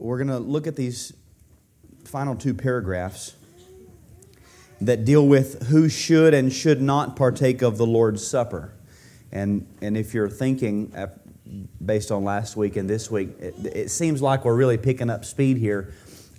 we're 0.00 0.16
going 0.16 0.28
to 0.28 0.38
look 0.38 0.66
at 0.66 0.76
these 0.76 1.12
final 2.04 2.34
two 2.34 2.54
paragraphs 2.54 3.36
that 4.80 5.04
deal 5.04 5.26
with 5.28 5.66
who 5.66 5.88
should 5.88 6.32
and 6.32 6.52
should 6.52 6.80
not 6.80 7.14
partake 7.14 7.60
of 7.60 7.76
the 7.76 7.86
Lord's 7.86 8.26
Supper. 8.26 8.72
And, 9.30 9.66
and 9.82 9.96
if 9.96 10.14
you're 10.14 10.30
thinking, 10.30 10.92
uh, 10.96 11.08
based 11.84 12.10
on 12.10 12.24
last 12.24 12.56
week 12.56 12.76
and 12.76 12.88
this 12.88 13.10
week, 13.10 13.28
it, 13.38 13.54
it 13.66 13.90
seems 13.90 14.22
like 14.22 14.44
we're 14.46 14.56
really 14.56 14.78
picking 14.78 15.10
up 15.10 15.24
speed 15.24 15.58
here. 15.58 15.92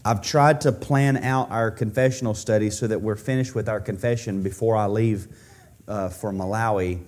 I've 0.04 0.24
tried 0.24 0.62
to 0.62 0.72
plan 0.72 1.18
out 1.18 1.52
our 1.52 1.70
confessional 1.70 2.34
study 2.34 2.72
so 2.72 2.88
that 2.88 3.00
we're 3.00 3.16
finished 3.16 3.54
with 3.54 3.70
our 3.70 3.80
confession 3.80 4.42
before 4.42 4.76
I 4.76 4.88
leave 4.88 5.28
uh, 5.88 6.10
for 6.10 6.32
Malawi 6.32 7.00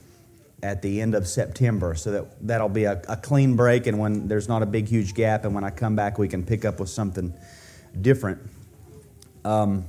at 0.63 0.81
the 0.81 1.01
end 1.01 1.13
of 1.13 1.27
September, 1.27 1.93
so 1.93 2.11
that 2.11 2.47
that'll 2.47 2.69
be 2.69 2.85
a, 2.85 3.01
a, 3.09 3.17
clean 3.17 3.57
break, 3.57 3.85
and 3.85 3.99
when 3.99 4.29
there's 4.29 4.47
not 4.47 4.63
a 4.63 4.65
big, 4.65 4.87
huge 4.87 5.13
gap, 5.13 5.43
and 5.43 5.53
when 5.53 5.65
I 5.65 5.69
come 5.69 5.93
back, 5.93 6.17
we 6.17 6.29
can 6.29 6.43
pick 6.43 6.63
up 6.63 6.79
with 6.79 6.87
something 6.87 7.33
different. 7.99 8.39
Um, 9.43 9.85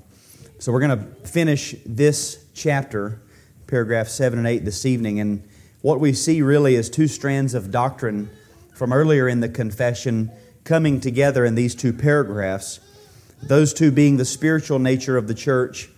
so 0.58 0.72
we're 0.72 0.80
going 0.80 0.98
to 0.98 1.28
finish 1.28 1.76
this 1.86 2.44
chapter, 2.54 3.22
paragraph 3.68 4.08
seven 4.08 4.40
and 4.40 4.48
eight, 4.48 4.64
this 4.64 4.84
evening, 4.84 5.20
and 5.20 5.48
what 5.80 6.00
we 6.00 6.12
see 6.12 6.42
really 6.42 6.74
is 6.74 6.90
two 6.90 7.06
strands 7.06 7.54
of 7.54 7.70
doctrine 7.70 8.28
from 8.74 8.92
earlier 8.92 9.28
in 9.28 9.38
the 9.38 9.48
confession 9.48 10.32
coming 10.64 10.98
together 10.98 11.44
in 11.44 11.54
these 11.54 11.76
two 11.76 11.92
paragraphs. 11.92 12.80
Those 13.44 13.72
two 13.72 13.92
being 13.92 14.16
the 14.16 14.24
spiritual 14.24 14.80
nature 14.80 15.16
of 15.16 15.28
the 15.28 15.34
church 15.34 15.88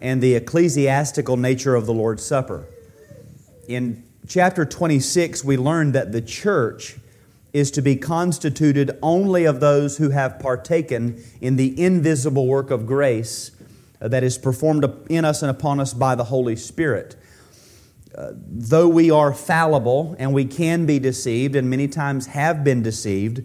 and 0.00 0.20
the 0.20 0.34
ecclesiastical 0.34 1.36
nature 1.36 1.76
of 1.76 1.86
the 1.86 1.92
Lord's 1.92 2.24
Supper 2.24 2.66
in 3.70 4.02
chapter 4.26 4.64
26, 4.64 5.44
we 5.44 5.56
learn 5.56 5.92
that 5.92 6.10
the 6.10 6.20
church 6.20 6.96
is 7.52 7.70
to 7.70 7.82
be 7.82 7.94
constituted 7.94 8.98
only 9.00 9.44
of 9.44 9.60
those 9.60 9.96
who 9.98 10.10
have 10.10 10.40
partaken 10.40 11.22
in 11.40 11.54
the 11.54 11.80
invisible 11.80 12.48
work 12.48 12.72
of 12.72 12.84
grace 12.84 13.52
uh, 14.00 14.08
that 14.08 14.24
is 14.24 14.38
performed 14.38 14.84
in 15.08 15.24
us 15.24 15.42
and 15.42 15.50
upon 15.50 15.78
us 15.78 15.94
by 15.94 16.16
the 16.16 16.24
Holy 16.24 16.56
Spirit. 16.56 17.14
Uh, 18.12 18.32
though 18.34 18.88
we 18.88 19.08
are 19.08 19.32
fallible 19.32 20.16
and 20.18 20.32
we 20.34 20.44
can 20.44 20.84
be 20.84 20.98
deceived, 20.98 21.54
and 21.54 21.70
many 21.70 21.86
times 21.86 22.26
have 22.26 22.64
been 22.64 22.82
deceived, 22.82 23.44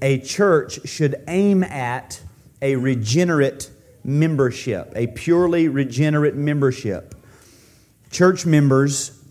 a 0.00 0.18
church 0.18 0.86
should 0.88 1.16
aim 1.26 1.64
at 1.64 2.20
a 2.62 2.76
regenerate 2.76 3.68
membership, 4.04 4.92
a 4.94 5.08
purely 5.08 5.66
regenerate 5.66 6.36
membership. 6.36 7.16
Church 8.12 8.46
members 8.46 9.23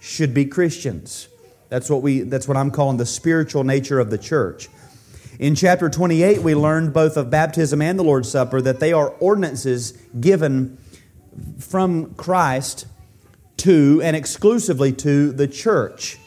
should 0.00 0.34
be 0.34 0.44
Christians. 0.44 1.28
That's 1.68 1.90
what, 1.90 2.02
we, 2.02 2.20
that's 2.20 2.48
what 2.48 2.56
I'm 2.56 2.70
calling 2.70 2.96
the 2.96 3.06
spiritual 3.06 3.64
nature 3.64 4.00
of 4.00 4.10
the 4.10 4.18
church. 4.18 4.68
In 5.38 5.54
chapter 5.54 5.88
28, 5.88 6.42
we 6.42 6.54
learned 6.54 6.92
both 6.92 7.16
of 7.16 7.30
baptism 7.30 7.80
and 7.80 7.98
the 7.98 8.02
Lord's 8.02 8.30
Supper 8.30 8.60
that 8.60 8.80
they 8.80 8.92
are 8.92 9.10
ordinances 9.20 9.92
given 10.18 10.78
from 11.58 12.14
Christ 12.14 12.86
to 13.58 14.00
and 14.02 14.16
exclusively 14.16 14.92
to 14.94 15.30
the 15.32 15.46
church. 15.46 16.18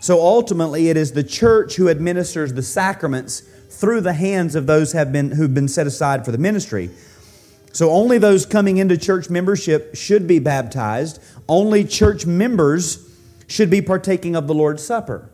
So 0.00 0.20
ultimately, 0.20 0.88
it 0.88 0.96
is 0.96 1.12
the 1.12 1.24
church 1.24 1.76
who 1.76 1.88
administers 1.88 2.52
the 2.52 2.62
sacraments 2.62 3.40
through 3.40 4.02
the 4.02 4.12
hands 4.12 4.54
of 4.54 4.66
those 4.66 4.92
have 4.92 5.12
been, 5.12 5.32
who've 5.32 5.52
been 5.52 5.68
set 5.68 5.86
aside 5.86 6.24
for 6.24 6.32
the 6.32 6.38
ministry. 6.38 6.90
So 7.72 7.90
only 7.90 8.18
those 8.18 8.46
coming 8.46 8.78
into 8.78 8.96
church 8.96 9.30
membership 9.30 9.94
should 9.94 10.26
be 10.26 10.38
baptized. 10.38 11.20
Only 11.48 11.84
church 11.84 12.26
members 12.26 13.09
should 13.50 13.68
be 13.68 13.82
partaking 13.82 14.36
of 14.36 14.46
the 14.46 14.54
Lord's 14.54 14.84
Supper. 14.84 15.28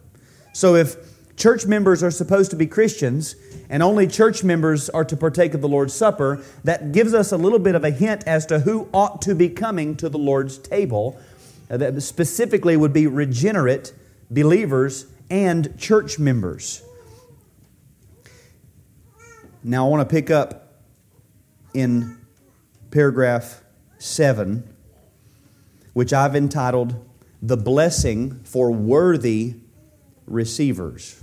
So 0.55 0.75
if 0.75 0.97
church 1.37 1.67
members 1.67 2.03
are 2.03 2.11
supposed 2.11 2.51
to 2.51 2.57
be 2.57 2.67
Christians 2.67 3.37
and 3.69 3.83
only 3.83 4.07
church 4.07 4.43
members 4.43 4.89
are 4.89 5.05
to 5.05 5.17
partake 5.17 5.53
of 5.53 5.61
the 5.61 5.69
Lord's 5.69 5.93
Supper, 5.93 6.43
that 6.65 6.93
gives 6.93 7.13
us 7.13 7.31
a 7.31 7.37
little 7.37 7.59
bit 7.59 7.75
of 7.75 7.85
a 7.85 7.91
hint 7.91 8.25
as 8.27 8.47
to 8.47 8.61
who 8.61 8.89
ought 8.95 9.21
to 9.23 9.35
be 9.35 9.51
coming 9.51 9.97
to 9.97 10.09
the 10.09 10.19
Lord's 10.19 10.57
table. 10.57 11.21
Uh, 11.69 11.77
that 11.77 12.01
specifically 12.01 12.77
would 12.77 12.93
be 12.93 13.07
regenerate 13.07 13.93
believers 14.31 15.07
and 15.29 15.77
church 15.79 16.19
members. 16.19 16.83
Now 19.63 19.87
I 19.87 19.91
want 19.91 20.09
to 20.09 20.15
pick 20.15 20.31
up 20.31 20.81
in 21.75 22.17
paragraph 22.91 23.63
7, 23.99 24.63
which 25.93 26.13
I've 26.13 26.35
entitled 26.35 27.05
the 27.43 27.57
blessing 27.57 28.41
for 28.45 28.71
worthy 28.71 29.57
receivers. 30.27 31.23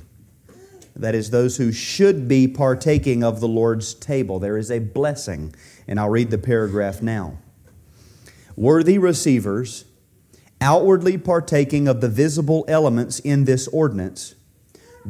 That 0.95 1.15
is, 1.15 1.31
those 1.31 1.57
who 1.57 1.71
should 1.71 2.27
be 2.27 2.47
partaking 2.47 3.23
of 3.23 3.39
the 3.39 3.47
Lord's 3.47 3.93
table. 3.93 4.39
There 4.39 4.57
is 4.57 4.69
a 4.69 4.79
blessing. 4.79 5.55
And 5.87 5.99
I'll 5.99 6.09
read 6.09 6.29
the 6.29 6.37
paragraph 6.37 7.01
now. 7.01 7.39
Worthy 8.55 8.99
receivers, 8.99 9.85
outwardly 10.61 11.17
partaking 11.17 11.87
of 11.87 11.99
the 12.01 12.09
visible 12.09 12.63
elements 12.67 13.19
in 13.19 13.45
this 13.45 13.67
ordinance, 13.69 14.35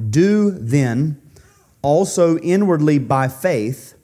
do 0.10 0.50
then 0.52 1.22
also 1.82 2.38
inwardly 2.40 2.98
by 2.98 3.28
faith, 3.28 3.96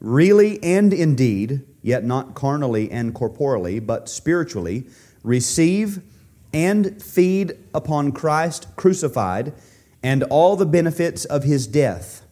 really 0.00 0.62
and 0.62 0.92
indeed, 0.92 1.62
yet 1.80 2.04
not 2.04 2.34
carnally 2.34 2.90
and 2.90 3.14
corporally, 3.14 3.80
but 3.80 4.08
spiritually, 4.08 4.84
receive 5.24 6.02
and 6.52 7.02
feed 7.02 7.56
upon 7.74 8.12
Christ 8.12 8.66
crucified 8.76 9.52
and 10.02 10.22
all 10.24 10.56
the 10.56 10.66
benefits 10.66 11.24
of 11.24 11.44
his 11.44 11.66
death, 11.66 12.24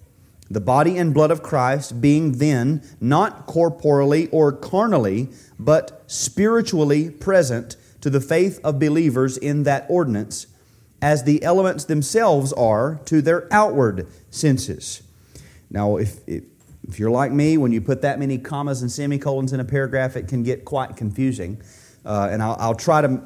the 0.51 0.61
body 0.61 0.99
and 0.99 1.15
blood 1.15 1.31
of 1.31 1.43
Christ 1.43 2.01
being 2.01 2.33
then 2.33 2.83
not 3.01 3.47
corporally 3.47 4.29
or 4.29 4.53
carnally, 4.53 5.29
but 5.59 6.03
spiritually 6.07 7.11
present 7.11 7.77
to 8.01 8.11
the 8.11 8.21
faith 8.21 8.59
of 8.65 8.79
believers 8.79 9.37
in 9.37 9.63
that 9.63 9.87
ordinance, 9.89 10.47
as 11.01 11.25
the 11.25 11.43
elements 11.43 11.85
themselves 11.85 12.53
are 12.55 13.01
to 13.05 13.23
their 13.23 13.47
outward 13.53 14.07
senses. 14.31 15.03
Now, 15.71 15.97
if, 15.97 16.27
if, 16.27 16.45
if 16.89 16.99
you're 16.99 17.11
like 17.11 17.31
me, 17.31 17.57
when 17.57 17.73
you 17.73 17.81
put 17.81 18.03
that 18.03 18.19
many 18.19 18.37
commas 18.37 18.83
and 18.83 18.91
semicolons 18.91 19.53
in 19.53 19.61
a 19.61 19.65
paragraph, 19.65 20.17
it 20.17 20.29
can 20.29 20.43
get 20.43 20.65
quite 20.65 20.97
confusing. 20.97 21.63
Uh, 22.05 22.29
and 22.31 22.43
I'll, 22.43 22.57
I'll 22.59 22.75
try 22.75 23.03
to 23.03 23.23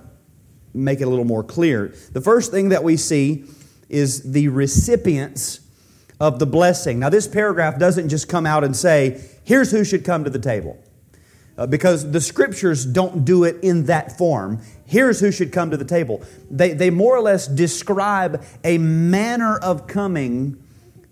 make 0.74 1.00
it 1.00 1.04
a 1.04 1.10
little 1.10 1.24
more 1.24 1.44
clear. 1.44 1.94
The 2.12 2.20
first 2.20 2.50
thing 2.50 2.70
that 2.70 2.82
we 2.82 2.96
see 2.96 3.44
is 3.88 4.32
the 4.32 4.48
recipients 4.48 5.60
of 6.20 6.38
the 6.38 6.46
blessing. 6.46 6.98
Now, 6.98 7.08
this 7.08 7.26
paragraph 7.26 7.78
doesn't 7.78 8.08
just 8.08 8.28
come 8.28 8.46
out 8.46 8.64
and 8.64 8.76
say, 8.76 9.22
here's 9.44 9.70
who 9.70 9.84
should 9.84 10.04
come 10.04 10.24
to 10.24 10.30
the 10.30 10.38
table. 10.38 10.78
Uh, 11.56 11.66
because 11.66 12.10
the 12.10 12.20
scriptures 12.20 12.84
don't 12.84 13.24
do 13.24 13.44
it 13.44 13.62
in 13.62 13.84
that 13.84 14.18
form. 14.18 14.60
Here's 14.86 15.20
who 15.20 15.30
should 15.30 15.52
come 15.52 15.70
to 15.70 15.76
the 15.76 15.84
table. 15.84 16.24
They, 16.50 16.72
they 16.72 16.90
more 16.90 17.16
or 17.16 17.20
less 17.20 17.46
describe 17.46 18.44
a 18.64 18.78
manner 18.78 19.56
of 19.58 19.86
coming 19.86 20.60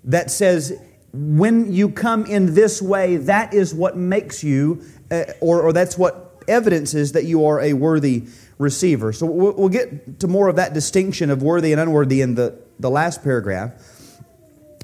that 0.04 0.32
says, 0.32 0.76
when 1.12 1.72
you 1.72 1.90
come 1.90 2.26
in 2.26 2.54
this 2.54 2.82
way, 2.82 3.18
that 3.18 3.54
is 3.54 3.72
what 3.72 3.96
makes 3.96 4.42
you, 4.42 4.82
uh, 5.12 5.24
or, 5.40 5.62
or 5.62 5.72
that's 5.72 5.96
what 5.96 6.42
evidences 6.48 7.12
that 7.12 7.24
you 7.24 7.46
are 7.46 7.60
a 7.60 7.74
worthy 7.74 8.24
receiver. 8.58 9.12
So 9.12 9.26
we'll 9.26 9.68
get 9.68 10.20
to 10.20 10.28
more 10.28 10.48
of 10.48 10.56
that 10.56 10.74
distinction 10.74 11.30
of 11.30 11.42
worthy 11.42 11.72
and 11.72 11.80
unworthy 11.80 12.20
in 12.20 12.34
the, 12.34 12.58
the 12.78 12.90
last 12.90 13.22
paragraph. 13.22 13.72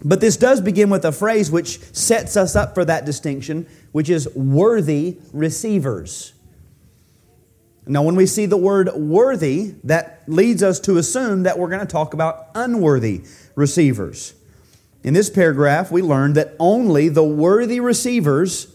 But 0.04 0.20
this 0.20 0.36
does 0.36 0.60
begin 0.60 0.90
with 0.90 1.04
a 1.04 1.12
phrase 1.12 1.50
which 1.50 1.80
sets 1.94 2.36
us 2.36 2.54
up 2.54 2.74
for 2.74 2.84
that 2.84 3.04
distinction, 3.04 3.66
which 3.92 4.08
is 4.08 4.28
worthy 4.34 5.18
receivers. 5.32 6.32
Now, 7.86 8.02
when 8.02 8.16
we 8.16 8.26
see 8.26 8.46
the 8.46 8.56
word 8.56 8.90
worthy, 8.94 9.74
that 9.84 10.22
leads 10.26 10.62
us 10.62 10.78
to 10.80 10.98
assume 10.98 11.44
that 11.44 11.58
we're 11.58 11.70
going 11.70 11.80
to 11.80 11.86
talk 11.86 12.12
about 12.12 12.48
unworthy 12.54 13.22
receivers. 13.54 14.34
In 15.02 15.14
this 15.14 15.30
paragraph, 15.30 15.90
we 15.90 16.02
learn 16.02 16.34
that 16.34 16.54
only 16.58 17.08
the 17.08 17.24
worthy 17.24 17.80
receivers 17.80 18.66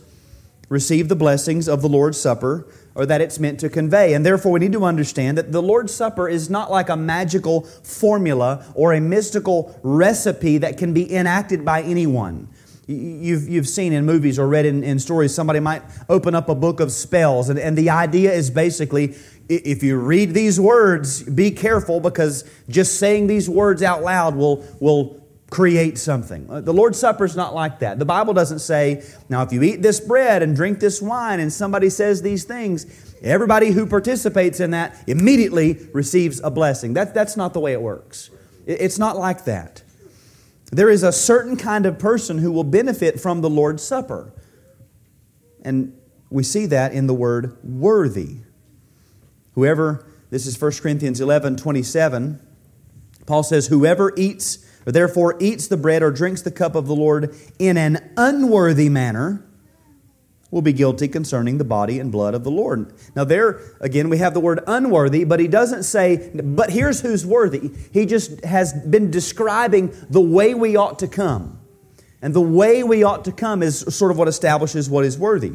receive 0.69 1.09
the 1.09 1.15
blessings 1.15 1.67
of 1.67 1.81
the 1.81 1.89
Lord's 1.89 2.19
Supper 2.19 2.67
or 2.95 3.05
that 3.05 3.21
it's 3.21 3.39
meant 3.39 3.59
to 3.59 3.69
convey. 3.69 4.13
And 4.13 4.25
therefore, 4.25 4.51
we 4.51 4.59
need 4.59 4.73
to 4.73 4.85
understand 4.85 5.37
that 5.37 5.51
the 5.51 5.61
Lord's 5.61 5.93
Supper 5.93 6.29
is 6.29 6.49
not 6.49 6.69
like 6.71 6.89
a 6.89 6.97
magical 6.97 7.61
formula 7.61 8.65
or 8.75 8.93
a 8.93 9.01
mystical 9.01 9.79
recipe 9.83 10.59
that 10.59 10.77
can 10.77 10.93
be 10.93 11.13
enacted 11.13 11.65
by 11.65 11.81
anyone. 11.81 12.49
You've, 12.85 13.47
you've 13.47 13.69
seen 13.69 13.93
in 13.93 14.05
movies 14.05 14.37
or 14.37 14.47
read 14.47 14.65
in, 14.65 14.83
in 14.83 14.99
stories, 14.99 15.33
somebody 15.33 15.61
might 15.61 15.83
open 16.09 16.35
up 16.35 16.49
a 16.49 16.55
book 16.55 16.81
of 16.81 16.91
spells, 16.91 17.49
and, 17.49 17.57
and 17.57 17.77
the 17.77 17.89
idea 17.89 18.33
is 18.33 18.49
basically 18.49 19.15
if 19.49 19.83
you 19.83 19.97
read 19.97 20.33
these 20.33 20.59
words, 20.59 21.23
be 21.23 21.51
careful 21.51 21.99
because 21.99 22.49
just 22.69 22.99
saying 22.99 23.27
these 23.27 23.49
words 23.49 23.83
out 23.83 24.01
loud 24.01 24.35
will, 24.35 24.65
will 24.79 25.22
create 25.53 25.99
something. 25.99 26.49
Uh, 26.49 26.61
the 26.61 26.73
Lord's 26.73 26.97
Supper 26.97 27.25
is 27.25 27.35
not 27.35 27.53
like 27.53 27.77
that. 27.79 27.99
The 27.99 28.05
Bible 28.05 28.33
doesn't 28.33 28.57
say, 28.57 29.03
now, 29.29 29.43
if 29.43 29.53
you 29.53 29.61
eat 29.61 29.83
this 29.83 29.99
bread 29.99 30.41
and 30.41 30.55
drink 30.55 30.79
this 30.79 30.99
wine 30.99 31.39
and 31.39 31.53
somebody 31.53 31.91
says 31.91 32.23
these 32.23 32.43
things, 32.43 33.15
everybody 33.21 33.69
who 33.69 33.85
participates 33.85 34.59
in 34.59 34.71
that 34.71 34.97
immediately 35.05 35.77
receives 35.93 36.39
a 36.39 36.49
blessing. 36.49 36.95
That, 36.95 37.13
that's 37.13 37.37
not 37.37 37.53
the 37.53 37.59
way 37.59 37.73
it 37.73 37.81
works. 37.83 38.31
It's 38.65 38.97
not 38.97 39.15
like 39.15 39.45
that. 39.45 39.83
There 40.71 40.89
is 40.89 41.03
a 41.03 41.11
certain 41.11 41.55
kind 41.55 41.85
of 41.85 41.99
person 41.99 42.39
who 42.39 42.51
will 42.51 42.63
benefit 42.63 43.19
from 43.19 43.41
the 43.41 43.49
Lord's 43.49 43.83
Supper. 43.83 44.33
And 45.63 45.95
we 46.31 46.41
see 46.41 46.65
that 46.65 46.93
in 46.93 47.05
the 47.05 47.13
word 47.13 47.59
worthy. 47.63 48.37
Whoever, 49.53 50.03
this 50.31 50.47
is 50.47 50.59
1 50.59 50.71
Corinthians 50.81 51.21
11 51.21 51.57
27, 51.57 52.39
Paul 53.27 53.43
says, 53.43 53.67
Whoever 53.67 54.13
eats, 54.17 54.65
therefore 54.91 55.37
eats 55.39 55.67
the 55.67 55.77
bread 55.77 56.03
or 56.03 56.11
drinks 56.11 56.41
the 56.41 56.51
cup 56.51 56.75
of 56.75 56.87
the 56.87 56.95
Lord 56.95 57.35
in 57.59 57.77
an 57.77 58.11
unworthy 58.17 58.89
manner, 58.89 59.43
will 60.53 60.61
be 60.61 60.71
guilty 60.71 61.07
concerning 61.07 61.57
the 61.57 61.63
body 61.63 61.97
and 61.99 62.11
blood 62.11 62.35
of 62.35 62.43
the 62.43 62.51
Lord. 62.51 62.93
Now, 63.15 63.23
there 63.23 63.59
again, 63.81 64.07
we 64.07 64.19
have 64.19 64.35
the 64.35 64.39
word 64.39 64.59
unworthy, 64.67 65.23
but 65.23 65.39
he 65.39 65.47
doesn't 65.47 65.81
say, 65.81 66.29
but 66.31 66.69
here's 66.69 67.01
who's 67.01 67.25
worthy. 67.25 67.71
He 67.91 68.05
just 68.05 68.45
has 68.45 68.71
been 68.71 69.09
describing 69.09 69.91
the 70.11 70.21
way 70.21 70.53
we 70.53 70.75
ought 70.75 70.99
to 70.99 71.07
come. 71.07 71.59
And 72.21 72.35
the 72.35 72.41
way 72.41 72.83
we 72.83 73.03
ought 73.03 73.25
to 73.25 73.31
come 73.31 73.63
is 73.63 73.79
sort 73.79 74.11
of 74.11 74.19
what 74.19 74.27
establishes 74.27 74.91
what 74.91 75.05
is 75.05 75.17
worthy. 75.17 75.53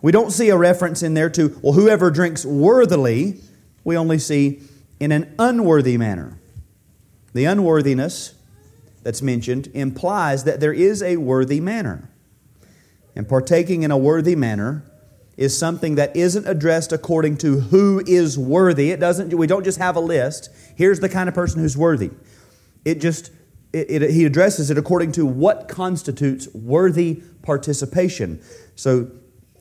We 0.00 0.12
don't 0.12 0.30
see 0.30 0.48
a 0.48 0.56
reference 0.56 1.02
in 1.02 1.12
there 1.12 1.28
to, 1.28 1.60
well, 1.60 1.74
whoever 1.74 2.10
drinks 2.10 2.44
worthily, 2.44 3.38
we 3.84 3.98
only 3.98 4.18
see 4.18 4.62
in 4.98 5.12
an 5.12 5.34
unworthy 5.38 5.98
manner. 5.98 6.38
The 7.34 7.44
unworthiness 7.44 8.34
that's 9.02 9.22
mentioned 9.22 9.68
implies 9.74 10.44
that 10.44 10.60
there 10.60 10.72
is 10.72 11.02
a 11.02 11.16
worthy 11.16 11.60
manner. 11.60 12.10
And 13.14 13.28
partaking 13.28 13.82
in 13.82 13.90
a 13.90 13.98
worthy 13.98 14.34
manner 14.34 14.84
is 15.36 15.56
something 15.56 15.94
that 15.96 16.14
isn't 16.14 16.46
addressed 16.46 16.92
according 16.92 17.36
to 17.38 17.60
who 17.60 18.02
is 18.06 18.38
worthy. 18.38 18.90
It 18.90 19.00
doesn't 19.00 19.36
we 19.36 19.46
don't 19.46 19.64
just 19.64 19.78
have 19.78 19.96
a 19.96 20.00
list. 20.00 20.50
Here's 20.76 21.00
the 21.00 21.08
kind 21.08 21.28
of 21.28 21.34
person 21.34 21.60
who's 21.60 21.76
worthy. 21.76 22.10
It 22.84 23.00
just 23.00 23.30
it, 23.72 24.02
it, 24.02 24.10
he 24.10 24.24
addresses 24.24 24.70
it 24.70 24.76
according 24.76 25.12
to 25.12 25.24
what 25.24 25.68
constitutes 25.68 26.48
worthy 26.54 27.22
participation. 27.42 28.42
So 28.76 29.10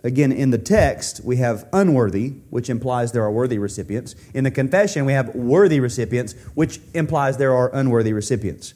again 0.04 0.32
in 0.32 0.52
the 0.52 0.58
text 0.58 1.24
we 1.24 1.38
have 1.38 1.68
unworthy, 1.72 2.30
which 2.50 2.70
implies 2.70 3.12
there 3.12 3.24
are 3.24 3.32
worthy 3.32 3.58
recipients. 3.58 4.16
In 4.34 4.44
the 4.44 4.52
confession 4.52 5.06
we 5.06 5.14
have 5.14 5.34
worthy 5.34 5.80
recipients, 5.80 6.34
which 6.54 6.80
implies 6.94 7.38
there 7.38 7.56
are 7.56 7.74
unworthy 7.74 8.14
recipients. 8.14 8.74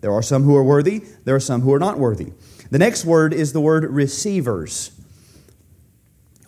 There 0.00 0.12
are 0.12 0.22
some 0.22 0.44
who 0.44 0.56
are 0.56 0.64
worthy, 0.64 1.04
there 1.24 1.34
are 1.34 1.40
some 1.40 1.62
who 1.62 1.72
are 1.72 1.78
not 1.78 1.98
worthy. 1.98 2.32
The 2.70 2.78
next 2.78 3.04
word 3.04 3.32
is 3.32 3.52
the 3.52 3.60
word 3.60 3.84
receivers. 3.84 4.92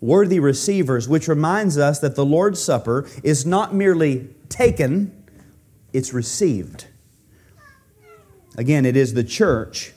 Worthy 0.00 0.38
receivers, 0.38 1.08
which 1.08 1.26
reminds 1.28 1.76
us 1.78 1.98
that 2.00 2.14
the 2.14 2.24
Lord's 2.24 2.62
Supper 2.62 3.08
is 3.22 3.44
not 3.44 3.74
merely 3.74 4.28
taken, 4.48 5.24
it's 5.92 6.12
received. 6.12 6.86
Again, 8.56 8.84
it 8.84 8.96
is 8.96 9.14
the 9.14 9.24
church 9.24 9.92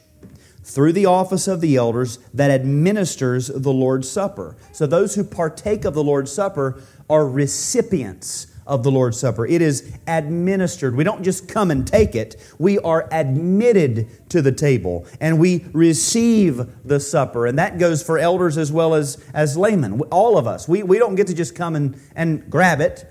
through 0.63 0.93
the 0.93 1.05
office 1.05 1.47
of 1.47 1.61
the 1.61 1.75
elders 1.75 2.19
that 2.33 2.51
administers 2.51 3.47
the 3.47 3.73
Lord's 3.73 4.09
Supper. 4.09 4.55
So 4.71 4.85
those 4.85 5.15
who 5.15 5.23
partake 5.23 5.85
of 5.85 5.93
the 5.93 6.03
Lord's 6.03 6.31
Supper 6.31 6.81
are 7.09 7.27
recipients 7.27 8.47
of 8.71 8.83
the 8.83 8.89
Lord's 8.89 9.19
Supper. 9.19 9.45
It 9.45 9.61
is 9.61 9.93
administered. 10.07 10.95
We 10.95 11.03
don't 11.03 11.23
just 11.23 11.49
come 11.49 11.71
and 11.71 11.85
take 11.85 12.15
it, 12.15 12.37
we 12.57 12.79
are 12.79 13.09
admitted 13.11 14.29
to 14.29 14.41
the 14.41 14.53
table 14.53 15.05
and 15.19 15.37
we 15.37 15.65
receive 15.73 16.65
the 16.87 17.01
supper. 17.01 17.45
And 17.45 17.59
that 17.59 17.77
goes 17.77 18.01
for 18.01 18.17
elders 18.17 18.57
as 18.57 18.71
well 18.71 18.93
as, 18.93 19.21
as 19.33 19.57
laymen. 19.57 19.99
All 20.03 20.37
of 20.37 20.47
us. 20.47 20.69
We, 20.69 20.83
we 20.83 20.97
don't 20.97 21.15
get 21.15 21.27
to 21.27 21.33
just 21.33 21.53
come 21.53 21.75
and, 21.75 21.99
and 22.15 22.49
grab 22.49 22.79
it. 22.79 23.05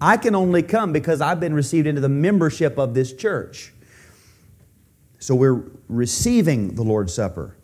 I 0.00 0.16
can 0.16 0.34
only 0.34 0.62
come 0.62 0.94
because 0.94 1.20
I've 1.20 1.40
been 1.40 1.52
received 1.52 1.86
into 1.86 2.00
the 2.00 2.08
membership 2.08 2.78
of 2.78 2.94
this 2.94 3.12
church. 3.12 3.70
So 5.18 5.34
we're 5.34 5.62
receiving 5.88 6.74
the 6.74 6.82
Lord's 6.82 7.12
Supper. 7.12 7.54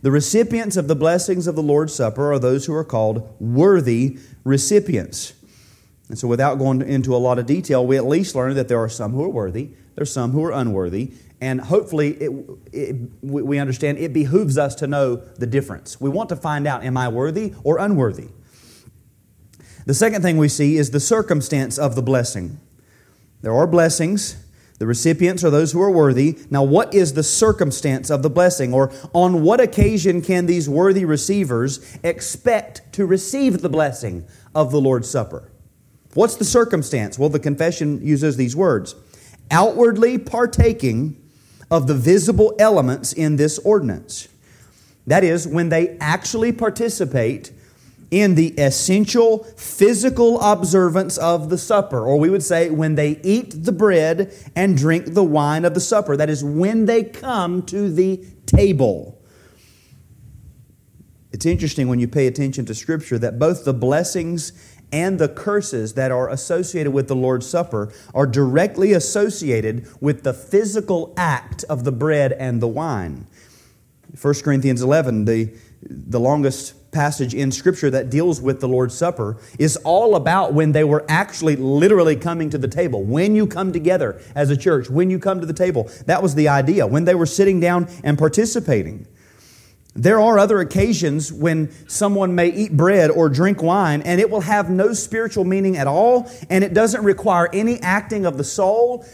The 0.00 0.12
recipients 0.12 0.76
of 0.76 0.86
the 0.86 0.94
blessings 0.94 1.48
of 1.48 1.56
the 1.56 1.62
Lord's 1.62 1.92
Supper 1.92 2.32
are 2.32 2.38
those 2.38 2.66
who 2.66 2.74
are 2.74 2.84
called 2.84 3.34
worthy 3.40 4.18
recipients. 4.44 5.32
And 6.08 6.18
so, 6.18 6.28
without 6.28 6.58
going 6.58 6.82
into 6.82 7.14
a 7.14 7.18
lot 7.18 7.38
of 7.38 7.46
detail, 7.46 7.86
we 7.86 7.96
at 7.96 8.06
least 8.06 8.34
learn 8.34 8.54
that 8.54 8.68
there 8.68 8.78
are 8.78 8.88
some 8.88 9.12
who 9.12 9.24
are 9.24 9.28
worthy, 9.28 9.70
there's 9.94 10.12
some 10.12 10.32
who 10.32 10.44
are 10.44 10.52
unworthy, 10.52 11.12
and 11.40 11.60
hopefully 11.60 12.12
it, 12.14 12.30
it, 12.72 12.96
we 13.22 13.58
understand 13.58 13.98
it 13.98 14.12
behooves 14.12 14.58
us 14.58 14.74
to 14.76 14.86
know 14.86 15.16
the 15.16 15.46
difference. 15.46 16.00
We 16.00 16.10
want 16.10 16.28
to 16.30 16.36
find 16.36 16.66
out 16.66 16.84
am 16.84 16.96
I 16.96 17.08
worthy 17.08 17.54
or 17.62 17.78
unworthy? 17.78 18.28
The 19.86 19.94
second 19.94 20.22
thing 20.22 20.38
we 20.38 20.48
see 20.48 20.76
is 20.76 20.90
the 20.90 21.00
circumstance 21.00 21.78
of 21.78 21.94
the 21.94 22.02
blessing. 22.02 22.58
There 23.42 23.54
are 23.54 23.66
blessings. 23.66 24.42
The 24.78 24.86
recipients 24.86 25.44
are 25.44 25.50
those 25.50 25.72
who 25.72 25.82
are 25.82 25.90
worthy. 25.90 26.38
Now, 26.50 26.62
what 26.62 26.94
is 26.94 27.12
the 27.12 27.22
circumstance 27.22 28.10
of 28.10 28.22
the 28.22 28.30
blessing? 28.30 28.72
Or 28.72 28.90
on 29.12 29.42
what 29.42 29.60
occasion 29.60 30.22
can 30.22 30.46
these 30.46 30.68
worthy 30.68 31.04
receivers 31.04 31.96
expect 32.02 32.92
to 32.94 33.06
receive 33.06 33.60
the 33.60 33.68
blessing 33.68 34.26
of 34.54 34.72
the 34.72 34.80
Lord's 34.80 35.08
Supper? 35.08 35.50
What's 36.14 36.36
the 36.36 36.44
circumstance? 36.44 37.18
Well, 37.18 37.28
the 37.28 37.40
confession 37.40 38.04
uses 38.04 38.36
these 38.36 38.56
words 38.56 38.94
outwardly 39.50 40.16
partaking 40.16 41.20
of 41.70 41.86
the 41.86 41.94
visible 41.94 42.54
elements 42.58 43.12
in 43.12 43.36
this 43.36 43.58
ordinance. 43.58 44.28
That 45.06 45.22
is, 45.22 45.46
when 45.46 45.68
they 45.68 45.98
actually 45.98 46.52
participate 46.52 47.52
in 48.10 48.36
the 48.36 48.48
essential 48.58 49.44
physical 49.56 50.40
observance 50.40 51.18
of 51.18 51.50
the 51.50 51.58
supper, 51.58 52.00
or 52.00 52.18
we 52.18 52.30
would 52.30 52.42
say 52.42 52.70
when 52.70 52.94
they 52.94 53.18
eat 53.22 53.64
the 53.64 53.72
bread 53.72 54.32
and 54.54 54.76
drink 54.76 55.14
the 55.14 55.24
wine 55.24 55.64
of 55.64 55.74
the 55.74 55.80
supper. 55.80 56.16
That 56.16 56.30
is, 56.30 56.44
when 56.44 56.86
they 56.86 57.02
come 57.02 57.62
to 57.66 57.92
the 57.92 58.24
table. 58.46 59.20
It's 61.32 61.44
interesting 61.44 61.88
when 61.88 61.98
you 61.98 62.06
pay 62.06 62.28
attention 62.28 62.64
to 62.66 62.74
Scripture 62.74 63.18
that 63.18 63.40
both 63.40 63.64
the 63.64 63.74
blessings 63.74 64.52
and 64.94 65.18
the 65.18 65.28
curses 65.28 65.94
that 65.94 66.12
are 66.12 66.30
associated 66.30 66.92
with 66.92 67.08
the 67.08 67.16
Lord's 67.16 67.48
Supper 67.48 67.92
are 68.14 68.28
directly 68.28 68.92
associated 68.92 69.88
with 70.00 70.22
the 70.22 70.32
physical 70.32 71.12
act 71.16 71.64
of 71.64 71.82
the 71.82 71.90
bread 71.90 72.30
and 72.30 72.62
the 72.62 72.68
wine. 72.68 73.26
1 74.22 74.34
Corinthians 74.44 74.82
11, 74.82 75.24
the, 75.24 75.52
the 75.82 76.20
longest 76.20 76.92
passage 76.92 77.34
in 77.34 77.50
Scripture 77.50 77.90
that 77.90 78.08
deals 78.08 78.40
with 78.40 78.60
the 78.60 78.68
Lord's 78.68 78.96
Supper, 78.96 79.36
is 79.58 79.76
all 79.78 80.14
about 80.14 80.54
when 80.54 80.70
they 80.70 80.84
were 80.84 81.04
actually 81.08 81.56
literally 81.56 82.14
coming 82.14 82.48
to 82.50 82.56
the 82.56 82.68
table. 82.68 83.02
When 83.02 83.34
you 83.34 83.48
come 83.48 83.72
together 83.72 84.22
as 84.36 84.50
a 84.50 84.56
church, 84.56 84.88
when 84.88 85.10
you 85.10 85.18
come 85.18 85.40
to 85.40 85.46
the 85.46 85.52
table, 85.52 85.90
that 86.06 86.22
was 86.22 86.36
the 86.36 86.46
idea. 86.46 86.86
When 86.86 87.04
they 87.04 87.16
were 87.16 87.26
sitting 87.26 87.58
down 87.58 87.88
and 88.04 88.16
participating. 88.16 89.08
There 89.96 90.20
are 90.20 90.38
other 90.38 90.58
occasions 90.60 91.32
when 91.32 91.70
someone 91.88 92.34
may 92.34 92.48
eat 92.48 92.76
bread 92.76 93.10
or 93.10 93.28
drink 93.28 93.62
wine 93.62 94.02
and 94.02 94.20
it 94.20 94.28
will 94.28 94.40
have 94.40 94.68
no 94.68 94.92
spiritual 94.92 95.44
meaning 95.44 95.76
at 95.76 95.86
all 95.86 96.28
and 96.50 96.64
it 96.64 96.74
doesn't 96.74 97.04
require 97.04 97.48
any 97.52 97.80
acting 97.80 98.26
of 98.26 98.36
the 98.36 98.44
soul 98.44 99.06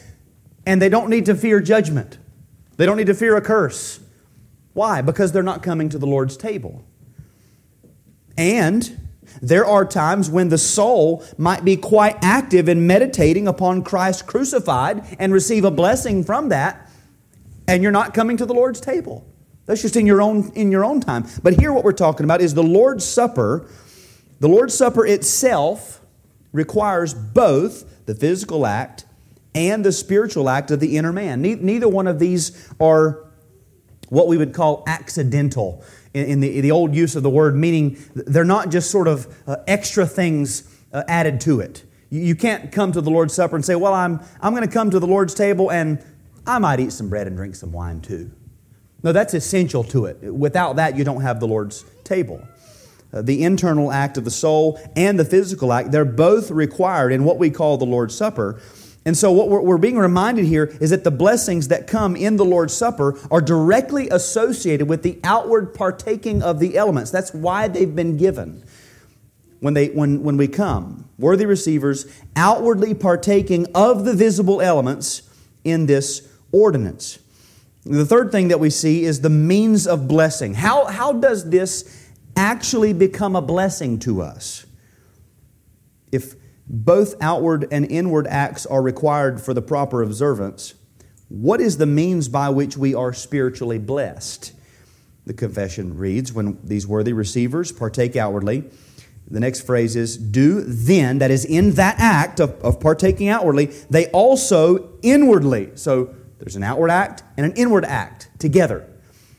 and 0.65 0.81
they 0.81 0.89
don't 0.89 1.11
need 1.11 1.27
to 1.27 1.35
fear 1.35 1.61
judgment. 1.61 2.17
They 2.79 2.87
don't 2.87 2.97
need 2.97 3.09
to 3.09 3.15
fear 3.15 3.37
a 3.37 3.43
curse. 3.43 4.01
Why? 4.73 5.03
Because 5.03 5.33
they're 5.33 5.43
not 5.43 5.63
coming 5.63 5.91
to 5.91 5.99
the 5.99 6.07
Lord's 6.07 6.37
table. 6.37 6.83
And 8.39 9.09
there 9.43 9.67
are 9.67 9.85
times 9.85 10.31
when 10.31 10.49
the 10.49 10.59
soul 10.59 11.25
might 11.37 11.65
be 11.65 11.77
quite 11.77 12.17
active 12.23 12.69
in 12.69 12.87
meditating 12.87 13.47
upon 13.47 13.83
Christ 13.83 14.27
crucified 14.27 15.05
and 15.19 15.33
receive 15.33 15.65
a 15.65 15.71
blessing 15.71 16.25
from 16.25 16.49
that, 16.49 16.91
and 17.69 17.83
you're 17.83 17.93
not 17.93 18.15
coming 18.15 18.37
to 18.39 18.47
the 18.47 18.55
Lord's 18.55 18.81
table. 18.81 19.30
That's 19.67 19.83
just 19.83 19.97
in 19.97 20.07
your 20.07 20.21
own 20.21 20.51
in 20.55 20.73
your 20.73 20.85
own 20.85 21.01
time. 21.01 21.27
But 21.43 21.61
here 21.61 21.73
what 21.73 21.85
we're 21.85 21.93
talking 21.93 22.25
about 22.25 22.41
is 22.41 22.55
the 22.55 22.63
Lord's 22.63 23.05
Supper. 23.05 23.69
The 24.41 24.49
Lord's 24.49 24.75
Supper 24.75 25.07
itself 25.07 26.01
requires 26.53 27.15
both 27.15 28.07
the 28.07 28.15
physical 28.15 28.67
act 28.67 29.05
and 29.55 29.85
the 29.85 29.93
spiritual 29.93 30.49
act 30.49 30.71
of 30.71 30.81
the 30.81 30.97
inner 30.97 31.13
man. 31.13 31.43
Neither 31.43 31.89
one 31.89 32.07
of 32.07 32.19
these 32.19 32.69
are 32.81 33.25
what 34.09 34.29
we 34.29 34.37
would 34.37 34.53
call 34.53 34.83
accidental 34.87 35.85
in 36.13 36.41
the, 36.41 36.61
the 36.61 36.71
old 36.73 36.95
use 36.95 37.15
of 37.15 37.23
the 37.23 37.31
word, 37.31 37.55
meaning 37.55 37.97
they're 38.15 38.45
not 38.45 38.71
just 38.71 38.91
sort 38.91 39.07
of 39.07 39.33
uh, 39.47 39.57
extra 39.69 40.07
things 40.07 40.77
uh, 40.93 41.05
added 41.07 41.41
to 41.43 41.61
it. 41.61 41.85
You, 42.11 42.21
you 42.21 42.35
can't 42.35 42.73
come 42.73 42.91
to 42.93 43.01
the 43.01 43.11
Lord's 43.11 43.35
Supper 43.35 43.55
and 43.55 43.65
say, 43.65 43.77
Well, 43.77 43.95
I'm, 43.95 44.21
I'm 44.41 44.53
going 44.53 44.67
to 44.67 44.73
come 44.73 44.91
to 44.91 44.99
the 44.99 45.07
Lord's 45.07 45.35
table 45.35 45.71
and 45.71 46.05
I 46.47 46.59
might 46.59 46.81
eat 46.81 46.93
some 46.93 47.09
bread 47.09 47.27
and 47.29 47.37
drink 47.37 47.55
some 47.55 47.71
wine 47.71 48.01
too. 48.01 48.33
No, 49.03 49.13
that's 49.13 49.35
essential 49.35 49.85
to 49.85 50.07
it. 50.07 50.19
Without 50.23 50.77
that, 50.77 50.97
you 50.97 51.05
don't 51.05 51.23
have 51.23 51.41
the 51.41 51.47
Lord's 51.47 51.85
table. 52.05 52.47
Uh, 53.13 53.23
the 53.23 53.43
internal 53.43 53.91
act 53.91 54.17
of 54.17 54.25
the 54.25 54.31
soul 54.31 54.81
and 54.95 55.19
the 55.19 55.25
physical 55.25 55.73
act, 55.73 55.91
they're 55.91 56.05
both 56.05 56.51
required 56.51 57.13
in 57.13 57.25
what 57.25 57.39
we 57.39 57.51
call 57.51 57.77
the 57.77 57.87
Lord's 57.87 58.15
Supper. 58.15 58.61
And 59.05 59.17
so, 59.17 59.33
what 59.33 59.49
we're, 59.49 59.63
we're 59.63 59.79
being 59.79 59.99
reminded 59.99 60.45
here 60.45 60.65
is 60.81 60.91
that 60.91 61.05
the 61.05 61.11
blessings 61.11 61.69
that 61.69 61.87
come 61.87 62.15
in 62.15 62.37
the 62.37 62.45
Lord's 62.45 62.75
Supper 62.75 63.19
are 63.31 63.41
directly 63.41 64.09
associated 64.11 64.89
with 64.89 65.03
the 65.03 65.19
outward 65.25 65.75
partaking 65.75 66.43
of 66.43 66.61
the 66.61 66.77
elements. 66.77 67.11
That's 67.11 67.33
why 67.33 67.67
they've 67.67 67.95
been 67.95 68.17
given 68.17 68.63
when, 69.61 69.75
they, 69.75 69.89
when, 69.89 70.23
when 70.23 70.37
we 70.37 70.49
come. 70.49 71.09
Worthy 71.19 71.47
receivers 71.47 72.07
outwardly 72.37 72.95
partaking 72.95 73.67
of 73.75 74.05
the 74.05 74.15
visible 74.15 74.61
elements 74.61 75.23
in 75.65 75.87
this 75.87 76.29
ordinance. 76.53 77.19
The 77.85 78.05
third 78.05 78.31
thing 78.31 78.49
that 78.49 78.61
we 78.61 78.71
see 78.71 79.05
is 79.05 79.21
the 79.21 79.31
means 79.31 79.87
of 79.87 80.07
blessing. 80.07 80.55
How, 80.55 80.87
how 80.87 81.13
does 81.13 81.49
this 81.49 82.09
actually 82.37 82.93
become 82.93 83.35
a 83.35 83.43
blessing 83.43 83.99
to 84.01 84.21
us? 84.21 84.67
If 86.13 86.35
both 86.67 87.15
outward 87.21 87.67
and 87.73 87.91
inward 87.91 88.27
acts 88.27 88.67
are 88.67 88.83
required 88.83 89.41
for 89.41 89.55
the 89.55 89.63
proper 89.63 90.03
observance, 90.03 90.75
what 91.29 91.61
is 91.61 91.79
the 91.79 91.87
means 91.87 92.29
by 92.29 92.51
which 92.51 92.77
we 92.77 92.95
are 92.95 93.13
spiritually 93.13 93.79
blessed? 93.79 94.53
The 95.27 95.33
confession 95.33 95.97
reads 95.97 96.33
When 96.33 96.59
these 96.63 96.87
worthy 96.87 97.13
receivers 97.13 97.73
partake 97.73 98.15
outwardly, 98.15 98.65
the 99.31 99.41
next 99.41 99.61
phrase 99.61 99.97
is, 99.97 100.17
Do 100.17 100.61
then, 100.61 101.19
that 101.19 101.31
is 101.31 101.45
in 101.45 101.73
that 101.73 101.97
act 101.99 102.41
of, 102.41 102.51
of 102.63 102.81
partaking 102.81 103.29
outwardly, 103.29 103.67
they 103.89 104.09
also 104.09 104.99
inwardly. 105.03 105.71
So 105.77 106.15
there's 106.41 106.57
an 106.57 106.63
outward 106.63 106.91
act 106.91 107.23
and 107.37 107.47
an 107.47 107.53
inward 107.53 107.85
act 107.85 108.31
together. 108.39 108.89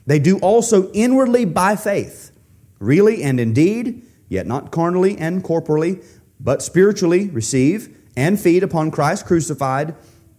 They 0.06 0.20
do 0.20 0.38
also 0.40 0.92
inwardly 0.92 1.46
by 1.46 1.76
faith, 1.76 2.32
really 2.80 3.24
and 3.24 3.40
indeed, 3.40 4.06
yet 4.30 4.48
not 4.48 4.72
carnally 4.72 5.18
and 5.18 5.44
corporally, 5.44 6.00
but 6.40 6.62
spiritually 6.62 7.30
receive 7.30 7.98
and 8.16 8.40
feed 8.40 8.64
upon 8.64 8.92
Christ 8.92 9.26
crucified 9.26 9.96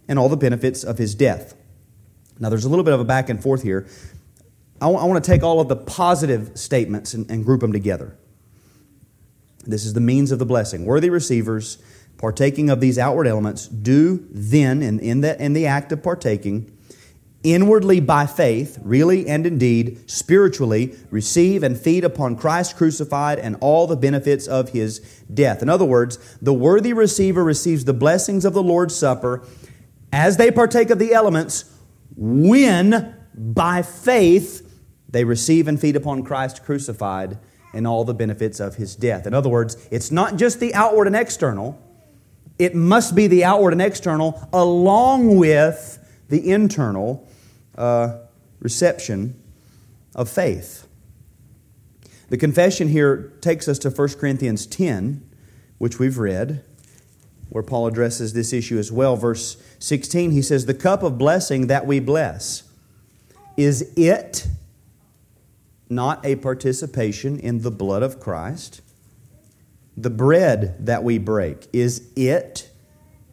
and 0.09 0.19
all 0.19 0.29
the 0.29 0.37
benefits 0.37 0.85
of 0.85 0.99
his 0.99 1.15
death. 1.15 1.55
Now, 2.39 2.49
there's 2.49 2.65
a 2.65 2.69
little 2.69 2.85
bit 2.85 2.95
of 2.95 3.01
a 3.01 3.05
back 3.05 3.29
and 3.29 3.43
forth 3.43 3.63
here. 3.63 3.87
I, 4.81 4.87
want 4.87 5.23
to 5.23 5.31
take 5.31 5.43
all 5.43 5.61
of 5.61 5.69
the 5.69 5.77
positive 5.77 6.59
statements 6.59 7.15
and, 7.15 7.31
and 7.31 7.45
group 7.45 7.61
them 7.61 7.73
together. 7.73 8.17
This 9.65 9.85
is 9.85 9.93
the 9.93 10.01
means 10.01 10.33
of 10.33 10.41
the 10.41 10.47
blessing. 10.47 10.85
Worthy 10.85 11.09
receivers, 11.09 11.79
partaking 12.23 12.71
of 12.71 12.79
these 12.79 12.99
outward 12.99 13.27
elements, 13.27 13.67
do 13.67 14.25
then, 14.31 14.81
in, 14.81 15.01
in, 15.01 15.23
the, 15.23 15.45
in 15.45 15.55
the 15.55 15.67
act 15.67 15.91
of 15.91 16.01
partaking, 16.05 16.71
inwardly 17.43 17.99
by 17.99 18.25
faith, 18.25 18.79
really 18.85 19.27
and 19.27 19.45
indeed, 19.45 20.09
spiritually, 20.09 20.97
receive 21.11 21.65
and 21.65 21.77
feed 21.77 22.05
upon 22.05 22.37
Christ 22.37 22.77
crucified 22.77 23.41
and 23.41 23.57
all 23.61 23.89
the 23.89 23.97
benefits 23.97 24.47
of 24.47 24.69
his 24.69 25.01
death. 25.35 25.63
In 25.63 25.69
other 25.69 25.85
words, 25.85 26.17
the 26.41 26.53
worthy 26.53 26.93
receiver 26.93 27.43
receives 27.43 27.87
the 27.87 27.93
blessings 27.93 28.45
of 28.45 28.55
the 28.55 28.63
Lord's 28.63 28.95
Supper 28.95 29.45
as 30.13 30.37
they 30.37 30.53
partake 30.53 30.91
of 30.91 31.01
the 31.01 31.13
elements 31.13 31.65
when, 32.15 33.17
by 33.35 33.83
faith, 33.83 34.81
they 35.09 35.25
receive 35.25 35.67
and 35.67 35.81
feed 35.81 35.97
upon 35.97 36.23
Christ 36.23 36.65
crucified 36.65 37.41
and 37.75 37.85
all 37.85 38.05
the 38.05 38.15
benefits 38.15 38.61
of 38.61 38.77
his 38.77 38.95
death. 38.95 39.27
In 39.27 39.35
other 39.35 39.49
words, 39.49 39.89
it's 39.91 40.13
not 40.13 40.37
just 40.37 40.61
the 40.61 40.73
outward 40.73 41.09
and 41.09 41.17
external, 41.17 41.83
it 42.63 42.75
must 42.77 43.15
be 43.15 43.27
the 43.27 43.45
outward 43.45 43.73
and 43.73 43.83
external 43.83 44.49
along 44.53 45.37
with 45.37 45.99
the 46.29 46.51
internal 46.51 47.29
uh, 47.77 48.19
reception 48.61 49.35
of 50.15 50.29
faith. 50.29 50.87
The 52.29 52.37
confession 52.37 52.89
here 52.89 53.33
takes 53.41 53.67
us 53.69 53.79
to 53.81 53.91
1 53.91 54.09
Corinthians 54.11 54.65
10, 54.67 55.29
which 55.79 55.99
we've 55.99 56.19
read, 56.19 56.65
where 57.49 57.65
Paul 57.65 57.89
addresses 57.89 58.33
this 58.33 58.53
issue 58.53 58.79
as 58.79 58.93
well. 58.93 59.17
Verse 59.17 59.61
16, 59.81 60.31
he 60.31 60.41
says, 60.41 60.65
The 60.65 60.73
cup 60.73 61.03
of 61.03 61.19
blessing 61.19 61.67
that 61.67 61.85
we 61.85 61.99
bless, 61.99 62.63
is 63.57 63.93
it 63.97 64.47
not 65.91 66.25
a 66.25 66.37
participation 66.37 67.39
in 67.39 67.63
the 67.63 67.71
blood 67.71 68.03
of 68.03 68.21
Christ? 68.21 68.81
The 69.97 70.11
bread 70.11 70.87
that 70.87 71.05
we 71.05 71.19
break, 71.19 71.69
is 71.73 72.09
it 72.17 72.71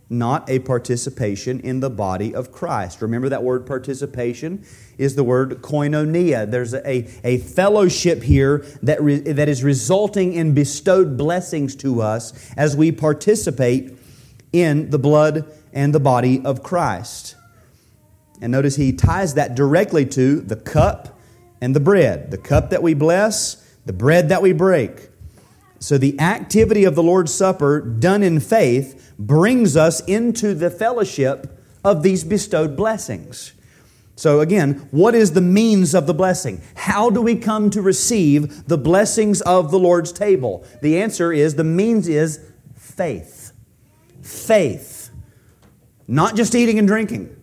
not 0.09 0.49
a 0.49 0.59
participation 0.59 1.59
in 1.59 1.79
the 1.79 1.89
body 1.89 2.33
of 2.33 2.51
Christ? 2.51 3.01
Remember 3.01 3.29
that 3.29 3.43
word 3.43 3.65
participation 3.65 4.65
is 4.97 5.15
the 5.15 5.23
word 5.23 5.61
koinonia. 5.61 6.49
There's 6.49 6.73
a, 6.73 7.07
a 7.23 7.37
fellowship 7.37 8.23
here 8.23 8.65
that, 8.81 9.01
re, 9.01 9.19
that 9.19 9.47
is 9.47 9.63
resulting 9.63 10.33
in 10.33 10.53
bestowed 10.53 11.17
blessings 11.17 11.75
to 11.77 12.01
us 12.01 12.51
as 12.57 12.75
we 12.75 12.91
participate 12.91 13.97
in 14.51 14.89
the 14.89 14.99
blood 14.99 15.45
and 15.71 15.93
the 15.93 15.99
body 15.99 16.43
of 16.43 16.63
Christ. 16.63 17.35
And 18.41 18.51
notice 18.51 18.75
he 18.75 18.93
ties 18.93 19.35
that 19.35 19.55
directly 19.55 20.05
to 20.07 20.39
the 20.41 20.55
cup 20.55 21.19
and 21.61 21.75
the 21.75 21.79
bread. 21.79 22.31
The 22.31 22.37
cup 22.37 22.71
that 22.71 22.81
we 22.81 22.93
bless, 22.93 23.55
the 23.85 23.93
bread 23.93 24.29
that 24.29 24.41
we 24.41 24.53
break. 24.53 25.08
So 25.79 25.97
the 25.97 26.19
activity 26.19 26.83
of 26.83 26.95
the 26.95 27.03
Lord's 27.03 27.33
Supper 27.33 27.79
done 27.79 28.21
in 28.21 28.39
faith 28.39 29.13
brings 29.17 29.77
us 29.77 30.01
into 30.01 30.53
the 30.53 30.69
fellowship 30.69 31.57
of 31.83 32.03
these 32.03 32.23
bestowed 32.23 32.75
blessings. 32.75 33.53
So, 34.15 34.41
again, 34.41 34.89
what 34.91 35.15
is 35.15 35.31
the 35.31 35.41
means 35.41 35.95
of 35.95 36.05
the 36.05 36.13
blessing? 36.13 36.61
How 36.75 37.09
do 37.09 37.21
we 37.21 37.37
come 37.37 37.69
to 37.69 37.81
receive 37.81 38.67
the 38.67 38.77
blessings 38.77 39.39
of 39.41 39.71
the 39.71 39.79
Lord's 39.79 40.11
table? 40.11 40.65
The 40.81 41.01
answer 41.01 41.31
is 41.31 41.55
the 41.55 41.63
means 41.63 42.09
is 42.09 42.45
faith. 42.75 43.53
Faith. 44.21 45.09
Not 46.05 46.35
just 46.35 46.53
eating 46.53 46.77
and 46.77 46.87
drinking. 46.87 47.33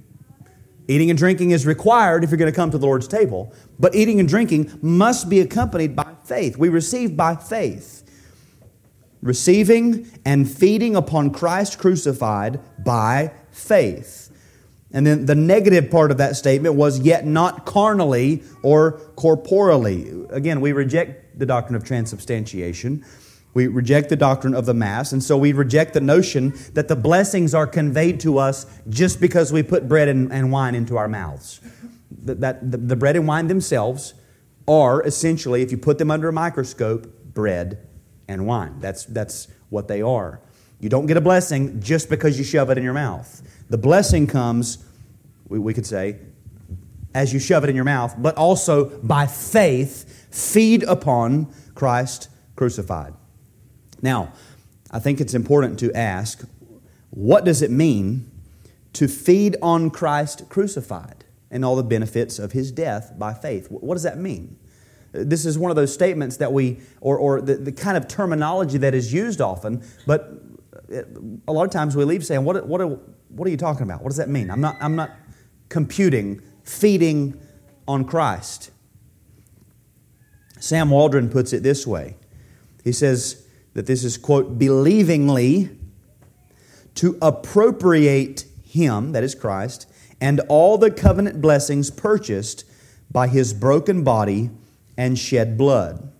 Eating 0.86 1.08
and 1.08 1.18
drinking 1.18 1.52
is 1.52 1.64
required 1.64 2.22
if 2.22 2.30
you're 2.30 2.36
going 2.36 2.52
to 2.52 2.54
come 2.54 2.70
to 2.70 2.78
the 2.78 2.86
Lord's 2.86 3.08
table, 3.08 3.54
but 3.78 3.94
eating 3.94 4.20
and 4.20 4.28
drinking 4.28 4.78
must 4.82 5.30
be 5.30 5.40
accompanied 5.40 5.96
by 5.96 6.14
faith. 6.24 6.58
We 6.58 6.68
receive 6.68 7.16
by 7.16 7.36
faith. 7.36 8.05
Receiving 9.26 10.08
and 10.24 10.48
feeding 10.48 10.94
upon 10.94 11.30
Christ 11.30 11.80
crucified 11.80 12.60
by 12.84 13.32
faith. 13.50 14.30
And 14.92 15.04
then 15.04 15.26
the 15.26 15.34
negative 15.34 15.90
part 15.90 16.12
of 16.12 16.18
that 16.18 16.36
statement 16.36 16.76
was, 16.76 17.00
yet 17.00 17.26
not 17.26 17.66
carnally 17.66 18.44
or 18.62 18.92
corporally. 19.16 20.26
Again, 20.30 20.60
we 20.60 20.70
reject 20.70 21.40
the 21.40 21.44
doctrine 21.44 21.74
of 21.74 21.82
transubstantiation. 21.82 23.04
We 23.52 23.66
reject 23.66 24.10
the 24.10 24.16
doctrine 24.16 24.54
of 24.54 24.64
the 24.64 24.74
Mass, 24.74 25.10
and 25.10 25.20
so 25.20 25.36
we 25.36 25.52
reject 25.52 25.94
the 25.94 26.00
notion 26.00 26.54
that 26.74 26.86
the 26.86 26.94
blessings 26.94 27.52
are 27.52 27.66
conveyed 27.66 28.20
to 28.20 28.38
us 28.38 28.64
just 28.88 29.20
because 29.20 29.52
we 29.52 29.64
put 29.64 29.88
bread 29.88 30.06
and, 30.06 30.32
and 30.32 30.52
wine 30.52 30.76
into 30.76 30.96
our 30.96 31.08
mouths. 31.08 31.60
That, 32.22 32.40
that 32.42 32.70
the, 32.70 32.76
the 32.76 32.96
bread 32.96 33.16
and 33.16 33.26
wine 33.26 33.48
themselves 33.48 34.14
are 34.68 35.02
essentially, 35.02 35.62
if 35.62 35.72
you 35.72 35.78
put 35.78 35.98
them 35.98 36.12
under 36.12 36.28
a 36.28 36.32
microscope, 36.32 37.12
bread 37.34 37.86
and 38.28 38.46
wine. 38.46 38.80
That's, 38.80 39.04
that's 39.04 39.48
what 39.70 39.88
they 39.88 40.02
are. 40.02 40.40
You 40.80 40.88
don't 40.88 41.06
get 41.06 41.16
a 41.16 41.20
blessing 41.20 41.80
just 41.80 42.10
because 42.10 42.38
you 42.38 42.44
shove 42.44 42.70
it 42.70 42.78
in 42.78 42.84
your 42.84 42.92
mouth. 42.92 43.42
The 43.70 43.78
blessing 43.78 44.26
comes, 44.26 44.84
we, 45.48 45.58
we 45.58 45.74
could 45.74 45.86
say, 45.86 46.18
as 47.14 47.32
you 47.32 47.38
shove 47.38 47.64
it 47.64 47.70
in 47.70 47.76
your 47.76 47.84
mouth, 47.84 48.14
but 48.18 48.36
also 48.36 48.98
by 49.00 49.26
faith, 49.26 50.28
feed 50.30 50.82
upon 50.82 51.52
Christ 51.74 52.28
crucified. 52.56 53.14
Now, 54.02 54.32
I 54.90 54.98
think 54.98 55.20
it's 55.20 55.34
important 55.34 55.78
to 55.80 55.92
ask 55.94 56.46
what 57.10 57.44
does 57.44 57.62
it 57.62 57.70
mean 57.70 58.30
to 58.92 59.08
feed 59.08 59.56
on 59.62 59.90
Christ 59.90 60.48
crucified 60.50 61.24
and 61.50 61.64
all 61.64 61.76
the 61.76 61.82
benefits 61.82 62.38
of 62.38 62.52
his 62.52 62.70
death 62.70 63.14
by 63.18 63.32
faith? 63.32 63.68
What 63.70 63.94
does 63.94 64.02
that 64.02 64.18
mean? 64.18 64.58
This 65.24 65.46
is 65.46 65.58
one 65.58 65.70
of 65.70 65.76
those 65.76 65.92
statements 65.92 66.36
that 66.38 66.52
we, 66.52 66.80
or, 67.00 67.16
or 67.18 67.40
the, 67.40 67.56
the 67.56 67.72
kind 67.72 67.96
of 67.96 68.08
terminology 68.08 68.78
that 68.78 68.94
is 68.94 69.12
used 69.12 69.40
often, 69.40 69.82
but 70.06 70.32
uh, 70.92 71.02
a 71.48 71.52
lot 71.52 71.64
of 71.64 71.70
times 71.70 71.96
we 71.96 72.04
leave 72.04 72.24
saying, 72.24 72.44
what, 72.44 72.66
what, 72.66 72.80
what 73.30 73.48
are 73.48 73.50
you 73.50 73.56
talking 73.56 73.82
about? 73.82 74.02
What 74.02 74.10
does 74.10 74.18
that 74.18 74.28
mean? 74.28 74.50
I'm 74.50 74.60
not, 74.60 74.76
I'm 74.80 74.96
not 74.96 75.10
computing, 75.68 76.42
feeding 76.64 77.40
on 77.88 78.04
Christ. 78.04 78.70
Sam 80.58 80.90
Waldron 80.90 81.28
puts 81.28 81.52
it 81.52 81.62
this 81.62 81.86
way 81.86 82.16
He 82.82 82.92
says, 82.92 83.46
that 83.76 83.84
this 83.84 84.04
is, 84.04 84.16
quote, 84.16 84.58
believingly 84.58 85.68
to 86.94 87.18
appropriate 87.20 88.46
him, 88.64 89.12
that 89.12 89.22
is 89.22 89.34
Christ, 89.34 89.86
and 90.18 90.40
all 90.48 90.78
the 90.78 90.90
covenant 90.90 91.42
blessings 91.42 91.90
purchased 91.90 92.64
by 93.10 93.28
his 93.28 93.52
broken 93.52 94.02
body 94.02 94.48
and 94.96 95.18
shed 95.18 95.58
blood. 95.58 96.12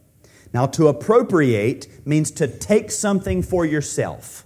Now, 0.53 0.67
to 0.67 0.89
appropriate 0.89 1.87
means 2.07 2.31
to 2.33 2.47
take 2.47 2.91
something 2.91 3.43
for 3.43 3.65
yourself. 3.65 4.45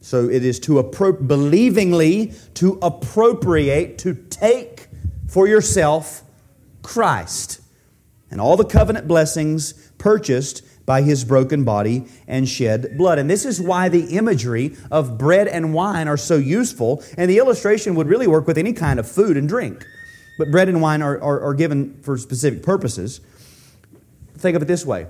So 0.00 0.28
it 0.28 0.44
is 0.44 0.58
to 0.60 0.82
appro- 0.82 1.26
believingly 1.26 2.34
to 2.54 2.78
appropriate, 2.80 3.98
to 3.98 4.14
take 4.14 4.88
for 5.28 5.46
yourself 5.46 6.22
Christ 6.82 7.60
and 8.30 8.40
all 8.40 8.56
the 8.56 8.64
covenant 8.64 9.08
blessings 9.08 9.72
purchased 9.98 10.62
by 10.86 11.02
his 11.02 11.24
broken 11.24 11.64
body 11.64 12.06
and 12.26 12.48
shed 12.48 12.96
blood. 12.96 13.18
And 13.18 13.28
this 13.28 13.44
is 13.44 13.60
why 13.60 13.88
the 13.88 14.16
imagery 14.16 14.76
of 14.90 15.18
bread 15.18 15.46
and 15.46 15.74
wine 15.74 16.08
are 16.08 16.16
so 16.16 16.36
useful, 16.36 17.02
and 17.16 17.30
the 17.30 17.38
illustration 17.38 17.94
would 17.94 18.08
really 18.08 18.26
work 18.26 18.46
with 18.46 18.58
any 18.58 18.72
kind 18.72 18.98
of 18.98 19.08
food 19.08 19.36
and 19.36 19.48
drink. 19.48 19.86
But 20.40 20.50
bread 20.50 20.70
and 20.70 20.80
wine 20.80 21.02
are, 21.02 21.20
are, 21.22 21.40
are 21.48 21.54
given 21.54 22.00
for 22.00 22.16
specific 22.16 22.62
purposes. 22.62 23.20
Think 24.38 24.56
of 24.56 24.62
it 24.62 24.64
this 24.64 24.86
way 24.86 25.06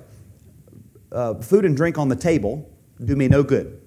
uh, 1.12 1.34
food 1.34 1.64
and 1.64 1.76
drink 1.76 1.98
on 1.98 2.08
the 2.08 2.16
table 2.16 2.68
do 3.02 3.14
me 3.14 3.28
no 3.28 3.44
good. 3.44 3.80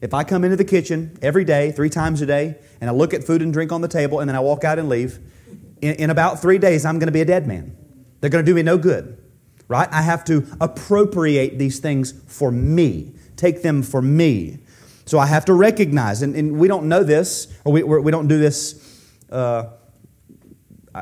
If 0.00 0.14
I 0.14 0.24
come 0.24 0.42
into 0.42 0.56
the 0.56 0.64
kitchen 0.64 1.18
every 1.20 1.44
day, 1.44 1.70
three 1.70 1.90
times 1.90 2.22
a 2.22 2.26
day, 2.26 2.56
and 2.80 2.88
I 2.88 2.94
look 2.94 3.12
at 3.12 3.24
food 3.24 3.42
and 3.42 3.52
drink 3.52 3.72
on 3.72 3.82
the 3.82 3.88
table, 3.88 4.20
and 4.20 4.28
then 4.28 4.36
I 4.36 4.40
walk 4.40 4.64
out 4.64 4.78
and 4.78 4.88
leave, 4.88 5.18
in, 5.82 5.96
in 5.96 6.08
about 6.08 6.40
three 6.40 6.56
days, 6.56 6.86
I'm 6.86 6.98
going 6.98 7.08
to 7.08 7.12
be 7.12 7.20
a 7.20 7.26
dead 7.26 7.46
man. 7.46 7.76
They're 8.20 8.30
going 8.30 8.42
to 8.42 8.50
do 8.50 8.54
me 8.54 8.62
no 8.62 8.78
good, 8.78 9.22
right? 9.68 9.88
I 9.92 10.00
have 10.00 10.24
to 10.24 10.46
appropriate 10.62 11.58
these 11.58 11.78
things 11.78 12.12
for 12.26 12.50
me, 12.50 13.12
take 13.36 13.60
them 13.60 13.82
for 13.82 14.00
me. 14.00 14.60
So 15.04 15.18
I 15.18 15.26
have 15.26 15.44
to 15.44 15.52
recognize, 15.52 16.22
and, 16.22 16.34
and 16.34 16.58
we 16.58 16.68
don't 16.68 16.88
know 16.88 17.04
this, 17.04 17.54
or 17.66 17.72
we, 17.72 17.82
we 17.82 18.10
don't 18.10 18.28
do 18.28 18.38
this. 18.38 19.10
Uh, 19.30 19.66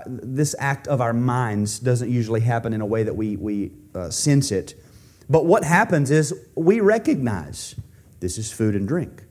this 0.07 0.55
act 0.59 0.89
of 0.89 1.01
our 1.01 1.13
minds 1.13 1.79
doesn't 1.79 2.11
usually 2.11 2.41
happen 2.41 2.73
in 2.73 2.81
a 2.81 2.87
way 2.87 3.03
that 3.03 3.15
we, 3.15 3.37
we 3.37 3.73
uh, 3.95 4.11
sense 4.11 4.51
it. 4.51 4.75
But 5.29 5.47
what 5.47 5.65
happens 5.65 6.11
is 6.11 6.35
we 6.55 6.81
recognize 6.81 7.75
this 8.21 8.39
is 8.39 8.53
food 8.53 8.75
and 8.75 8.87
drink. 8.89 9.25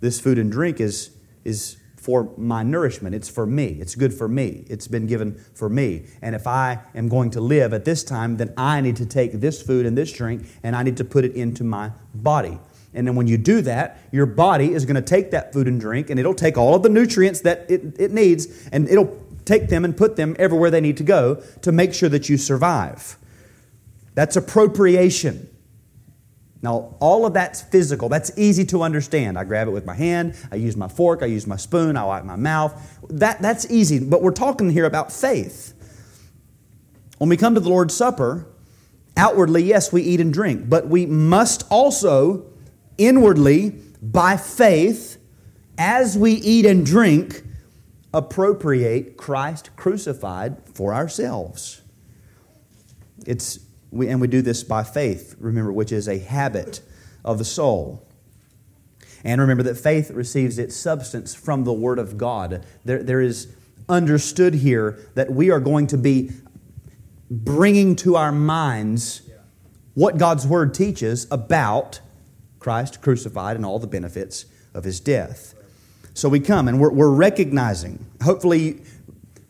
This 0.00 0.20
food 0.20 0.38
and 0.38 0.50
drink 0.50 0.80
is, 0.80 1.10
is 1.44 1.76
for 1.96 2.32
my 2.36 2.62
nourishment. 2.62 3.14
It's 3.14 3.28
for 3.28 3.46
me. 3.46 3.76
It's 3.80 3.94
good 3.94 4.14
for 4.14 4.28
me. 4.28 4.64
It's 4.68 4.88
been 4.88 5.06
given 5.06 5.34
for 5.54 5.68
me. 5.68 6.06
And 6.22 6.34
if 6.34 6.46
I 6.46 6.80
am 6.94 7.08
going 7.08 7.30
to 7.30 7.40
live 7.40 7.72
at 7.72 7.84
this 7.84 8.02
time, 8.02 8.36
then 8.36 8.54
I 8.56 8.80
need 8.80 8.96
to 8.96 9.06
take 9.06 9.32
this 9.32 9.60
food 9.60 9.86
and 9.86 9.96
this 9.96 10.12
drink 10.12 10.46
and 10.62 10.74
I 10.74 10.82
need 10.82 10.96
to 10.98 11.04
put 11.04 11.24
it 11.24 11.34
into 11.34 11.64
my 11.64 11.92
body. 12.14 12.58
And 12.94 13.06
then 13.06 13.14
when 13.14 13.26
you 13.26 13.36
do 13.36 13.60
that, 13.62 13.98
your 14.10 14.26
body 14.26 14.72
is 14.72 14.86
going 14.86 14.96
to 14.96 15.02
take 15.02 15.30
that 15.32 15.52
food 15.52 15.68
and 15.68 15.80
drink 15.80 16.08
and 16.10 16.18
it'll 16.18 16.34
take 16.34 16.56
all 16.56 16.74
of 16.74 16.82
the 16.82 16.88
nutrients 16.88 17.40
that 17.42 17.70
it, 17.70 18.00
it 18.00 18.12
needs 18.12 18.68
and 18.72 18.88
it'll 18.88 19.06
take 19.48 19.68
them 19.68 19.84
and 19.84 19.96
put 19.96 20.16
them 20.16 20.36
everywhere 20.38 20.70
they 20.70 20.80
need 20.80 20.98
to 20.98 21.02
go 21.02 21.42
to 21.62 21.72
make 21.72 21.94
sure 21.94 22.08
that 22.08 22.28
you 22.28 22.36
survive. 22.36 23.16
That's 24.14 24.36
appropriation. 24.36 25.48
Now, 26.60 26.96
all 27.00 27.24
of 27.24 27.34
that's 27.34 27.62
physical. 27.62 28.08
That's 28.08 28.36
easy 28.36 28.64
to 28.66 28.82
understand. 28.82 29.38
I 29.38 29.44
grab 29.44 29.68
it 29.68 29.70
with 29.70 29.86
my 29.86 29.94
hand, 29.94 30.34
I 30.50 30.56
use 30.56 30.76
my 30.76 30.88
fork, 30.88 31.22
I 31.22 31.26
use 31.26 31.46
my 31.46 31.56
spoon, 31.56 31.96
I 31.96 32.04
wipe 32.04 32.24
my 32.24 32.36
mouth. 32.36 32.98
That, 33.10 33.40
that's 33.40 33.70
easy. 33.70 34.00
But 34.00 34.22
we're 34.22 34.32
talking 34.32 34.70
here 34.70 34.84
about 34.84 35.12
faith. 35.12 35.74
When 37.18 37.30
we 37.30 37.36
come 37.36 37.54
to 37.54 37.60
the 37.60 37.68
Lord's 37.68 37.94
Supper, 37.94 38.46
outwardly, 39.16 39.62
yes, 39.62 39.92
we 39.92 40.02
eat 40.02 40.20
and 40.20 40.32
drink, 40.32 40.68
but 40.68 40.88
we 40.88 41.06
must 41.06 41.64
also 41.70 42.46
inwardly, 42.96 43.70
by 44.02 44.36
faith, 44.36 45.18
as 45.78 46.18
we 46.18 46.32
eat 46.32 46.66
and 46.66 46.84
drink, 46.84 47.42
appropriate 48.12 49.16
Christ 49.16 49.70
crucified 49.76 50.56
for 50.74 50.94
ourselves. 50.94 51.82
It's 53.26 53.60
we, 53.90 54.08
and 54.08 54.20
we 54.20 54.28
do 54.28 54.42
this 54.42 54.62
by 54.64 54.84
faith, 54.84 55.34
remember, 55.38 55.72
which 55.72 55.92
is 55.92 56.08
a 56.08 56.18
habit 56.18 56.80
of 57.24 57.38
the 57.38 57.44
soul. 57.44 58.06
And 59.24 59.40
remember 59.40 59.62
that 59.64 59.76
faith 59.76 60.10
receives 60.10 60.58
its 60.58 60.76
substance 60.76 61.34
from 61.34 61.64
the 61.64 61.72
Word 61.72 61.98
of 61.98 62.16
God. 62.16 62.64
There, 62.84 63.02
there 63.02 63.20
is 63.20 63.48
understood 63.88 64.54
here 64.54 64.98
that 65.14 65.32
we 65.32 65.50
are 65.50 65.60
going 65.60 65.86
to 65.88 65.98
be 65.98 66.30
bringing 67.30 67.96
to 67.96 68.16
our 68.16 68.32
minds 68.32 69.22
what 69.94 70.18
God's 70.18 70.46
Word 70.46 70.74
teaches 70.74 71.26
about 71.30 72.00
Christ 72.58 73.00
crucified 73.00 73.56
and 73.56 73.64
all 73.66 73.78
the 73.78 73.86
benefits 73.86 74.46
of 74.74 74.84
His 74.84 75.00
death. 75.00 75.54
So 76.18 76.28
we 76.28 76.40
come 76.40 76.66
and 76.66 76.80
we're, 76.80 76.90
we're 76.90 77.12
recognizing, 77.12 78.04
hopefully, 78.24 78.82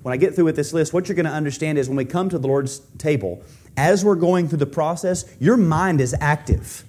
when 0.03 0.13
I 0.13 0.19
get 0.19 0.35
through 0.35 0.45
with 0.45 0.57
this 0.57 0.75
list, 0.75 0.93
what 0.93 1.09
you're 1.09 1.17
going 1.17 1.25
to 1.25 1.33
understand 1.33 1.79
is 1.79 1.89
when 1.89 1.97
we 1.97 2.05
come 2.05 2.29
to 2.29 2.39
the 2.39 2.47
Lord's 2.47 2.81
table, 2.99 3.43
as 3.79 4.05
we're 4.05 4.17
going 4.17 4.49
through 4.49 4.59
the 4.59 4.67
process, 4.67 5.25
your 5.41 5.57
mind 5.57 6.03
is 6.03 6.15
active. 6.21 6.85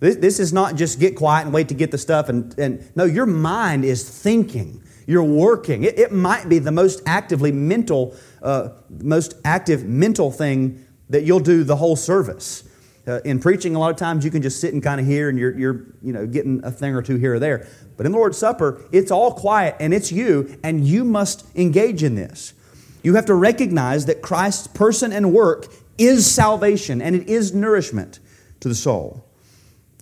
This, 0.00 0.16
this 0.16 0.40
is 0.40 0.52
not 0.52 0.74
just 0.74 0.98
get 0.98 1.14
quiet 1.14 1.44
and 1.44 1.54
wait 1.54 1.68
to 1.68 1.74
get 1.74 1.92
the 1.92 1.98
stuff. 1.98 2.28
And, 2.28 2.58
and 2.58 2.90
no, 2.96 3.04
your 3.04 3.24
mind 3.24 3.84
is 3.84 4.02
thinking. 4.02 4.82
You're 5.06 5.22
working. 5.22 5.84
It, 5.84 5.96
it 5.96 6.10
might 6.10 6.48
be 6.48 6.58
the 6.58 6.72
most 6.72 7.00
actively 7.06 7.52
mental, 7.52 8.16
uh, 8.42 8.70
most 9.00 9.34
active 9.44 9.84
mental 9.84 10.32
thing 10.32 10.84
that 11.08 11.22
you'll 11.22 11.38
do 11.38 11.62
the 11.62 11.76
whole 11.76 11.94
service. 11.94 12.68
Uh, 13.10 13.20
in 13.24 13.40
preaching, 13.40 13.74
a 13.74 13.78
lot 13.78 13.90
of 13.90 13.96
times 13.96 14.24
you 14.24 14.30
can 14.30 14.40
just 14.40 14.60
sit 14.60 14.72
and 14.72 14.80
kind 14.80 15.00
of 15.00 15.06
hear 15.06 15.28
and 15.28 15.36
you're, 15.36 15.58
you're 15.58 15.86
you 16.00 16.12
know, 16.12 16.26
getting 16.28 16.60
a 16.62 16.70
thing 16.70 16.94
or 16.94 17.02
two 17.02 17.16
here 17.16 17.34
or 17.34 17.38
there. 17.40 17.66
But 17.96 18.06
in 18.06 18.12
the 18.12 18.18
Lord's 18.18 18.38
Supper, 18.38 18.80
it's 18.92 19.10
all 19.10 19.32
quiet 19.32 19.74
and 19.80 19.92
it's 19.92 20.12
you, 20.12 20.56
and 20.62 20.86
you 20.86 21.04
must 21.04 21.44
engage 21.56 22.04
in 22.04 22.14
this. 22.14 22.54
You 23.02 23.16
have 23.16 23.26
to 23.26 23.34
recognize 23.34 24.06
that 24.06 24.22
Christ's 24.22 24.68
person 24.68 25.12
and 25.12 25.32
work 25.32 25.66
is 25.98 26.30
salvation 26.30 27.02
and 27.02 27.16
it 27.16 27.28
is 27.28 27.52
nourishment 27.52 28.20
to 28.60 28.68
the 28.68 28.76
soul. 28.76 29.24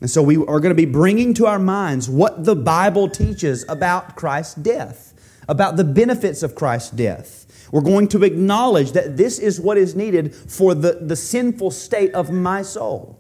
And 0.00 0.10
so 0.10 0.22
we 0.22 0.36
are 0.36 0.60
going 0.60 0.70
to 0.70 0.74
be 0.74 0.84
bringing 0.84 1.32
to 1.34 1.46
our 1.46 1.58
minds 1.58 2.10
what 2.10 2.44
the 2.44 2.54
Bible 2.54 3.08
teaches 3.08 3.64
about 3.70 4.16
Christ's 4.16 4.54
death, 4.54 5.14
about 5.48 5.76
the 5.76 5.84
benefits 5.84 6.42
of 6.42 6.54
Christ's 6.54 6.90
death. 6.90 7.46
We're 7.72 7.82
going 7.82 8.08
to 8.08 8.24
acknowledge 8.24 8.92
that 8.92 9.16
this 9.16 9.38
is 9.38 9.60
what 9.60 9.76
is 9.76 9.94
needed 9.94 10.34
for 10.34 10.74
the, 10.74 10.98
the 11.00 11.16
sinful 11.16 11.70
state 11.70 12.14
of 12.14 12.30
my 12.30 12.62
soul. 12.62 13.18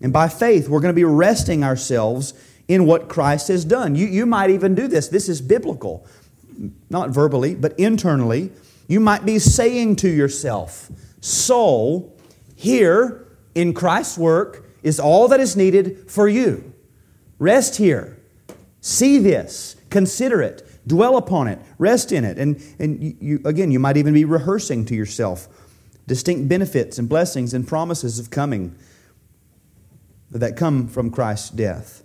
And 0.00 0.12
by 0.12 0.28
faith, 0.28 0.68
we're 0.68 0.80
going 0.80 0.94
to 0.94 0.98
be 0.98 1.04
resting 1.04 1.62
ourselves 1.64 2.34
in 2.68 2.86
what 2.86 3.08
Christ 3.08 3.48
has 3.48 3.64
done. 3.64 3.94
You, 3.94 4.06
you 4.06 4.26
might 4.26 4.50
even 4.50 4.74
do 4.74 4.88
this. 4.88 5.08
This 5.08 5.28
is 5.28 5.40
biblical, 5.40 6.06
not 6.88 7.10
verbally, 7.10 7.54
but 7.54 7.78
internally. 7.78 8.50
You 8.88 9.00
might 9.00 9.24
be 9.24 9.38
saying 9.38 9.96
to 9.96 10.08
yourself, 10.08 10.90
soul 11.20 12.16
here 12.54 13.26
in 13.54 13.74
Christ's 13.74 14.18
work 14.18 14.66
is 14.82 15.00
all 15.00 15.28
that 15.28 15.40
is 15.40 15.56
needed 15.56 16.10
for 16.10 16.28
you. 16.28 16.72
Rest 17.38 17.76
here. 17.76 18.18
See 18.80 19.18
this. 19.18 19.76
Consider 19.90 20.40
it. 20.42 20.66
Dwell 20.86 21.16
upon 21.16 21.48
it. 21.48 21.58
Rest 21.78 22.12
in 22.12 22.24
it. 22.24 22.38
And, 22.38 22.62
and 22.78 23.16
you, 23.20 23.40
again, 23.44 23.70
you 23.70 23.78
might 23.78 23.96
even 23.96 24.14
be 24.14 24.24
rehearsing 24.24 24.84
to 24.86 24.94
yourself 24.94 25.48
distinct 26.06 26.48
benefits 26.48 26.98
and 26.98 27.08
blessings 27.08 27.54
and 27.54 27.68
promises 27.68 28.18
of 28.18 28.30
coming 28.30 28.76
that 30.30 30.56
come 30.56 30.88
from 30.88 31.10
Christ's 31.10 31.50
death. 31.50 32.02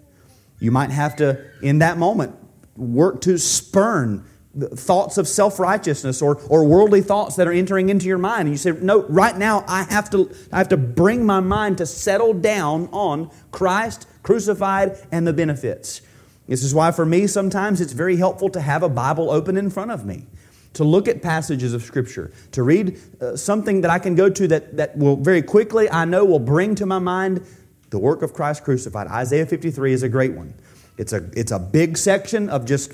You 0.59 0.71
might 0.71 0.91
have 0.91 1.15
to, 1.15 1.43
in 1.61 1.79
that 1.79 1.97
moment, 1.97 2.35
work 2.75 3.21
to 3.21 3.37
spurn 3.39 4.25
thoughts 4.57 5.17
of 5.17 5.27
self-righteousness 5.27 6.21
or, 6.21 6.41
or 6.49 6.65
worldly 6.65 7.01
thoughts 7.01 7.35
that 7.35 7.47
are 7.47 7.51
entering 7.51 7.89
into 7.89 8.05
your 8.05 8.17
mind 8.17 8.41
and 8.41 8.51
you 8.51 8.57
say 8.57 8.71
no 8.71 9.03
right 9.07 9.37
now 9.37 9.65
i 9.67 9.83
have 9.83 10.09
to 10.09 10.33
i 10.53 10.57
have 10.57 10.69
to 10.69 10.77
bring 10.77 11.25
my 11.25 11.41
mind 11.41 11.77
to 11.77 11.85
settle 11.85 12.33
down 12.33 12.87
on 12.93 13.29
christ 13.51 14.07
crucified 14.23 14.97
and 15.11 15.27
the 15.27 15.33
benefits 15.33 16.01
this 16.47 16.63
is 16.63 16.73
why 16.73 16.91
for 16.91 17.05
me 17.05 17.27
sometimes 17.27 17.81
it's 17.81 17.93
very 17.93 18.17
helpful 18.17 18.49
to 18.49 18.61
have 18.61 18.83
a 18.83 18.89
bible 18.89 19.29
open 19.29 19.57
in 19.57 19.69
front 19.69 19.91
of 19.91 20.05
me 20.05 20.25
to 20.73 20.83
look 20.83 21.07
at 21.07 21.21
passages 21.21 21.73
of 21.73 21.81
scripture 21.83 22.31
to 22.51 22.63
read 22.63 22.99
uh, 23.21 23.35
something 23.35 23.81
that 23.81 23.91
i 23.91 23.99
can 23.99 24.15
go 24.15 24.29
to 24.29 24.47
that, 24.47 24.75
that 24.77 24.97
will 24.97 25.15
very 25.15 25.41
quickly 25.41 25.89
i 25.89 26.05
know 26.05 26.25
will 26.25 26.39
bring 26.39 26.75
to 26.75 26.85
my 26.85 26.99
mind 26.99 27.45
the 27.89 27.99
work 27.99 28.21
of 28.21 28.33
christ 28.33 28.63
crucified 28.63 29.07
isaiah 29.07 29.45
53 29.45 29.93
is 29.93 30.03
a 30.03 30.09
great 30.09 30.33
one 30.33 30.53
it's 30.97 31.13
a, 31.13 31.29
it's 31.33 31.51
a 31.51 31.59
big 31.59 31.97
section 31.97 32.49
of 32.49 32.65
just 32.65 32.93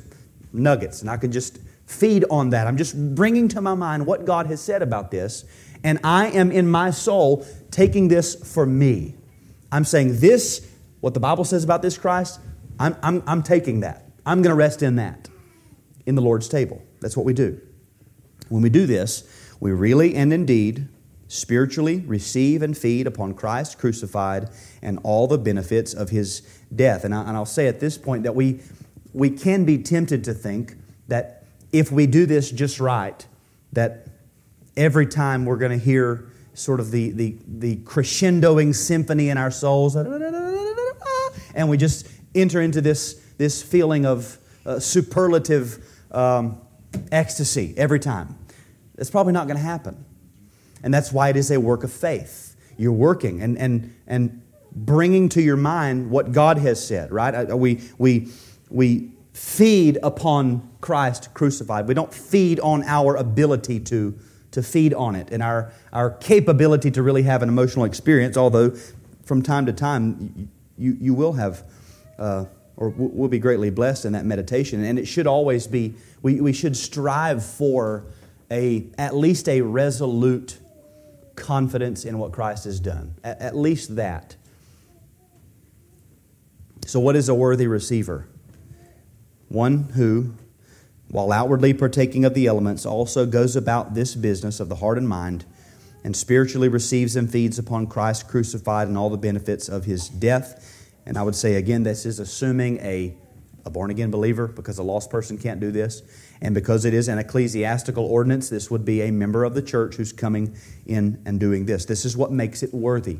nuggets, 0.53 1.01
and 1.01 1.09
I 1.09 1.17
can 1.17 1.31
just 1.31 1.59
feed 1.85 2.25
on 2.29 2.51
that. 2.51 2.67
I'm 2.67 2.77
just 2.77 3.15
bringing 3.15 3.47
to 3.49 3.61
my 3.61 3.75
mind 3.75 4.05
what 4.05 4.25
God 4.25 4.47
has 4.47 4.61
said 4.61 4.81
about 4.81 5.11
this, 5.11 5.45
and 5.83 5.99
I 6.03 6.27
am 6.27 6.51
in 6.51 6.69
my 6.69 6.91
soul 6.91 7.45
taking 7.69 8.07
this 8.07 8.35
for 8.53 8.65
me. 8.65 9.15
I'm 9.71 9.85
saying 9.85 10.19
this, 10.19 10.67
what 10.99 11.13
the 11.13 11.19
Bible 11.19 11.45
says 11.45 11.63
about 11.63 11.81
this 11.81 11.97
Christ, 11.97 12.39
I'm, 12.81 12.97
I'm, 13.03 13.23
I'm 13.27 13.43
taking 13.43 13.81
that. 13.81 14.05
I'm 14.25 14.41
going 14.41 14.49
to 14.49 14.55
rest 14.55 14.81
in 14.81 14.95
that 14.95 15.29
in 16.07 16.15
the 16.15 16.21
Lord's 16.21 16.49
table. 16.49 16.81
That's 16.99 17.15
what 17.15 17.27
we 17.27 17.33
do. 17.33 17.61
When 18.49 18.63
we 18.63 18.69
do 18.69 18.87
this, 18.87 19.23
we 19.59 19.71
really 19.71 20.15
and 20.15 20.33
indeed 20.33 20.87
spiritually 21.27 21.99
receive 22.07 22.61
and 22.61 22.75
feed 22.75 23.05
upon 23.07 23.35
Christ 23.35 23.77
crucified 23.77 24.49
and 24.81 24.99
all 25.03 25.27
the 25.27 25.37
benefits 25.37 25.93
of 25.93 26.09
his 26.09 26.41
death. 26.75 27.05
And, 27.05 27.13
I, 27.13 27.31
will 27.37 27.45
say 27.45 27.67
at 27.67 27.79
this 27.79 27.97
point 27.97 28.23
that 28.23 28.35
we, 28.35 28.61
we 29.13 29.29
can 29.29 29.63
be 29.63 29.77
tempted 29.77 30.23
to 30.23 30.33
think 30.33 30.75
that 31.07 31.45
if 31.71 31.91
we 31.91 32.07
do 32.07 32.25
this 32.25 32.49
just 32.51 32.79
right, 32.79 33.25
that 33.73 34.07
every 34.75 35.05
time 35.05 35.45
we're 35.45 35.57
going 35.57 35.71
to 35.71 35.83
hear 35.83 36.31
sort 36.53 36.79
of 36.79 36.91
the, 36.91 37.11
the, 37.11 37.37
the 37.47 37.75
crescendoing 37.77 38.73
symphony 38.73 39.29
in 39.29 39.37
our 39.37 39.51
souls, 39.51 39.95
and 39.95 41.69
we 41.69 41.77
just 41.77 42.07
enter 42.35 42.61
into 42.61 42.81
this, 42.81 43.13
this 43.37 43.61
feeling 43.61 44.05
of 44.05 44.37
uh, 44.65 44.79
superlative 44.79 45.83
um, 46.11 46.61
ecstasy 47.11 47.73
every 47.77 47.99
time. 47.99 48.37
That's 48.95 49.09
probably 49.09 49.33
not 49.33 49.47
going 49.47 49.57
to 49.57 49.63
happen. 49.63 50.05
And 50.83 50.93
that's 50.93 51.11
why 51.11 51.29
it 51.29 51.35
is 51.35 51.51
a 51.51 51.59
work 51.59 51.83
of 51.83 51.91
faith. 51.91 52.55
You're 52.77 52.91
working 52.91 53.41
and, 53.41 53.57
and, 53.57 53.95
and 54.07 54.41
bringing 54.71 55.29
to 55.29 55.41
your 55.41 55.57
mind 55.57 56.09
what 56.09 56.31
God 56.31 56.57
has 56.57 56.85
said, 56.85 57.11
right? 57.11 57.49
Uh, 57.49 57.55
we, 57.57 57.81
we, 57.97 58.29
we 58.69 59.11
feed 59.33 59.97
upon 60.03 60.69
Christ 60.81 61.33
crucified. 61.33 61.87
We 61.87 61.93
don't 61.93 62.13
feed 62.13 62.59
on 62.59 62.83
our 62.83 63.15
ability 63.15 63.79
to, 63.81 64.17
to 64.51 64.63
feed 64.63 64.93
on 64.93 65.15
it 65.15 65.29
and 65.31 65.41
our, 65.43 65.71
our 65.93 66.11
capability 66.11 66.91
to 66.91 67.03
really 67.03 67.23
have 67.23 67.41
an 67.41 67.49
emotional 67.49 67.85
experience, 67.85 68.37
although 68.37 68.71
from 69.25 69.41
time 69.41 69.65
to 69.65 69.73
time 69.73 70.49
you, 70.77 70.97
you 70.99 71.13
will 71.13 71.33
have, 71.33 71.63
uh, 72.21 72.45
or 72.77 72.89
will 72.89 73.27
be 73.27 73.39
greatly 73.39 73.69
blessed 73.69 74.05
in 74.05 74.13
that 74.13 74.25
meditation. 74.25 74.83
And 74.83 74.97
it 74.97 75.05
should 75.05 75.27
always 75.27 75.67
be, 75.67 75.95
we, 76.21 76.39
we 76.39 76.53
should 76.53 76.77
strive 76.77 77.43
for 77.43 78.05
a, 78.49 78.85
at 78.97 79.15
least 79.15 79.49
a 79.49 79.61
resolute 79.61 80.57
confidence 81.35 82.05
in 82.05 82.17
what 82.17 82.31
Christ 82.31 82.65
has 82.65 82.79
done. 82.79 83.15
At, 83.23 83.41
at 83.41 83.55
least 83.55 83.95
that. 83.95 84.35
So, 86.85 86.99
what 86.99 87.15
is 87.15 87.29
a 87.29 87.35
worthy 87.35 87.67
receiver? 87.67 88.27
One 89.49 89.83
who, 89.95 90.33
while 91.09 91.31
outwardly 91.31 91.73
partaking 91.73 92.25
of 92.25 92.33
the 92.33 92.47
elements, 92.47 92.85
also 92.85 93.25
goes 93.25 93.55
about 93.55 93.93
this 93.93 94.15
business 94.15 94.59
of 94.59 94.69
the 94.69 94.75
heart 94.75 94.97
and 94.97 95.07
mind 95.07 95.45
and 96.03 96.15
spiritually 96.15 96.67
receives 96.67 97.15
and 97.15 97.29
feeds 97.29 97.59
upon 97.59 97.87
Christ 97.87 98.27
crucified 98.27 98.87
and 98.87 98.97
all 98.97 99.09
the 99.09 99.17
benefits 99.17 99.69
of 99.69 99.85
his 99.85 100.09
death. 100.09 100.70
And 101.05 101.17
I 101.17 101.23
would 101.23 101.35
say 101.35 101.55
again, 101.55 101.83
this 101.83 102.05
is 102.05 102.19
assuming 102.19 102.77
a, 102.79 103.15
a 103.65 103.69
born 103.69 103.91
again 103.91 104.11
believer 104.11 104.47
because 104.47 104.77
a 104.77 104.83
lost 104.83 105.09
person 105.09 105.37
can't 105.37 105.59
do 105.59 105.71
this. 105.71 106.03
And 106.41 106.55
because 106.55 106.85
it 106.85 106.93
is 106.93 107.07
an 107.07 107.19
ecclesiastical 107.19 108.05
ordinance, 108.05 108.49
this 108.49 108.69
would 108.71 108.85
be 108.85 109.01
a 109.01 109.11
member 109.11 109.43
of 109.43 109.53
the 109.53 109.61
church 109.61 109.95
who's 109.95 110.11
coming 110.11 110.55
in 110.85 111.21
and 111.25 111.39
doing 111.39 111.65
this. 111.65 111.85
This 111.85 112.05
is 112.05 112.17
what 112.17 112.31
makes 112.31 112.63
it 112.63 112.73
worthy. 112.73 113.19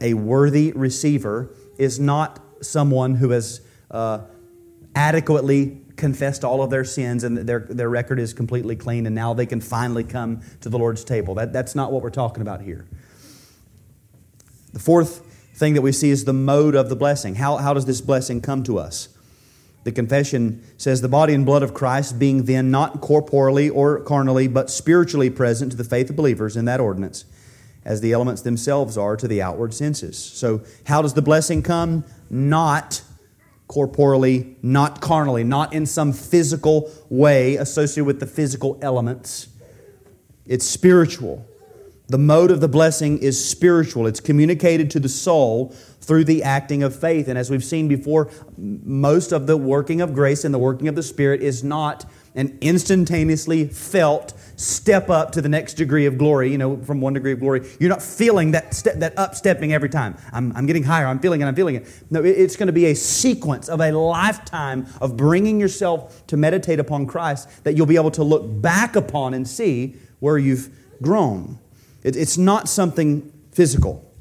A 0.00 0.14
worthy 0.14 0.72
receiver 0.72 1.50
is 1.78 1.98
not 1.98 2.40
someone 2.60 3.16
who 3.16 3.30
has 3.30 3.60
uh, 3.90 4.20
adequately 4.94 5.80
confessed 5.96 6.44
all 6.44 6.62
of 6.62 6.70
their 6.70 6.84
sins 6.84 7.24
and 7.24 7.36
their, 7.36 7.60
their 7.60 7.88
record 7.88 8.18
is 8.18 8.32
completely 8.32 8.76
clean 8.76 9.06
and 9.06 9.14
now 9.14 9.34
they 9.34 9.46
can 9.46 9.60
finally 9.60 10.04
come 10.04 10.40
to 10.60 10.68
the 10.68 10.78
Lord's 10.78 11.04
table. 11.04 11.34
That, 11.34 11.52
that's 11.52 11.74
not 11.74 11.92
what 11.92 12.02
we're 12.02 12.10
talking 12.10 12.42
about 12.42 12.62
here. 12.62 12.86
The 14.72 14.80
fourth 14.80 15.31
thing 15.54 15.74
that 15.74 15.82
we 15.82 15.92
see 15.92 16.10
is 16.10 16.24
the 16.24 16.32
mode 16.32 16.74
of 16.74 16.88
the 16.88 16.96
blessing. 16.96 17.36
How, 17.36 17.56
how 17.56 17.74
does 17.74 17.86
this 17.86 18.00
blessing 18.00 18.40
come 18.40 18.62
to 18.64 18.78
us? 18.78 19.08
The 19.84 19.92
confession 19.92 20.62
says, 20.76 21.00
The 21.00 21.08
body 21.08 21.34
and 21.34 21.44
blood 21.44 21.62
of 21.62 21.74
Christ, 21.74 22.18
being 22.18 22.44
then 22.44 22.70
not 22.70 23.00
corporally 23.00 23.68
or 23.68 24.00
carnally, 24.00 24.48
but 24.48 24.70
spiritually 24.70 25.30
present 25.30 25.72
to 25.72 25.76
the 25.76 25.84
faith 25.84 26.10
of 26.10 26.16
believers 26.16 26.56
in 26.56 26.64
that 26.66 26.80
ordinance, 26.80 27.24
as 27.84 28.00
the 28.00 28.12
elements 28.12 28.42
themselves 28.42 28.96
are 28.96 29.16
to 29.16 29.26
the 29.26 29.42
outward 29.42 29.74
senses. 29.74 30.18
So, 30.18 30.62
how 30.86 31.02
does 31.02 31.14
the 31.14 31.22
blessing 31.22 31.62
come? 31.62 32.04
Not 32.30 33.02
corporally, 33.66 34.56
not 34.62 35.00
carnally, 35.00 35.42
not 35.42 35.72
in 35.72 35.86
some 35.86 36.12
physical 36.12 36.90
way 37.08 37.56
associated 37.56 38.04
with 38.04 38.20
the 38.20 38.26
physical 38.26 38.78
elements. 38.82 39.48
It's 40.46 40.66
spiritual. 40.66 41.46
The 42.08 42.18
mode 42.18 42.50
of 42.50 42.60
the 42.60 42.68
blessing 42.68 43.18
is 43.18 43.42
spiritual. 43.42 44.06
It's 44.06 44.20
communicated 44.20 44.90
to 44.90 45.00
the 45.00 45.08
soul 45.08 45.74
through 46.00 46.24
the 46.24 46.42
acting 46.42 46.82
of 46.82 46.94
faith. 46.94 47.28
And 47.28 47.38
as 47.38 47.50
we've 47.50 47.64
seen 47.64 47.88
before, 47.88 48.30
most 48.56 49.32
of 49.32 49.46
the 49.46 49.56
working 49.56 50.00
of 50.00 50.12
grace 50.12 50.44
and 50.44 50.52
the 50.52 50.58
working 50.58 50.88
of 50.88 50.94
the 50.94 51.02
Spirit 51.02 51.42
is 51.42 51.62
not 51.62 52.04
an 52.34 52.58
instantaneously 52.60 53.66
felt 53.66 54.32
step 54.56 55.10
up 55.10 55.32
to 55.32 55.42
the 55.42 55.48
next 55.48 55.74
degree 55.74 56.06
of 56.06 56.16
glory, 56.16 56.50
you 56.50 56.58
know, 56.58 56.76
from 56.78 57.00
one 57.00 57.12
degree 57.12 57.32
of 57.32 57.40
glory. 57.40 57.68
You're 57.78 57.90
not 57.90 58.02
feeling 58.02 58.52
that 58.52 58.74
step, 58.74 58.96
that 58.96 59.18
up 59.18 59.34
stepping 59.34 59.72
every 59.72 59.88
time. 59.88 60.16
I'm, 60.32 60.54
I'm 60.56 60.66
getting 60.66 60.82
higher, 60.82 61.06
I'm 61.06 61.18
feeling 61.18 61.42
it, 61.42 61.46
I'm 61.46 61.54
feeling 61.54 61.74
it. 61.76 61.86
No, 62.10 62.22
it's 62.22 62.56
going 62.56 62.68
to 62.68 62.72
be 62.72 62.86
a 62.86 62.94
sequence 62.94 63.68
of 63.68 63.80
a 63.80 63.92
lifetime 63.92 64.86
of 65.00 65.16
bringing 65.16 65.60
yourself 65.60 66.26
to 66.28 66.36
meditate 66.36 66.80
upon 66.80 67.06
Christ 67.06 67.64
that 67.64 67.74
you'll 67.74 67.86
be 67.86 67.96
able 67.96 68.10
to 68.12 68.24
look 68.24 68.44
back 68.62 68.96
upon 68.96 69.34
and 69.34 69.46
see 69.46 69.96
where 70.20 70.38
you've 70.38 70.70
grown. 71.02 71.58
It, 72.02 72.16
it's 72.16 72.38
not 72.38 72.68
something 72.68 73.32
physical. 73.52 74.12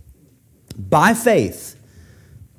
By 0.78 1.14
faith, 1.14 1.80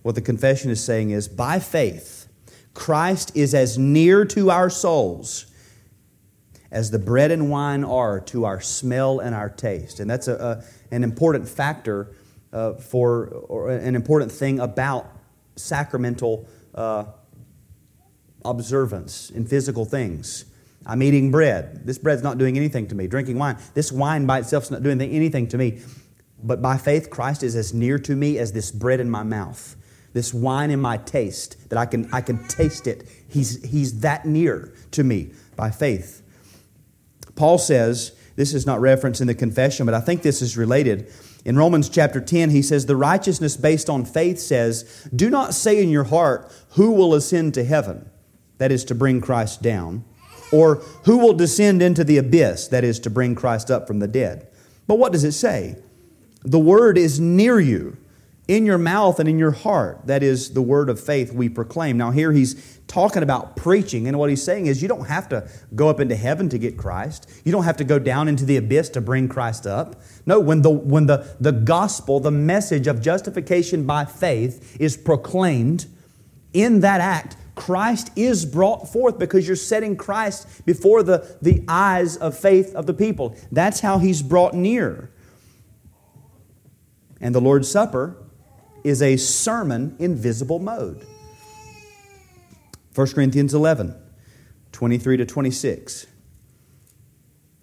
what 0.03 0.15
the 0.15 0.21
confession 0.21 0.71
is 0.71 0.83
saying 0.83 1.11
is 1.11 1.29
by 1.29 1.59
faith, 1.59 2.29
Christ 2.75 3.33
is 3.35 3.55
as 3.55 3.79
near 3.79 4.25
to 4.27 4.51
our 4.51 4.71
souls 4.71 5.47
as 6.71 6.91
the 6.91 6.99
bread 6.99 7.31
and 7.31 7.51
wine 7.51 7.85
are 7.85 8.19
to 8.19 8.47
our 8.47 8.61
smell 8.61 9.21
and 9.21 9.35
our 9.35 9.51
taste. 9.51 10.01
And 10.01 10.11
that's 10.11 10.27
a, 10.27 10.35
a 10.35 10.65
an 10.93 11.03
important 11.03 11.49
factor 11.49 12.15
uh, 12.53 12.75
for, 12.75 13.27
or 13.49 13.71
an 13.71 13.97
important 13.97 14.31
thing 14.31 14.61
about 14.61 15.11
sacramental 15.57 16.47
uh, 16.75 17.05
observance 18.45 19.31
in 19.31 19.47
physical 19.47 19.85
things. 19.85 20.45
I'm 20.87 21.03
eating 21.03 21.31
bread. 21.31 21.87
This 21.87 21.99
bread's 21.99 22.23
not 22.23 22.39
doing 22.39 22.57
anything 22.57 22.89
to 22.89 22.95
me. 22.95 23.07
Drinking 23.07 23.39
wine. 23.39 23.57
This 23.75 23.93
wine 23.93 24.27
by 24.27 24.41
itself 24.41 24.65
is 24.65 24.71
not 24.71 24.83
doing 24.83 25.01
anything 25.01 25.49
to 25.49 25.59
me. 25.59 25.81
But 26.43 26.61
by 26.61 26.77
faith, 26.77 27.09
Christ 27.09 27.43
is 27.43 27.55
as 27.55 27.73
near 27.73 27.99
to 28.01 28.17
me 28.17 28.39
as 28.39 28.53
this 28.53 28.71
bread 28.73 28.99
in 28.99 29.09
my 29.09 29.23
mouth 29.23 29.77
this 30.13 30.35
wine 30.35 30.71
in 30.71 30.81
my 30.81 30.97
taste, 30.99 31.69
that 31.71 31.79
I 31.79 31.87
can, 31.87 32.09
I 32.13 32.21
can 32.21 32.47
taste 32.49 32.87
it. 32.87 33.09
He's, 33.29 33.63
he's 33.65 34.01
that 34.01 34.27
near 34.27 34.73
to 34.93 35.05
me 35.05 35.33
by 35.57 35.71
faith. 35.71 36.23
Paul 37.35 37.59
says, 37.59 38.13
this 38.37 38.55
is 38.55 38.67
not 38.67 38.81
referenced 38.81 39.21
in 39.21 39.27
the 39.27 39.35
confession, 39.35 39.87
but 39.87 39.95
I 39.95 40.01
think 40.01 40.23
this 40.23 40.43
is 40.43 40.57
related. 40.57 41.11
In 41.45 41.57
Romans 41.57 41.89
chapter 41.89 42.21
10, 42.21 42.51
he 42.51 42.63
says, 42.63 42.87
The 42.87 42.97
righteousness 42.97 43.57
based 43.57 43.91
on 43.91 44.05
faith 44.05 44.39
says, 44.39 45.09
Do 45.15 45.29
not 45.29 45.55
say 45.55 45.83
in 45.83 45.91
your 45.91 46.05
heart, 46.05 46.51
Who 46.71 46.93
will 46.93 47.15
ascend 47.15 47.55
to 47.55 47.65
heaven? 47.65 48.09
That 48.59 48.73
is 48.73 48.85
to 48.87 48.95
bring 48.95 49.21
Christ 49.21 49.61
down. 49.61 50.05
Or 50.53 50.77
who 51.05 51.19
will 51.19 51.33
descend 51.33 51.83
into 51.83 52.05
the 52.05 52.19
abyss? 52.19 52.69
That 52.69 52.85
is 52.85 53.01
to 53.01 53.11
bring 53.11 53.35
Christ 53.35 53.71
up 53.71 53.87
from 53.87 53.99
the 53.99 54.09
dead. 54.09 54.47
But 54.87 54.99
what 54.99 55.13
does 55.13 55.25
it 55.25 55.33
say? 55.33 55.77
The 56.45 56.59
word 56.59 56.99
is 56.99 57.19
near 57.19 57.59
you 57.59 57.97
in 58.49 58.67
your 58.67 58.79
mouth 58.79 59.21
and 59.21 59.29
in 59.29 59.39
your 59.39 59.53
heart. 59.53 60.01
That 60.07 60.23
is 60.23 60.53
the 60.53 60.63
word 60.63 60.91
of 60.91 61.01
faith 61.01 61.33
we 61.33 61.49
proclaim. 61.49 61.97
Now, 61.97 62.11
here 62.11 62.33
he's 62.33 62.79
talking 62.89 63.23
about 63.23 63.57
preaching, 63.57 64.09
and 64.09 64.19
what 64.19 64.29
he's 64.29 64.43
saying 64.43 64.67
is 64.67 64.83
you 64.83 64.89
don't 64.89 65.07
have 65.07 65.29
to 65.31 65.49
go 65.75 65.89
up 65.89 66.01
into 66.01 66.17
heaven 66.17 66.49
to 66.51 66.59
get 66.59 66.77
Christ. 66.77 67.31
You 67.45 67.53
don't 67.53 67.65
have 67.65 67.77
to 67.79 67.85
go 67.85 67.99
down 67.99 68.29
into 68.29 68.45
the 68.45 68.57
abyss 68.57 68.91
to 68.91 69.01
bring 69.01 69.29
Christ 69.29 69.67
up. 69.67 70.03
No, 70.27 70.41
when 70.41 70.63
the, 70.63 70.71
when 70.71 71.07
the, 71.07 71.35
the 71.41 71.53
gospel, 71.53 72.21
the 72.21 72.31
message 72.31 72.87
of 72.87 73.01
justification 73.01 73.87
by 73.87 74.05
faith 74.05 74.77
is 74.81 74.97
proclaimed, 74.97 75.87
in 76.53 76.81
that 76.81 77.01
act, 77.01 77.37
Christ 77.55 78.11
is 78.17 78.45
brought 78.45 78.91
forth 78.91 79.19
because 79.19 79.47
you're 79.47 79.57
setting 79.57 79.97
Christ 79.97 80.65
before 80.65 81.03
the, 81.03 81.37
the 81.43 81.65
eyes 81.69 82.17
of 82.17 82.37
faith 82.37 82.75
of 82.75 82.87
the 82.87 82.95
people. 82.95 83.37
That's 83.51 83.81
how 83.81 83.99
he's 83.99 84.23
brought 84.23 84.55
near. 84.55 85.11
And 87.21 87.35
the 87.35 87.41
Lord's 87.41 87.71
Supper 87.71 88.17
is 88.85 89.03
a 89.03 89.17
sermon 89.17 89.97
in 89.99 90.17
visible 90.17 90.59
mode. 90.59 91.07
1 92.95 93.07
Corinthians 93.09 93.55
11, 93.55 93.95
23 94.73 95.17
to 95.19 95.27
26. 95.27 96.07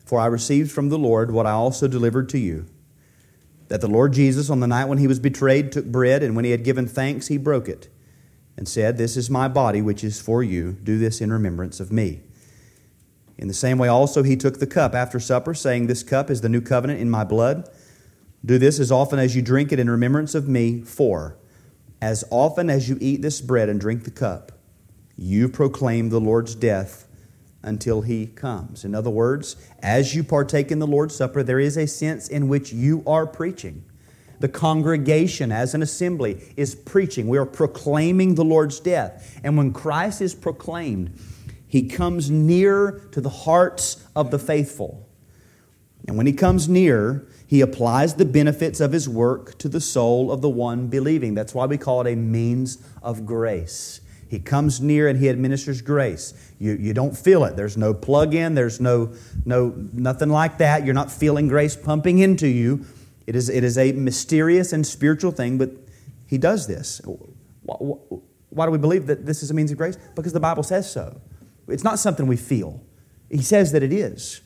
For 0.06 0.19
I 0.19 0.25
received 0.25 0.71
from 0.71 0.89
the 0.89 0.97
Lord 0.97 1.32
what 1.32 1.45
I 1.45 1.52
also 1.52 1.88
delivered 1.88 2.30
to 2.30 2.39
you 2.39 2.65
that 3.69 3.82
the 3.82 3.88
Lord 3.88 4.13
Jesus, 4.13 4.49
on 4.49 4.60
the 4.60 4.67
night 4.67 4.86
when 4.86 4.97
he 4.97 5.08
was 5.08 5.19
betrayed, 5.19 5.71
took 5.71 5.86
bread, 5.86 6.23
and 6.23 6.36
when 6.36 6.43
he 6.43 6.52
had 6.52 6.63
given 6.63 6.88
thanks, 6.88 7.28
he 7.28 7.38
broke 7.38 7.69
it, 7.69 7.88
and 8.60 8.67
said, 8.67 8.98
This 8.98 9.15
is 9.15 9.30
my 9.30 9.48
body, 9.48 9.82
which 9.82 10.04
is 10.04 10.19
for 10.19 10.43
you. 10.43 10.74
Do 10.84 11.00
this 11.00 11.22
in 11.22 11.32
remembrance 11.32 11.80
of 11.80 11.93
me. 11.93 12.19
In 13.38 13.48
the 13.48 13.54
same 13.54 13.78
way, 13.78 13.88
also, 13.88 14.22
he 14.22 14.36
took 14.36 14.60
the 14.60 14.67
cup 14.67 14.93
after 14.93 15.17
supper, 15.17 15.54
saying, 15.54 15.88
This 15.88 16.04
cup 16.04 16.30
is 16.30 16.41
the 16.41 16.50
new 16.50 16.60
covenant 16.60 17.00
in 17.00 17.10
my 17.10 17.24
blood. 17.24 17.69
Do 18.45 18.58
this 18.58 18.78
as 18.78 18.91
often 18.91 19.17
as 19.17 19.34
you 19.34 19.41
drink 19.41 19.72
it 19.72 19.80
in 19.80 19.89
remembrance 19.89 20.36
of 20.36 20.50
me, 20.50 20.82
for 20.82 21.38
as 22.02 22.26
often 22.30 22.69
as 22.69 22.89
you 22.89 22.98
eat 23.00 23.22
this 23.22 23.39
bread 23.39 23.69
and 23.69 23.80
drink 23.80 24.04
the 24.04 24.12
cup, 24.12 24.52
you 25.15 25.48
proclaim 25.48 26.10
the 26.10 26.19
Lord's 26.19 26.54
death 26.54 27.08
until 27.63 28.02
he 28.02 28.28
comes. 28.28 28.84
In 28.84 28.93
other 28.93 29.10
words, 29.10 29.56
as 29.82 30.15
you 30.15 30.22
partake 30.22 30.69
in 30.69 30.80
the 30.80 30.88
Lord's 30.88 31.15
Supper, 31.15 31.43
there 31.43 31.62
is 31.62 31.78
a 31.78 31.88
sense 31.88 32.28
in 32.28 32.50
which 32.50 32.74
you 32.74 33.04
are 33.08 33.26
preaching. 33.26 33.86
The 34.39 34.49
congregation, 34.49 35.52
as 35.52 35.73
an 35.73 35.82
assembly, 35.82 36.54
is 36.56 36.73
preaching. 36.75 37.28
We 37.28 37.38
are 37.38 37.45
proclaiming 37.45 38.36
the 38.36 38.45
Lord's 38.45 38.80
death. 38.80 39.39
And 39.43 39.58
when 39.58 39.73
Christ 39.73 40.21
is 40.21 40.34
proclaimed, 40.34 41.19
he 41.67 41.88
comes 41.88 42.32
near 42.32 43.02
to 43.12 43.21
the 43.21 43.30
hearts 43.30 44.08
of 44.15 44.32
the 44.32 44.39
faithful. 44.39 45.08
And 46.08 46.17
when 46.17 46.25
he 46.25 46.34
comes 46.34 46.67
near, 46.69 47.28
he 47.45 47.62
applies 47.62 48.15
the 48.15 48.25
benefits 48.25 48.80
of 48.80 48.91
his 48.91 49.10
work 49.10 49.58
to 49.60 49.67
the 49.67 49.82
soul 49.82 50.32
of 50.32 50.41
the 50.41 50.49
one 50.49 50.88
believing. 50.88 51.34
That's 51.34 51.54
why 51.54 51.65
we 51.65 51.78
call 51.78 52.02
it 52.02 52.13
a 52.13 52.15
means 52.15 52.82
of 53.04 53.25
grace. 53.25 54.02
He 54.30 54.39
comes 54.39 54.80
near 54.80 55.08
and 55.08 55.19
he 55.19 55.28
administers 55.28 55.82
grace. 55.82 56.34
You, 56.60 56.73
you 56.73 56.93
don't 56.93 57.17
feel 57.17 57.43
it. 57.45 57.56
There's 57.56 57.78
no 57.78 57.93
plug 57.93 58.36
in, 58.36 58.54
there's 58.54 58.80
no, 58.80 59.13
no 59.43 59.73
nothing 59.91 60.30
like 60.30 60.60
that. 60.60 60.86
You're 60.86 60.93
not 60.93 61.12
feeling 61.12 61.47
grace 61.47 61.75
pumping 61.75 62.19
into 62.19 62.47
you. 62.47 62.86
It 63.30 63.36
is, 63.36 63.48
it 63.48 63.63
is 63.63 63.78
a 63.78 63.92
mysterious 63.92 64.74
and 64.74 64.88
spiritual 64.88 65.30
thing, 65.32 65.60
but 65.60 65.70
he 66.26 66.39
does 66.39 66.65
this. 66.65 67.00
Why 67.62 68.65
do 68.65 68.72
we 68.72 68.80
believe 68.80 69.06
that 69.06 69.28
this 69.28 69.44
is 69.44 69.52
a 69.52 69.54
means 69.54 69.70
of 69.70 69.78
grace? 69.78 70.00
Because 70.15 70.34
the 70.34 70.39
Bible 70.39 70.63
says 70.63 70.92
so. 70.92 71.22
It's 71.68 71.84
not 71.84 72.00
something 72.00 72.26
we 72.26 72.38
feel. 72.38 72.82
He 73.30 73.44
says 73.44 73.72
that 73.74 73.84
it 73.84 73.94
is. 73.94 74.42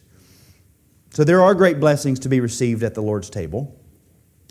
So 1.11 1.23
there 1.23 1.41
are 1.41 1.55
great 1.55 1.79
blessings 1.79 2.19
to 2.19 2.27
be 2.27 2.41
received 2.41 2.83
at 2.83 2.93
the 2.93 3.01
Lord's 3.01 3.29
table. 3.29 3.73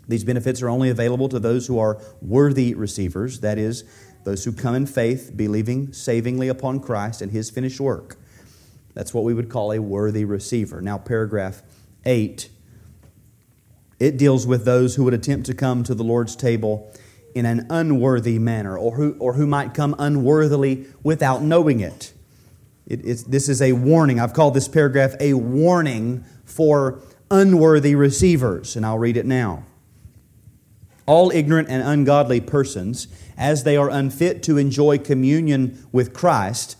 These 0.07 0.23
benefits 0.23 0.63
are 0.63 0.69
only 0.69 0.89
available 0.89 1.29
to 1.29 1.37
those 1.37 1.67
who 1.67 1.77
are 1.77 2.01
worthy 2.19 2.73
receivers, 2.73 3.41
that 3.41 3.59
is, 3.59 3.83
those 4.23 4.45
who 4.45 4.51
come 4.51 4.73
in 4.73 4.87
faith, 4.87 5.31
believing 5.35 5.93
savingly 5.93 6.47
upon 6.47 6.79
Christ 6.79 7.21
and 7.21 7.31
his 7.31 7.51
finished 7.51 7.79
work. 7.79 8.17
That's 8.95 9.13
what 9.13 9.25
we 9.25 9.35
would 9.35 9.49
call 9.49 9.73
a 9.73 9.79
worthy 9.79 10.25
receiver. 10.25 10.81
Now, 10.81 10.97
paragraph 10.97 11.61
8, 12.03 12.49
it 14.03 14.17
deals 14.17 14.45
with 14.45 14.65
those 14.65 14.95
who 14.95 15.05
would 15.05 15.13
attempt 15.13 15.45
to 15.45 15.53
come 15.53 15.81
to 15.81 15.95
the 15.95 16.03
Lord's 16.03 16.35
table 16.35 16.91
in 17.33 17.45
an 17.45 17.65
unworthy 17.69 18.37
manner 18.37 18.77
or 18.77 18.95
who, 18.95 19.15
or 19.17 19.35
who 19.35 19.47
might 19.47 19.73
come 19.73 19.95
unworthily 19.97 20.85
without 21.03 21.41
knowing 21.41 21.79
it. 21.79 22.11
it 22.85 23.01
this 23.01 23.47
is 23.47 23.61
a 23.61 23.71
warning. 23.71 24.19
I've 24.19 24.33
called 24.33 24.55
this 24.55 24.67
paragraph 24.67 25.13
a 25.21 25.35
warning 25.35 26.25
for 26.43 26.99
unworthy 27.31 27.95
receivers, 27.95 28.75
and 28.75 28.85
I'll 28.85 28.99
read 28.99 29.15
it 29.15 29.25
now. 29.25 29.63
All 31.05 31.31
ignorant 31.31 31.69
and 31.69 31.81
ungodly 31.81 32.41
persons, 32.41 33.07
as 33.37 33.63
they 33.63 33.77
are 33.77 33.89
unfit 33.89 34.43
to 34.43 34.57
enjoy 34.57 34.97
communion 34.97 35.81
with 35.93 36.13
Christ, 36.13 36.75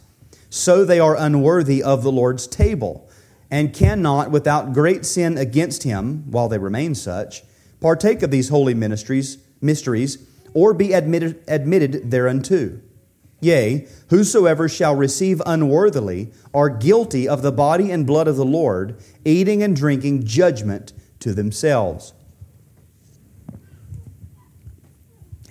so 0.49 0.83
they 0.83 0.99
are 0.99 1.15
unworthy 1.17 1.81
of 1.81 2.03
the 2.03 2.11
Lord's 2.11 2.47
table, 2.47 3.09
and 3.53 3.71
cannot, 3.71 4.31
without 4.31 4.73
great 4.73 5.05
sin 5.05 5.37
against 5.37 5.83
him, 5.83 6.23
while 6.31 6.49
they 6.49 6.57
remain 6.57 6.95
such, 6.95 7.43
partake 7.79 8.23
of 8.23 8.31
these 8.31 8.49
holy 8.49 8.73
ministries, 8.73 9.37
mysteries, 9.61 10.27
or 10.55 10.73
be 10.73 10.91
admitted, 10.91 11.39
admitted 11.47 12.09
thereunto. 12.09 12.79
Yea, 13.41 13.87
whosoever 14.09 14.67
shall 14.67 14.95
receive 14.95 15.39
unworthily 15.45 16.31
are 16.51 16.67
guilty 16.67 17.27
of 17.27 17.43
the 17.43 17.51
body 17.51 17.91
and 17.91 18.07
blood 18.07 18.27
of 18.27 18.37
the 18.37 18.43
Lord, 18.43 18.99
eating 19.23 19.61
and 19.61 19.75
drinking 19.75 20.25
judgment 20.25 20.91
to 21.19 21.31
themselves. 21.31 22.13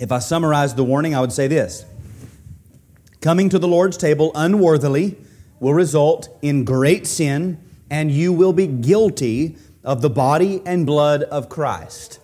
If 0.00 0.10
I 0.10 0.18
summarize 0.18 0.74
the 0.74 0.82
warning, 0.82 1.14
I 1.14 1.20
would 1.20 1.30
say 1.30 1.46
this 1.46 1.84
Coming 3.20 3.48
to 3.50 3.60
the 3.60 3.68
Lord's 3.68 3.96
table 3.96 4.32
unworthily 4.34 5.16
will 5.60 5.74
result 5.74 6.36
in 6.42 6.64
great 6.64 7.06
sin, 7.06 7.60
and 7.92 8.10
you 8.10 8.32
will 8.32 8.54
be 8.54 8.66
guilty 8.66 9.54
of 9.84 10.00
the 10.00 10.08
body 10.08 10.62
and 10.64 10.86
blood 10.86 11.22
of 11.24 11.50
Christ. 11.50 12.20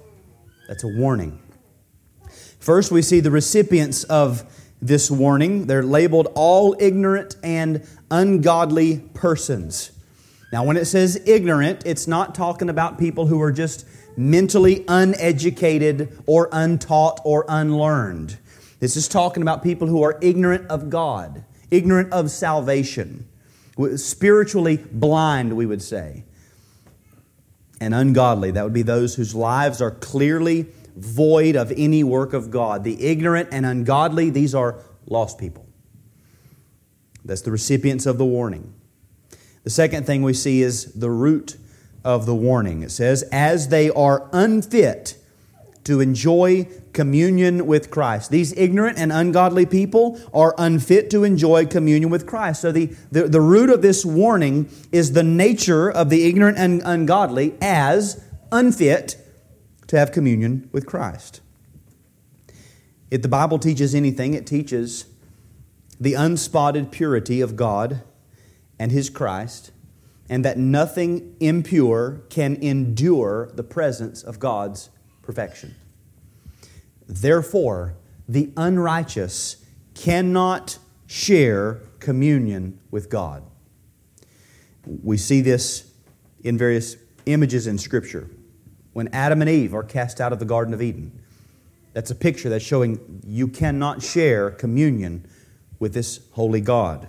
That's 0.67 0.83
a 0.83 0.89
warning. 0.89 1.39
First, 2.59 2.91
we 2.91 3.03
see 3.03 3.21
the 3.21 3.31
recipients 3.31 4.03
of 4.05 4.45
this 4.81 5.11
warning. 5.11 5.67
They're 5.67 5.83
labeled 5.83 6.33
all 6.35 6.75
ignorant 6.81 7.37
and 7.43 7.87
ungodly 8.11 9.01
persons. 9.13 9.93
Now, 10.55 10.65
when 10.65 10.79
it 10.79 10.87
says 10.87 11.21
ignorant, 11.27 11.83
it's 11.85 12.07
not 12.07 12.35
talking 12.35 12.71
about 12.71 12.99
people 12.99 13.27
who 13.27 13.43
are 13.43 13.53
just 13.53 13.87
mentally 14.17 14.87
uneducated 14.89 16.19
or 16.25 16.49
untaught 16.51 17.21
or 17.25 17.45
unlearned. 17.47 18.39
This 18.81 18.97
is 18.97 19.07
talking 19.07 19.43
about 19.43 19.63
people 19.63 19.87
who 19.87 20.03
are 20.03 20.19
ignorant 20.23 20.67
of 20.69 20.89
God, 20.89 21.45
ignorant 21.71 22.11
of 22.11 22.31
salvation, 22.31 23.29
spiritually 23.97 24.77
blind, 24.77 25.57
we 25.57 25.67
would 25.67 25.83
say. 25.83 26.25
And 27.81 27.95
ungodly, 27.95 28.51
that 28.51 28.65
would 28.65 28.73
be 28.73 28.83
those 28.83 29.15
whose 29.15 29.35
lives 29.35 29.81
are 29.81 29.93
clearly 29.93 30.67
void 30.97 31.55
of 31.55 31.73
any 31.77 32.03
work 32.03 32.33
of 32.33 32.51
God. 32.51 32.83
The 32.83 33.05
ignorant 33.05 33.51
and 33.53 33.65
ungodly, 33.65 34.31
these 34.31 34.55
are 34.55 34.81
lost 35.07 35.39
people. 35.39 35.67
That's 37.25 37.43
the 37.43 37.53
recipients 37.53 38.07
of 38.07 38.19
the 38.19 38.25
warning. 38.25 38.75
The 39.63 39.71
second 39.71 40.07
thing 40.07 40.23
we 40.23 40.35
see 40.35 40.63
is 40.63 40.93
the 40.95 41.11
root 41.11 41.57
of 42.05 42.27
the 42.27 42.35
warning. 42.35 42.83
It 42.83 42.91
says, 42.91 43.23
as 43.31 43.69
they 43.69 43.91
are 43.91 44.29
unfit 44.33 45.18
to 45.89 46.01
enjoy 46.01 46.69
communion 46.93 47.67
with 47.67 47.91
Christ. 47.91 48.31
These 48.31 48.53
ignorant 48.59 48.99
and 48.99 49.11
ungodly 49.11 49.65
people 49.65 50.21
are 50.35 50.55
unfit 50.59 51.09
to 51.13 51.25
enjoy 51.25 51.65
communion 51.65 52.11
with 52.11 52.27
Christ. 52.27 52.61
So, 52.61 52.71
the, 52.71 52.95
the, 53.11 53.27
the 53.27 53.41
root 53.41 53.71
of 53.71 53.81
this 53.81 54.05
warning 54.05 54.69
is 54.93 55.13
the 55.13 55.23
nature 55.23 55.91
of 55.91 56.11
the 56.11 56.27
ignorant 56.27 56.59
and 56.59 56.83
ungodly 56.85 57.55
as 57.63 58.23
unfit 58.53 59.17
to 59.87 59.99
have 59.99 60.13
communion 60.13 60.69
with 60.73 60.85
Christ. 60.85 61.41
If 63.11 63.23
the 63.23 63.29
Bible 63.29 63.59
teaches 63.59 63.95
anything, 63.95 64.35
it 64.35 64.47
teaches 64.47 65.07
the 65.99 66.13
unspotted 66.13 66.93
purity 66.93 67.41
of 67.41 67.57
God 67.57 68.03
and 68.79 68.93
His 68.93 69.09
Christ, 69.09 69.71
and 70.29 70.45
that 70.45 70.59
nothing 70.59 71.35
impure 71.41 72.21
can 72.29 72.57
endure 72.57 73.51
the 73.55 73.63
presence 73.63 74.23
of 74.23 74.39
God's 74.39 74.91
perfection. 75.29 75.75
Therefore, 77.07 77.93
the 78.27 78.51
unrighteous 78.57 79.63
cannot 79.93 80.79
share 81.07 81.83
communion 81.99 82.81
with 82.91 83.11
God. 83.11 83.43
We 84.87 85.19
see 85.19 85.43
this 85.43 85.93
in 86.43 86.57
various 86.57 86.97
images 87.27 87.67
in 87.67 87.77
Scripture. 87.77 88.31
When 88.95 89.09
Adam 89.09 89.43
and 89.43 89.51
Eve 89.51 89.75
are 89.75 89.83
cast 89.83 90.19
out 90.19 90.33
of 90.33 90.39
the 90.39 90.47
Garden 90.47 90.73
of 90.73 90.81
Eden, 90.81 91.23
that's 91.93 92.11
a 92.11 92.15
picture 92.15 92.49
that's 92.49 92.65
showing 92.65 93.21
you 93.27 93.49
cannot 93.49 94.03
share 94.03 94.51
communion 94.51 95.29
with 95.79 95.93
this 95.93 96.21
holy 96.33 96.63
God. 96.63 97.07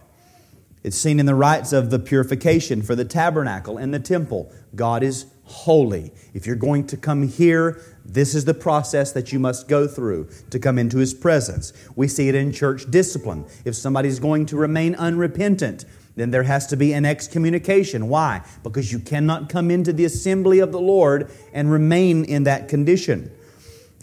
It's 0.84 0.98
seen 0.98 1.22
in 1.22 1.26
the 1.26 1.36
rites 1.36 1.72
of 1.72 1.90
the 1.90 2.00
purification 2.00 2.82
for 2.82 2.96
the 2.96 3.06
tabernacle 3.06 3.78
and 3.78 3.94
the 3.94 4.00
temple. 4.00 4.52
God 4.76 5.04
is 5.04 5.28
holy. 5.50 6.12
If 6.34 6.46
you're 6.46 6.56
going 6.56 6.88
to 6.88 6.98
come 6.98 7.28
here, 7.28 7.82
this 8.06 8.36
is 8.36 8.46
the 8.46 8.54
process 8.54 9.12
that 9.14 9.34
you 9.34 9.40
must 9.40 9.68
go 9.68 9.88
through 9.88 10.30
to 10.52 10.60
come 10.60 10.78
into 10.78 10.98
His 10.98 11.14
presence. 11.14 11.74
We 11.96 12.08
see 12.08 12.30
it 12.30 12.36
in 12.36 12.54
church 12.54 12.90
discipline. 12.90 13.46
If 13.66 13.76
somebody's 13.76 14.20
going 14.20 14.46
to 14.48 14.58
remain 14.58 14.96
unrepentant, 14.96 15.86
then 16.16 16.32
there 16.32 16.44
has 16.44 16.68
to 16.68 16.78
be 16.78 16.94
an 16.94 17.06
excommunication. 17.06 18.10
Why? 18.10 18.44
Because 18.64 18.92
you 18.92 19.00
cannot 19.00 19.50
come 19.50 19.72
into 19.72 19.94
the 19.94 20.06
assembly 20.06 20.60
of 20.60 20.72
the 20.72 20.80
Lord 20.80 21.32
and 21.54 21.72
remain 21.72 22.26
in 22.26 22.44
that 22.44 22.68
condition. 22.68 23.32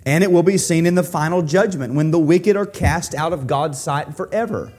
And 0.04 0.24
it 0.24 0.30
will 0.30 0.42
be 0.42 0.56
seen 0.56 0.86
in 0.86 0.94
the 0.94 1.02
final 1.02 1.42
judgment 1.42 1.94
when 1.94 2.12
the 2.12 2.18
wicked 2.18 2.56
are 2.56 2.66
cast 2.66 3.14
out 3.14 3.32
of 3.32 3.46
God's 3.46 3.80
sight 3.80 4.16
forever. 4.16 4.72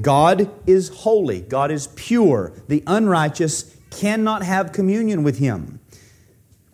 God 0.00 0.50
is 0.66 0.88
holy, 0.88 1.40
God 1.40 1.70
is 1.70 1.88
pure. 1.88 2.52
The 2.68 2.82
unrighteous 2.86 3.74
cannot 3.90 4.42
have 4.42 4.72
communion 4.72 5.22
with 5.22 5.38
him. 5.38 5.80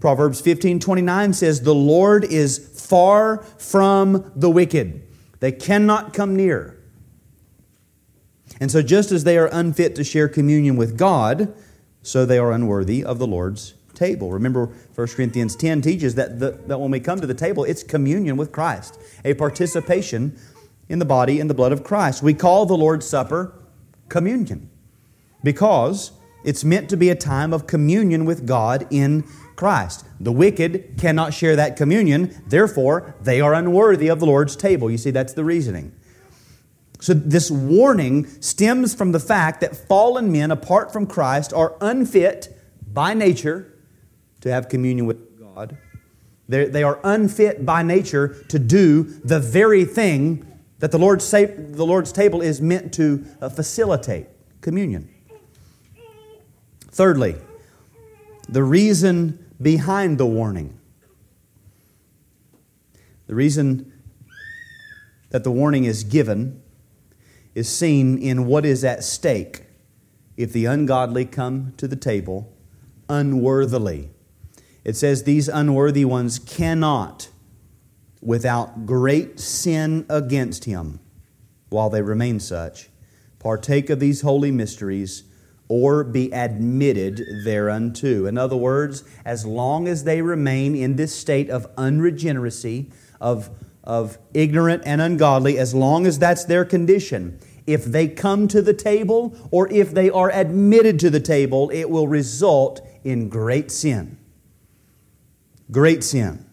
Proverbs 0.04 0.38
15 0.42 0.80
29 0.80 1.32
says, 1.32 1.62
The 1.62 1.74
Lord 1.74 2.24
is 2.24 2.58
far 2.58 3.38
from 3.38 4.30
the 4.36 4.50
wicked. 4.50 5.02
They 5.40 5.50
cannot 5.50 6.12
come 6.12 6.36
near. 6.36 6.78
And 8.60 8.70
so, 8.70 8.82
just 8.82 9.12
as 9.12 9.24
they 9.24 9.38
are 9.38 9.48
unfit 9.50 9.94
to 9.94 10.04
share 10.04 10.28
communion 10.28 10.76
with 10.76 10.98
God, 10.98 11.54
so 12.02 12.26
they 12.26 12.36
are 12.36 12.52
unworthy 12.52 13.02
of 13.02 13.18
the 13.18 13.26
Lord's 13.26 13.72
table. 13.94 14.30
Remember, 14.30 14.66
1 14.94 15.06
Corinthians 15.06 15.56
10 15.56 15.80
teaches 15.80 16.16
that, 16.16 16.38
the, 16.38 16.50
that 16.66 16.78
when 16.78 16.90
we 16.90 17.00
come 17.00 17.18
to 17.22 17.26
the 17.26 17.32
table, 17.32 17.64
it's 17.64 17.82
communion 17.82 18.36
with 18.36 18.52
Christ, 18.52 19.00
a 19.24 19.32
participation 19.32 20.38
in 20.90 20.98
the 20.98 21.06
body 21.06 21.40
and 21.40 21.48
the 21.48 21.54
blood 21.54 21.72
of 21.72 21.82
Christ. 21.82 22.22
We 22.22 22.34
call 22.34 22.66
the 22.66 22.76
Lord's 22.76 23.06
Supper 23.06 23.54
communion 24.10 24.68
because 25.42 26.12
it's 26.44 26.62
meant 26.62 26.90
to 26.90 26.98
be 26.98 27.08
a 27.08 27.14
time 27.14 27.54
of 27.54 27.66
communion 27.66 28.26
with 28.26 28.46
God 28.46 28.86
in 28.90 29.24
Christ. 29.56 30.04
The 30.20 30.32
wicked 30.32 30.94
cannot 30.98 31.34
share 31.34 31.56
that 31.56 31.76
communion, 31.76 32.42
therefore, 32.46 33.14
they 33.20 33.40
are 33.40 33.54
unworthy 33.54 34.08
of 34.08 34.20
the 34.20 34.26
Lord's 34.26 34.56
table. 34.56 34.90
You 34.90 34.98
see, 34.98 35.10
that's 35.10 35.32
the 35.32 35.44
reasoning. 35.44 35.94
So, 37.00 37.12
this 37.12 37.50
warning 37.50 38.26
stems 38.40 38.94
from 38.94 39.12
the 39.12 39.20
fact 39.20 39.60
that 39.60 39.76
fallen 39.76 40.32
men, 40.32 40.50
apart 40.50 40.92
from 40.92 41.06
Christ, 41.06 41.52
are 41.52 41.76
unfit 41.80 42.56
by 42.92 43.12
nature 43.14 43.74
to 44.40 44.50
have 44.50 44.68
communion 44.68 45.06
with 45.06 45.38
God. 45.38 45.76
They're, 46.48 46.68
they 46.68 46.82
are 46.82 47.00
unfit 47.04 47.66
by 47.66 47.82
nature 47.82 48.42
to 48.48 48.58
do 48.58 49.02
the 49.02 49.40
very 49.40 49.84
thing 49.84 50.46
that 50.78 50.92
the 50.92 50.98
Lord's, 50.98 51.30
the 51.30 51.86
Lord's 51.86 52.12
table 52.12 52.40
is 52.40 52.60
meant 52.60 52.92
to 52.94 53.24
uh, 53.40 53.48
facilitate 53.48 54.26
communion. 54.60 55.08
Thirdly, 56.90 57.36
the 58.48 58.62
reason 58.62 59.43
behind 59.64 60.18
the 60.18 60.26
warning. 60.26 60.78
The 63.26 63.34
reason 63.34 63.92
that 65.30 65.42
the 65.42 65.50
warning 65.50 65.84
is 65.84 66.04
given 66.04 66.62
is 67.54 67.68
seen 67.68 68.18
in 68.18 68.46
what 68.46 68.66
is 68.66 68.84
at 68.84 69.02
stake 69.02 69.62
if 70.36 70.52
the 70.52 70.66
ungodly 70.66 71.24
come 71.24 71.72
to 71.78 71.88
the 71.88 71.96
table 71.96 72.52
unworthily. 73.08 74.10
It 74.84 74.96
says, 74.96 75.22
These 75.22 75.48
unworthy 75.48 76.04
ones 76.04 76.38
cannot 76.38 77.30
without 78.20 78.84
great 78.84 79.40
sin 79.40 80.04
against 80.10 80.64
him, 80.66 81.00
while 81.70 81.88
they 81.88 82.02
remain 82.02 82.38
such, 82.38 82.90
partake 83.38 83.88
of 83.88 83.98
these 83.98 84.20
holy 84.20 84.50
mysteries, 84.50 85.24
or 85.68 86.04
be 86.04 86.30
admitted 86.32 87.22
thereunto. 87.44 88.26
In 88.26 88.36
other 88.36 88.56
words, 88.56 89.04
as 89.24 89.46
long 89.46 89.88
as 89.88 90.04
they 90.04 90.20
remain 90.20 90.74
in 90.74 90.96
this 90.96 91.14
state 91.14 91.48
of 91.50 91.66
unregeneracy, 91.76 92.90
of, 93.20 93.50
of 93.82 94.18
ignorant 94.34 94.82
and 94.84 95.00
ungodly, 95.00 95.58
as 95.58 95.74
long 95.74 96.06
as 96.06 96.18
that's 96.18 96.44
their 96.44 96.64
condition, 96.64 97.38
if 97.66 97.84
they 97.84 98.08
come 98.08 98.46
to 98.48 98.60
the 98.60 98.74
table 98.74 99.36
or 99.50 99.70
if 99.72 99.92
they 99.92 100.10
are 100.10 100.30
admitted 100.30 101.00
to 101.00 101.10
the 101.10 101.20
table, 101.20 101.70
it 101.70 101.88
will 101.88 102.08
result 102.08 102.86
in 103.04 103.28
great 103.28 103.70
sin. 103.70 104.18
Great 105.70 106.04
sin. 106.04 106.44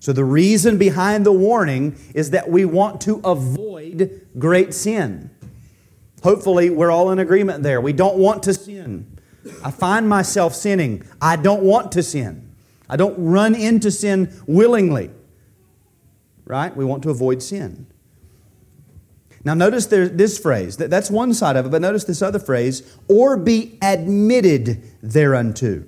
So, 0.00 0.12
the 0.12 0.24
reason 0.24 0.78
behind 0.78 1.24
the 1.24 1.32
warning 1.32 1.96
is 2.14 2.30
that 2.30 2.50
we 2.50 2.64
want 2.64 3.00
to 3.02 3.20
avoid 3.22 4.26
great 4.38 4.74
sin. 4.74 5.30
Hopefully, 6.22 6.70
we're 6.70 6.90
all 6.90 7.10
in 7.10 7.18
agreement 7.18 7.62
there. 7.62 7.80
We 7.80 7.92
don't 7.92 8.16
want 8.16 8.42
to 8.44 8.54
sin. 8.54 9.18
I 9.64 9.70
find 9.70 10.08
myself 10.08 10.54
sinning. 10.54 11.04
I 11.20 11.36
don't 11.36 11.62
want 11.62 11.92
to 11.92 12.02
sin. 12.02 12.52
I 12.88 12.96
don't 12.96 13.16
run 13.18 13.54
into 13.54 13.90
sin 13.90 14.32
willingly. 14.46 15.10
Right? 16.44 16.76
We 16.76 16.84
want 16.84 17.02
to 17.04 17.10
avoid 17.10 17.42
sin. 17.42 17.86
Now, 19.44 19.54
notice 19.54 19.86
there, 19.86 20.08
this 20.08 20.38
phrase. 20.38 20.76
That's 20.76 21.10
one 21.10 21.34
side 21.34 21.56
of 21.56 21.66
it, 21.66 21.70
but 21.70 21.82
notice 21.82 22.04
this 22.04 22.22
other 22.22 22.38
phrase 22.38 22.96
or 23.08 23.36
be 23.36 23.78
admitted 23.82 24.82
thereunto. 25.02 25.84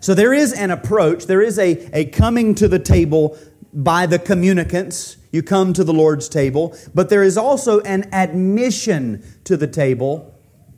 So 0.00 0.14
there 0.14 0.32
is 0.32 0.52
an 0.52 0.70
approach, 0.70 1.26
there 1.26 1.42
is 1.42 1.58
a, 1.58 1.88
a 1.92 2.06
coming 2.06 2.54
to 2.56 2.66
the 2.66 2.78
table 2.78 3.38
by 3.72 4.06
the 4.06 4.18
communicants. 4.18 5.16
You 5.30 5.42
come 5.42 5.72
to 5.72 5.84
the 5.84 5.94
Lord's 5.94 6.28
table, 6.28 6.76
but 6.94 7.08
there 7.08 7.22
is 7.22 7.38
also 7.38 7.80
an 7.80 8.08
admission 8.12 9.24
to 9.44 9.56
the 9.56 9.66
table 9.66 10.34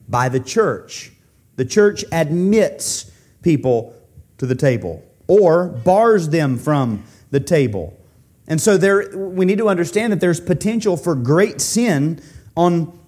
by 0.09 0.28
the 0.28 0.40
church. 0.40 1.12
The 1.57 1.64
church 1.64 2.04
admits 2.12 3.11
people 3.42 3.94
to 4.38 4.46
the 4.46 4.54
table 4.54 5.04
or 5.26 5.66
bars 5.66 6.28
them 6.28 6.59
from 6.59 7.04
the 7.30 7.40
table. 7.40 7.98
And 8.46 8.61
so 8.61 8.76
there 8.76 9.16
we 9.16 9.44
need 9.44 9.59
to 9.59 9.68
understand 9.68 10.12
that 10.12 10.20
there's 10.20 10.40
potential 10.40 10.96
for 10.96 11.14
great 11.14 11.61
sin 11.61 12.20
on 12.57 12.98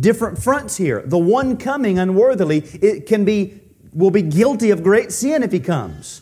different 0.00 0.42
fronts 0.42 0.76
here. 0.76 1.02
The 1.06 1.18
one 1.18 1.56
coming 1.56 1.98
unworthily, 1.98 2.58
it 2.58 3.06
can 3.06 3.24
be 3.24 3.60
will 3.92 4.10
be 4.10 4.22
guilty 4.22 4.70
of 4.70 4.82
great 4.82 5.10
sin 5.10 5.42
if 5.42 5.50
he 5.50 5.60
comes. 5.60 6.20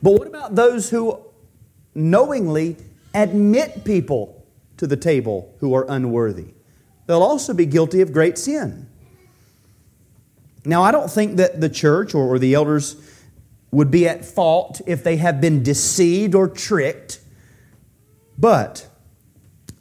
But 0.00 0.12
what 0.12 0.28
about 0.28 0.54
those 0.54 0.90
who 0.90 1.20
knowingly 1.98 2.76
admit 3.14 3.84
people 3.84 4.46
to 4.76 4.86
the 4.86 4.96
table 4.96 5.54
who 5.60 5.74
are 5.74 5.84
unworthy? 5.88 6.54
They'll 7.06 7.22
also 7.22 7.54
be 7.54 7.66
guilty 7.66 8.00
of 8.00 8.12
great 8.12 8.38
sin. 8.38 8.88
Now, 10.64 10.82
I 10.82 10.92
don't 10.92 11.10
think 11.10 11.36
that 11.36 11.60
the 11.60 11.68
church 11.70 12.14
or, 12.14 12.38
the 12.38 12.54
elders 12.54 12.96
would 13.70 13.90
be 13.90 14.06
at 14.06 14.24
fault 14.24 14.80
if 14.86 15.02
they 15.02 15.16
have 15.16 15.40
been 15.40 15.62
deceived 15.62 16.34
or 16.34 16.48
tricked, 16.48 17.20
but 18.36 18.86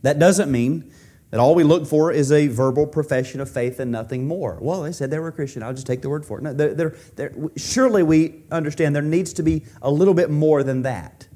that 0.02 0.20
doesn't 0.20 0.50
mean 0.50 0.92
that 1.30 1.40
all 1.42 1.56
we 1.56 1.64
look 1.64 1.86
for 1.86 2.12
is 2.12 2.32
a 2.32 2.48
verbal 2.48 2.88
profession 2.88 3.42
of 3.42 3.50
faith 3.50 3.82
and 3.82 3.92
nothing 3.92 4.28
more. 4.28 4.58
Well, 4.62 4.84
they 4.84 4.94
said 4.94 5.12
they 5.12 5.20
were 5.20 5.28
a 5.28 5.34
Christian. 5.34 5.62
I'll 5.62 5.74
just 5.74 5.88
take 5.88 6.02
the 6.02 6.10
word 6.10 6.26
for 6.26 6.38
it. 6.38 6.44
No, 6.44 6.54
they're, 6.54 6.74
they're, 6.74 6.96
they're, 7.16 7.34
surely 7.58 8.04
we 8.04 8.44
understand 8.50 8.96
there 8.96 9.02
needs 9.02 9.34
to 9.34 9.44
be 9.44 9.66
a 9.82 9.92
little 9.92 10.14
bit 10.14 10.30
more 10.30 10.64
than 10.64 10.84
that. 10.84 11.27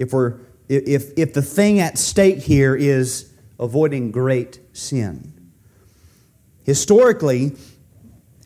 If, 0.00 0.14
we're, 0.14 0.38
if, 0.68 1.16
if 1.16 1.34
the 1.34 1.42
thing 1.42 1.78
at 1.78 1.98
stake 1.98 2.38
here 2.38 2.74
is 2.74 3.32
avoiding 3.58 4.10
great 4.10 4.58
sin. 4.72 5.52
Historically, 6.64 7.52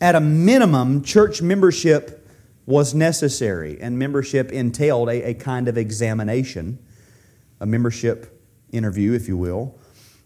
at 0.01 0.15
a 0.15 0.19
minimum, 0.19 1.01
church 1.01 1.41
membership 1.41 2.27
was 2.65 2.93
necessary, 2.93 3.79
and 3.79 3.97
membership 3.97 4.51
entailed 4.51 5.07
a, 5.07 5.29
a 5.29 5.33
kind 5.33 5.69
of 5.69 5.77
examination, 5.77 6.77
a 7.61 7.65
membership 7.65 8.43
interview, 8.71 9.13
if 9.13 9.29
you 9.29 9.37
will. 9.37 9.79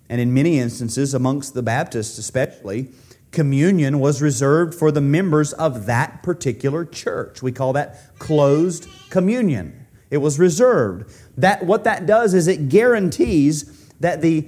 And 0.10 0.20
in 0.20 0.34
many 0.34 0.58
instances, 0.58 1.14
amongst 1.14 1.54
the 1.54 1.62
Baptists 1.62 2.18
especially, 2.18 2.90
communion 3.32 4.00
was 4.00 4.20
reserved 4.20 4.74
for 4.74 4.92
the 4.92 5.02
members 5.02 5.54
of 5.54 5.86
that 5.86 6.24
particular 6.24 6.86
church. 6.86 7.44
We 7.44 7.52
call 7.52 7.74
that 7.74 8.18
closed 8.18 8.88
communion. 9.12 9.79
It 10.12 10.18
was 10.18 10.40
reserved. 10.40 11.12
That 11.38 11.66
what 11.66 11.84
that 11.84 12.06
does 12.06 12.34
is 12.34 12.48
it 12.48 12.70
guarantees 12.70 13.88
that 14.00 14.22
the 14.22 14.48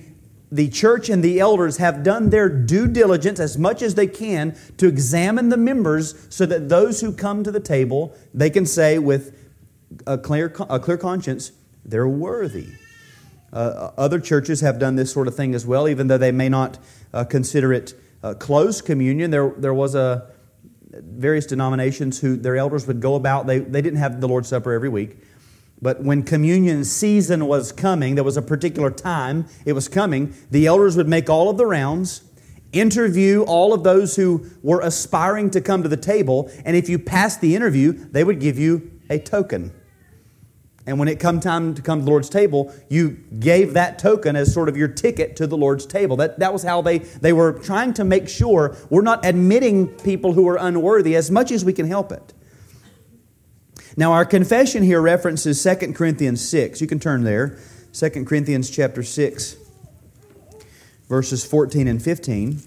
the 0.53 0.67
church 0.67 1.07
and 1.07 1.23
the 1.23 1.39
elders 1.39 1.77
have 1.77 2.03
done 2.03 2.29
their 2.29 2.49
due 2.49 2.85
diligence 2.85 3.39
as 3.39 3.57
much 3.57 3.81
as 3.81 3.95
they 3.95 4.07
can 4.07 4.53
to 4.75 4.85
examine 4.85 5.47
the 5.47 5.55
members 5.55 6.27
so 6.29 6.45
that 6.45 6.67
those 6.67 6.99
who 6.99 7.13
come 7.13 7.41
to 7.41 7.51
the 7.51 7.59
table 7.59 8.13
they 8.33 8.49
can 8.49 8.65
say 8.65 8.99
with 8.99 9.33
a 10.05 10.17
clear, 10.17 10.53
a 10.69 10.77
clear 10.77 10.97
conscience 10.97 11.53
they're 11.85 12.05
worthy 12.05 12.67
uh, 13.53 13.91
other 13.97 14.19
churches 14.19 14.61
have 14.61 14.79
done 14.79 14.95
this 14.95 15.11
sort 15.11 15.27
of 15.27 15.35
thing 15.35 15.53
as 15.53 15.65
well, 15.65 15.87
even 15.89 16.07
though 16.07 16.17
they 16.17 16.31
may 16.31 16.49
not 16.49 16.79
uh, 17.13 17.23
consider 17.23 17.73
it 17.73 17.93
uh, 18.23 18.33
closed 18.33 18.85
communion. 18.85 19.31
There, 19.31 19.53
there 19.57 19.73
was 19.73 19.95
a 19.95 20.31
various 20.91 21.45
denominations 21.45 22.19
who 22.19 22.35
their 22.37 22.55
elders 22.55 22.87
would 22.87 23.01
go 23.01 23.15
about. 23.15 23.47
They, 23.47 23.59
they 23.59 23.81
didn't 23.81 23.99
have 23.99 24.21
the 24.21 24.27
Lord's 24.27 24.47
Supper 24.49 24.71
every 24.71 24.89
week, 24.89 25.17
but 25.81 26.03
when 26.03 26.23
communion 26.23 26.83
season 26.83 27.47
was 27.47 27.71
coming, 27.71 28.15
there 28.15 28.23
was 28.23 28.37
a 28.37 28.41
particular 28.41 28.91
time 28.91 29.47
it 29.65 29.73
was 29.73 29.87
coming. 29.87 30.33
The 30.51 30.67
elders 30.67 30.95
would 30.95 31.07
make 31.07 31.29
all 31.29 31.49
of 31.49 31.57
the 31.57 31.65
rounds, 31.65 32.23
interview 32.71 33.41
all 33.43 33.73
of 33.73 33.83
those 33.83 34.15
who 34.15 34.45
were 34.61 34.81
aspiring 34.81 35.49
to 35.51 35.61
come 35.61 35.81
to 35.83 35.89
the 35.89 35.97
table, 35.97 36.51
and 36.65 36.77
if 36.77 36.87
you 36.87 36.99
passed 36.99 37.41
the 37.41 37.55
interview, 37.55 37.93
they 37.93 38.23
would 38.23 38.39
give 38.39 38.59
you 38.59 38.91
a 39.09 39.17
token. 39.17 39.73
And 40.85 40.97
when 40.97 41.07
it 41.07 41.19
come 41.19 41.39
time 41.39 41.75
to 41.75 41.81
come 41.81 41.99
to 41.99 42.05
the 42.05 42.09
Lord's 42.09 42.29
table, 42.29 42.73
you 42.89 43.11
gave 43.39 43.73
that 43.73 43.99
token 43.99 44.35
as 44.35 44.51
sort 44.51 44.67
of 44.67 44.75
your 44.75 44.87
ticket 44.87 45.35
to 45.35 45.45
the 45.45 45.57
Lord's 45.57 45.85
table. 45.85 46.15
That, 46.17 46.39
that 46.39 46.51
was 46.51 46.63
how 46.63 46.81
they, 46.81 46.99
they 46.99 47.33
were 47.33 47.53
trying 47.53 47.93
to 47.93 48.03
make 48.03 48.27
sure 48.27 48.75
we're 48.89 49.03
not 49.03 49.23
admitting 49.23 49.87
people 49.87 50.33
who 50.33 50.47
are 50.47 50.57
unworthy 50.57 51.15
as 51.15 51.29
much 51.29 51.51
as 51.51 51.63
we 51.63 51.73
can 51.73 51.87
help 51.87 52.11
it. 52.11 52.33
Now, 53.97 54.13
our 54.13 54.25
confession 54.25 54.83
here 54.83 55.01
references 55.01 55.61
2 55.61 55.93
Corinthians 55.93 56.47
6. 56.47 56.79
You 56.79 56.87
can 56.87 56.99
turn 56.99 57.23
there. 57.23 57.57
2 57.93 58.25
Corinthians 58.25 58.69
chapter 58.69 59.03
6, 59.03 59.57
verses 61.09 61.43
14 61.43 61.87
and 61.89 62.01
15. 62.01 62.61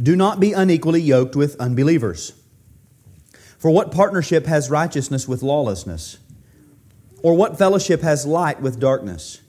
Do 0.00 0.14
not 0.14 0.38
be 0.38 0.52
unequally 0.52 1.00
yoked 1.00 1.34
with 1.34 1.58
unbelievers. 1.58 2.34
For 3.58 3.70
what 3.72 3.90
partnership 3.90 4.46
has 4.46 4.70
righteousness 4.70 5.26
with 5.26 5.42
lawlessness? 5.42 6.18
Or 7.22 7.34
what 7.34 7.58
fellowship 7.58 8.02
has 8.02 8.24
light 8.24 8.60
with 8.60 8.78
darkness? 8.78 9.40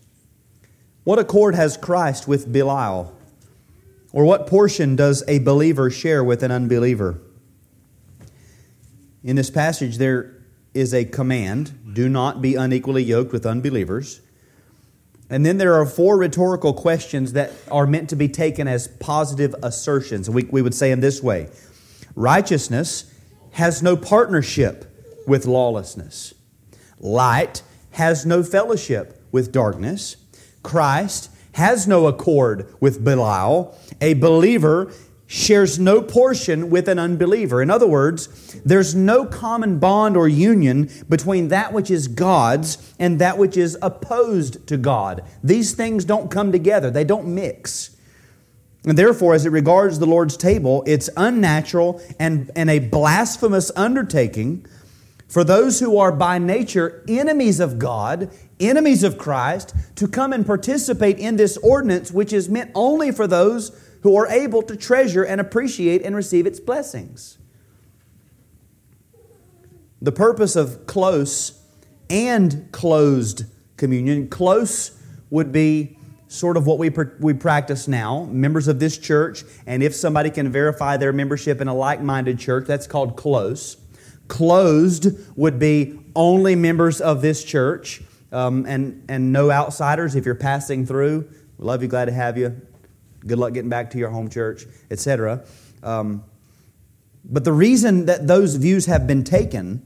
What 1.08 1.20
accord 1.20 1.56
has 1.56 1.78
Christ 1.78 2.28
with 2.28 2.52
Belial? 2.52 3.15
Or 4.12 4.26
what 4.26 4.46
portion 4.46 4.98
does 4.98 5.24
a 5.26 5.39
believer 5.39 5.89
share 5.89 6.22
with 6.22 6.43
an 6.43 6.52
unbeliever? 6.52 7.22
In 9.24 9.38
this 9.38 9.50
passage, 9.50 10.00
there 10.00 10.36
is 10.74 10.93
a 10.93 11.06
command 11.06 11.93
do 11.93 12.10
not 12.10 12.41
be 12.41 12.56
unequally 12.56 13.04
yoked 13.04 13.32
with 13.32 13.46
unbelievers. 13.46 14.20
And 15.30 15.46
then 15.46 15.60
there 15.60 15.76
are 15.76 15.86
four 15.86 16.17
rhetorical 16.17 16.74
questions 16.74 17.32
that 17.32 17.54
are 17.72 17.88
meant 17.88 18.10
to 18.10 18.17
be 18.17 18.28
taken 18.28 18.67
as 18.67 18.89
positive 18.89 19.56
assertions. 19.63 20.30
We, 20.30 20.43
we 20.43 20.62
would 20.62 20.76
say 20.76 20.91
in 20.91 21.00
this 21.00 21.24
way 21.24 21.48
Righteousness 22.15 23.10
has 23.52 23.82
no 23.82 23.96
partnership 23.96 24.93
with 25.26 25.46
lawlessness, 25.46 26.34
light 27.00 27.63
has 27.91 28.26
no 28.26 28.43
fellowship 28.43 29.24
with 29.32 29.54
darkness, 29.54 30.17
Christ 30.67 31.32
has 31.53 31.88
no 31.88 32.08
accord 32.08 32.75
with 32.82 33.01
Belial, 33.01 33.73
a 34.01 34.15
believer 34.15 34.91
shares 35.25 35.80
no 35.80 36.01
portion 36.01 36.69
with 36.69 36.89
an 36.89 36.99
unbeliever. 36.99 37.62
In 37.62 37.69
other 37.69 37.87
words, 37.87 38.60
there's 38.65 38.94
no 38.94 39.25
common 39.25 39.79
bond 39.79 40.17
or 40.17 40.27
union 40.27 40.89
between 41.08 41.48
that 41.48 41.71
which 41.71 41.89
is 41.89 42.10
God's 42.10 42.94
and 43.00 43.19
that 43.19 43.37
which 43.37 43.56
is 43.56 43.77
opposed 43.81 44.67
to 44.67 44.75
God. 44.75 45.23
These 45.42 45.73
things 45.73 46.04
don't 46.04 46.29
come 46.29 46.52
together, 46.52 46.92
they 46.92 47.06
don't 47.06 47.33
mix. 47.33 47.96
And 48.85 48.98
therefore, 48.98 49.35
as 49.35 49.46
it 49.46 49.52
regards 49.52 50.00
the 50.00 50.06
Lord's 50.06 50.35
table, 50.35 50.83
it's 50.85 51.10
unnatural 51.15 52.02
and, 52.19 52.52
and 52.58 52.69
a 52.69 52.79
blasphemous 52.79 53.71
undertaking 53.75 54.65
for 55.28 55.44
those 55.44 55.80
who 55.80 55.98
are 55.98 56.12
by 56.12 56.38
nature 56.38 57.04
enemies 57.08 57.60
of 57.60 57.78
God, 57.78 58.32
enemies 58.60 59.04
of 59.04 59.17
Christ, 59.17 59.75
to 59.96 60.08
come 60.08 60.32
and 60.32 60.46
participate 60.46 61.19
in 61.19 61.36
this 61.36 61.58
ordinance, 61.58 62.12
which 62.12 62.32
is 62.32 62.48
meant 62.48 62.71
only 62.73 63.12
for 63.12 63.28
those 63.28 63.78
who 64.04 64.15
are 64.15 64.28
able 64.28 64.62
to 64.63 64.75
treasure 64.75 65.23
and 65.23 65.42
appreciate 65.42 66.02
and 66.02 66.15
receive 66.15 66.46
its 66.46 66.60
blessings. 66.60 67.38
The 70.02 70.12
purpose 70.12 70.56
of 70.56 70.86
close 70.86 71.62
and 72.10 72.69
closed 72.71 73.46
communion, 73.75 74.30
close 74.30 74.98
would 75.30 75.52
be 75.52 75.98
sort 76.30 76.58
of 76.58 76.65
what 76.65 76.78
we, 76.78 76.90
we 77.19 77.34
practice 77.34 77.88
now, 77.88 78.23
members 78.25 78.67
of 78.67 78.80
this 78.80 78.98
church, 78.98 79.44
and 79.65 79.82
if 79.82 79.96
somebody 79.96 80.30
can 80.30 80.52
verify 80.52 80.98
their 80.98 81.13
membership 81.13 81.62
in 81.62 81.67
a 81.67 81.73
like 81.73 82.02
minded 82.02 82.38
church, 82.38 82.65
that's 82.67 82.88
called 82.88 83.15
close. 83.15 83.78
Closed 84.28 85.17
would 85.38 85.60
be 85.60 86.00
only 86.15 86.56
members 86.56 87.00
of 87.02 87.21
this 87.21 87.44
church 87.44 88.02
um, 88.32 88.65
and, 88.65 89.06
and 89.10 89.32
no 89.32 89.52
outsiders 89.52 90.15
if 90.15 90.25
you're 90.25 90.36
passing 90.36 90.86
through. 90.86 91.30
We 91.58 91.65
love 91.65 91.82
you, 91.82 91.88
glad 91.88 92.06
to 92.06 92.12
have 92.12 92.38
you. 92.38 92.60
Good 93.25 93.40
luck 93.40 93.54
getting 93.54 93.69
back 93.69 93.92
to 93.92 93.98
your 93.98 94.10
home 94.10 94.30
church, 94.30 94.65
etc. 94.92 95.44
Um, 95.84 96.23
but 97.25 97.44
the 97.44 97.54
reason 97.54 98.06
that 98.06 98.28
those 98.28 98.56
views 98.56 98.86
have 98.86 99.06
been 99.06 99.23
taken 99.23 99.86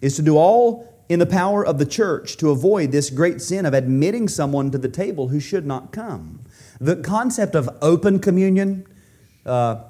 is 0.00 0.16
to 0.16 0.22
do 0.22 0.36
all 0.36 0.92
in 1.08 1.18
the 1.18 1.26
power 1.26 1.64
of 1.64 1.78
the 1.78 1.84
church 1.84 2.36
to 2.38 2.50
avoid 2.50 2.90
this 2.90 3.10
great 3.10 3.42
sin 3.42 3.66
of 3.66 3.74
admitting 3.74 4.28
someone 4.28 4.70
to 4.70 4.78
the 4.78 4.88
table 4.88 5.28
who 5.28 5.38
should 5.38 5.66
not 5.66 5.92
come. 5.92 6.40
The 6.80 6.96
concept 6.96 7.54
of 7.54 7.68
open 7.82 8.18
communion, 8.18 8.86
uh, 9.44 9.84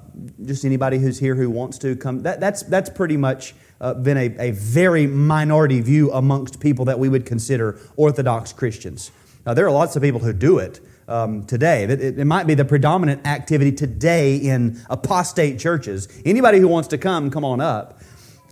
just 0.45 0.65
anybody 0.65 0.99
who's 0.99 1.19
here 1.19 1.35
who 1.35 1.49
wants 1.49 1.77
to 1.79 1.95
come, 1.95 2.23
that, 2.23 2.39
that's, 2.39 2.63
that's 2.63 2.89
pretty 2.89 3.17
much 3.17 3.55
uh, 3.81 3.93
been 3.93 4.17
a, 4.17 4.35
a 4.39 4.51
very 4.51 5.07
minority 5.07 5.81
view 5.81 6.11
amongst 6.11 6.59
people 6.59 6.85
that 6.85 6.99
we 6.99 7.09
would 7.09 7.25
consider 7.25 7.79
Orthodox 7.95 8.53
Christians. 8.53 9.11
Now, 9.45 9.53
there 9.53 9.65
are 9.65 9.71
lots 9.71 9.95
of 9.95 10.01
people 10.01 10.21
who 10.21 10.33
do 10.33 10.59
it 10.59 10.79
um, 11.07 11.45
today. 11.45 11.83
It, 11.83 11.91
it, 11.91 12.19
it, 12.19 12.25
might 12.25 12.47
be 12.47 12.53
the 12.53 12.65
predominant 12.65 13.27
activity 13.27 13.71
today 13.71 14.37
in 14.37 14.81
apostate 14.89 15.59
churches. 15.59 16.07
Anybody 16.25 16.59
who 16.59 16.67
wants 16.67 16.87
to 16.89 16.97
come, 16.97 17.29
come 17.29 17.43
on 17.43 17.59
up. 17.59 17.99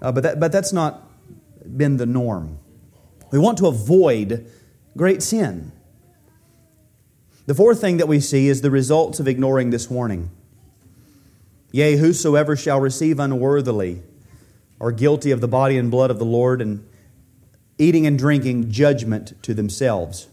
Uh, 0.01 0.11
but, 0.11 0.23
that, 0.23 0.39
but 0.39 0.51
that's 0.51 0.73
not 0.73 1.07
been 1.77 1.97
the 1.97 2.05
norm. 2.05 2.57
We 3.31 3.39
want 3.39 3.57
to 3.59 3.67
avoid 3.67 4.51
great 4.97 5.23
sin. 5.23 5.71
The 7.45 7.55
fourth 7.55 7.79
thing 7.79 7.97
that 7.97 8.07
we 8.07 8.19
see 8.19 8.47
is 8.47 8.61
the 8.61 8.71
results 8.71 9.19
of 9.19 9.27
ignoring 9.27 9.69
this 9.69 9.89
warning. 9.89 10.29
Yea, 11.71 11.95
whosoever 11.95 12.55
shall 12.55 12.79
receive 12.79 13.19
unworthily 13.19 14.03
are 14.79 14.91
guilty 14.91 15.31
of 15.31 15.41
the 15.41 15.47
body 15.47 15.77
and 15.77 15.91
blood 15.91 16.11
of 16.11 16.19
the 16.19 16.25
Lord, 16.25 16.61
and 16.61 16.85
eating 17.77 18.05
and 18.05 18.17
drinking 18.17 18.71
judgment 18.71 19.41
to 19.43 19.53
themselves. 19.53 20.27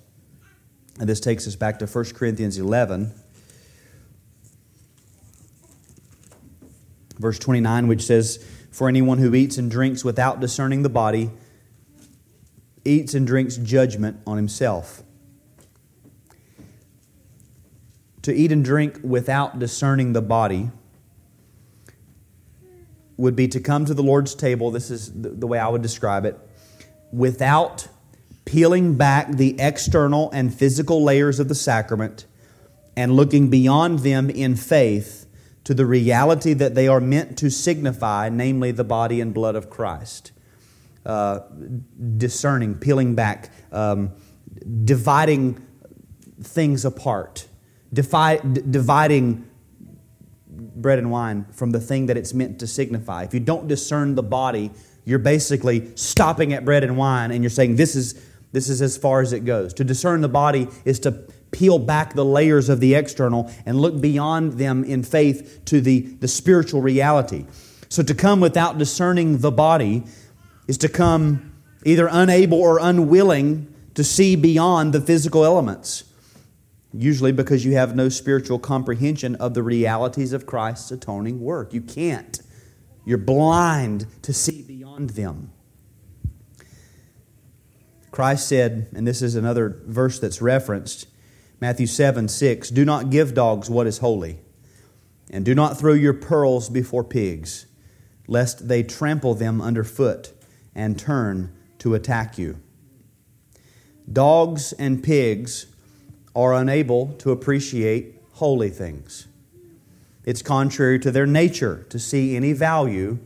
And 0.98 1.08
this 1.08 1.20
takes 1.20 1.46
us 1.46 1.54
back 1.54 1.78
to 1.78 1.86
1 1.86 2.04
Corinthians 2.14 2.58
11, 2.58 3.12
verse 7.18 7.38
29, 7.38 7.88
which 7.88 8.02
says, 8.02 8.44
For 8.70 8.88
anyone 8.88 9.18
who 9.18 9.34
eats 9.34 9.58
and 9.58 9.70
drinks 9.70 10.04
without 10.04 10.40
discerning 10.40 10.82
the 10.82 10.88
body 10.88 11.30
eats 12.84 13.14
and 13.14 13.26
drinks 13.26 13.56
judgment 13.56 14.20
on 14.26 14.36
himself. 14.36 15.02
To 18.22 18.34
eat 18.34 18.50
and 18.50 18.64
drink 18.64 18.98
without 19.02 19.58
discerning 19.58 20.14
the 20.14 20.22
body 20.22 20.70
would 23.18 23.36
be 23.36 23.48
to 23.48 23.60
come 23.60 23.84
to 23.84 23.92
the 23.92 24.02
Lord's 24.02 24.34
table, 24.34 24.70
this 24.70 24.90
is 24.90 25.12
the 25.12 25.46
way 25.46 25.58
I 25.58 25.68
would 25.68 25.82
describe 25.82 26.24
it, 26.24 26.38
without 27.12 27.88
peeling 28.46 28.96
back 28.96 29.32
the 29.32 29.60
external 29.60 30.30
and 30.30 30.54
physical 30.54 31.02
layers 31.02 31.38
of 31.38 31.48
the 31.48 31.54
sacrament 31.54 32.24
and 32.96 33.12
looking 33.12 33.50
beyond 33.50 33.98
them 33.98 34.30
in 34.30 34.56
faith 34.56 35.26
to 35.64 35.74
the 35.74 35.84
reality 35.84 36.54
that 36.54 36.74
they 36.74 36.88
are 36.88 37.00
meant 37.00 37.36
to 37.36 37.50
signify, 37.50 38.30
namely 38.30 38.70
the 38.70 38.84
body 38.84 39.20
and 39.20 39.34
blood 39.34 39.54
of 39.54 39.68
Christ. 39.68 40.32
Uh, 41.04 41.40
discerning, 42.16 42.74
peeling 42.74 43.14
back, 43.14 43.50
um, 43.72 44.12
dividing 44.84 45.64
things 46.42 46.84
apart, 46.84 47.48
defi- 47.92 48.40
d- 48.52 48.62
dividing 48.70 49.48
bread 50.80 50.98
and 50.98 51.10
wine 51.10 51.46
from 51.52 51.70
the 51.70 51.80
thing 51.80 52.06
that 52.06 52.16
it's 52.16 52.34
meant 52.34 52.58
to 52.60 52.66
signify. 52.66 53.24
If 53.24 53.34
you 53.34 53.40
don't 53.40 53.68
discern 53.68 54.14
the 54.14 54.22
body, 54.22 54.70
you're 55.04 55.18
basically 55.18 55.94
stopping 55.96 56.52
at 56.52 56.64
bread 56.64 56.84
and 56.84 56.96
wine 56.96 57.30
and 57.30 57.42
you're 57.42 57.50
saying, 57.50 57.76
This 57.76 57.96
is 57.96 58.20
this 58.52 58.68
is 58.68 58.80
as 58.80 58.96
far 58.96 59.20
as 59.20 59.32
it 59.32 59.44
goes. 59.44 59.74
To 59.74 59.84
discern 59.84 60.20
the 60.20 60.28
body 60.28 60.68
is 60.84 61.00
to 61.00 61.12
peel 61.50 61.78
back 61.78 62.14
the 62.14 62.24
layers 62.24 62.68
of 62.68 62.80
the 62.80 62.94
external 62.94 63.50
and 63.66 63.80
look 63.80 64.00
beyond 64.00 64.54
them 64.54 64.84
in 64.84 65.02
faith 65.02 65.62
to 65.66 65.80
the, 65.80 66.00
the 66.00 66.28
spiritual 66.28 66.80
reality. 66.80 67.46
So 67.88 68.02
to 68.02 68.14
come 68.14 68.40
without 68.40 68.78
discerning 68.78 69.38
the 69.38 69.50
body 69.50 70.04
is 70.66 70.78
to 70.78 70.88
come 70.88 71.52
either 71.84 72.08
unable 72.10 72.60
or 72.60 72.78
unwilling 72.80 73.72
to 73.94 74.04
see 74.04 74.36
beyond 74.36 74.92
the 74.92 75.00
physical 75.00 75.44
elements. 75.44 76.04
Usually 77.00 77.30
because 77.30 77.64
you 77.64 77.74
have 77.74 77.94
no 77.94 78.08
spiritual 78.08 78.58
comprehension 78.58 79.36
of 79.36 79.54
the 79.54 79.62
realities 79.62 80.32
of 80.32 80.46
Christ's 80.46 80.90
atoning 80.90 81.40
work. 81.40 81.72
You 81.72 81.80
can't. 81.80 82.40
You're 83.04 83.18
blind 83.18 84.06
to 84.22 84.32
see 84.32 84.62
beyond 84.62 85.10
them. 85.10 85.52
Christ 88.10 88.48
said, 88.48 88.88
and 88.96 89.06
this 89.06 89.22
is 89.22 89.36
another 89.36 89.80
verse 89.86 90.18
that's 90.18 90.42
referenced, 90.42 91.06
Matthew 91.60 91.86
7 91.86 92.26
6, 92.26 92.70
do 92.70 92.84
not 92.84 93.10
give 93.10 93.32
dogs 93.32 93.70
what 93.70 93.86
is 93.86 93.98
holy, 93.98 94.40
and 95.30 95.44
do 95.44 95.54
not 95.54 95.78
throw 95.78 95.92
your 95.92 96.14
pearls 96.14 96.68
before 96.68 97.04
pigs, 97.04 97.66
lest 98.26 98.66
they 98.66 98.82
trample 98.82 99.34
them 99.34 99.62
underfoot 99.62 100.32
and 100.74 100.98
turn 100.98 101.56
to 101.78 101.94
attack 101.94 102.38
you. 102.38 102.58
Dogs 104.12 104.72
and 104.72 105.00
pigs 105.00 105.66
are 106.38 106.54
unable 106.54 107.08
to 107.14 107.32
appreciate 107.32 108.14
holy 108.34 108.70
things. 108.70 109.26
It's 110.24 110.40
contrary 110.40 111.00
to 111.00 111.10
their 111.10 111.26
nature 111.26 111.84
to 111.90 111.98
see 111.98 112.36
any 112.36 112.52
value 112.52 113.18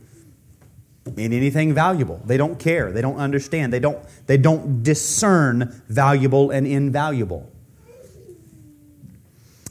in 1.15 1.31
anything 1.31 1.73
valuable. 1.73 2.19
They 2.25 2.37
don't 2.37 2.57
care. 2.57 2.91
They 2.91 3.01
don't 3.01 3.17
understand. 3.17 3.71
They 3.71 3.79
don't, 3.79 3.99
they 4.25 4.37
don't 4.37 4.81
discern 4.81 5.83
valuable 5.87 6.49
and 6.49 6.65
invaluable. 6.65 7.51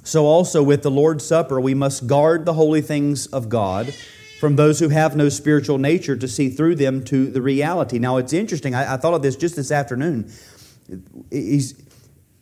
So, 0.05 0.27
also 0.27 0.63
with 0.63 0.83
the 0.83 0.91
Lord's 0.91 1.27
Supper, 1.27 1.61
we 1.61 1.75
must 1.75 2.07
guard 2.07 2.45
the 2.45 2.53
holy 2.53 2.81
things 2.81 3.27
of 3.27 3.49
God 3.49 3.93
from 4.39 4.55
those 4.55 4.79
who 4.79 4.91
have 4.91 5.17
no 5.17 5.29
spiritual 5.29 5.79
nature 5.79 6.17
to 6.17 6.29
see 6.29 6.49
through 6.49 6.77
them 6.77 7.03
to 7.05 7.27
the 7.27 7.43
reality. 7.43 7.99
Now, 7.99 8.19
it's 8.19 8.33
interesting. 8.33 8.75
I, 8.75 8.95
I 8.95 8.97
thought 8.99 9.15
of 9.15 9.23
this 9.23 9.37
just 9.37 9.57
this 9.57 9.73
afternoon. 9.73 10.31
He's, 11.31 11.75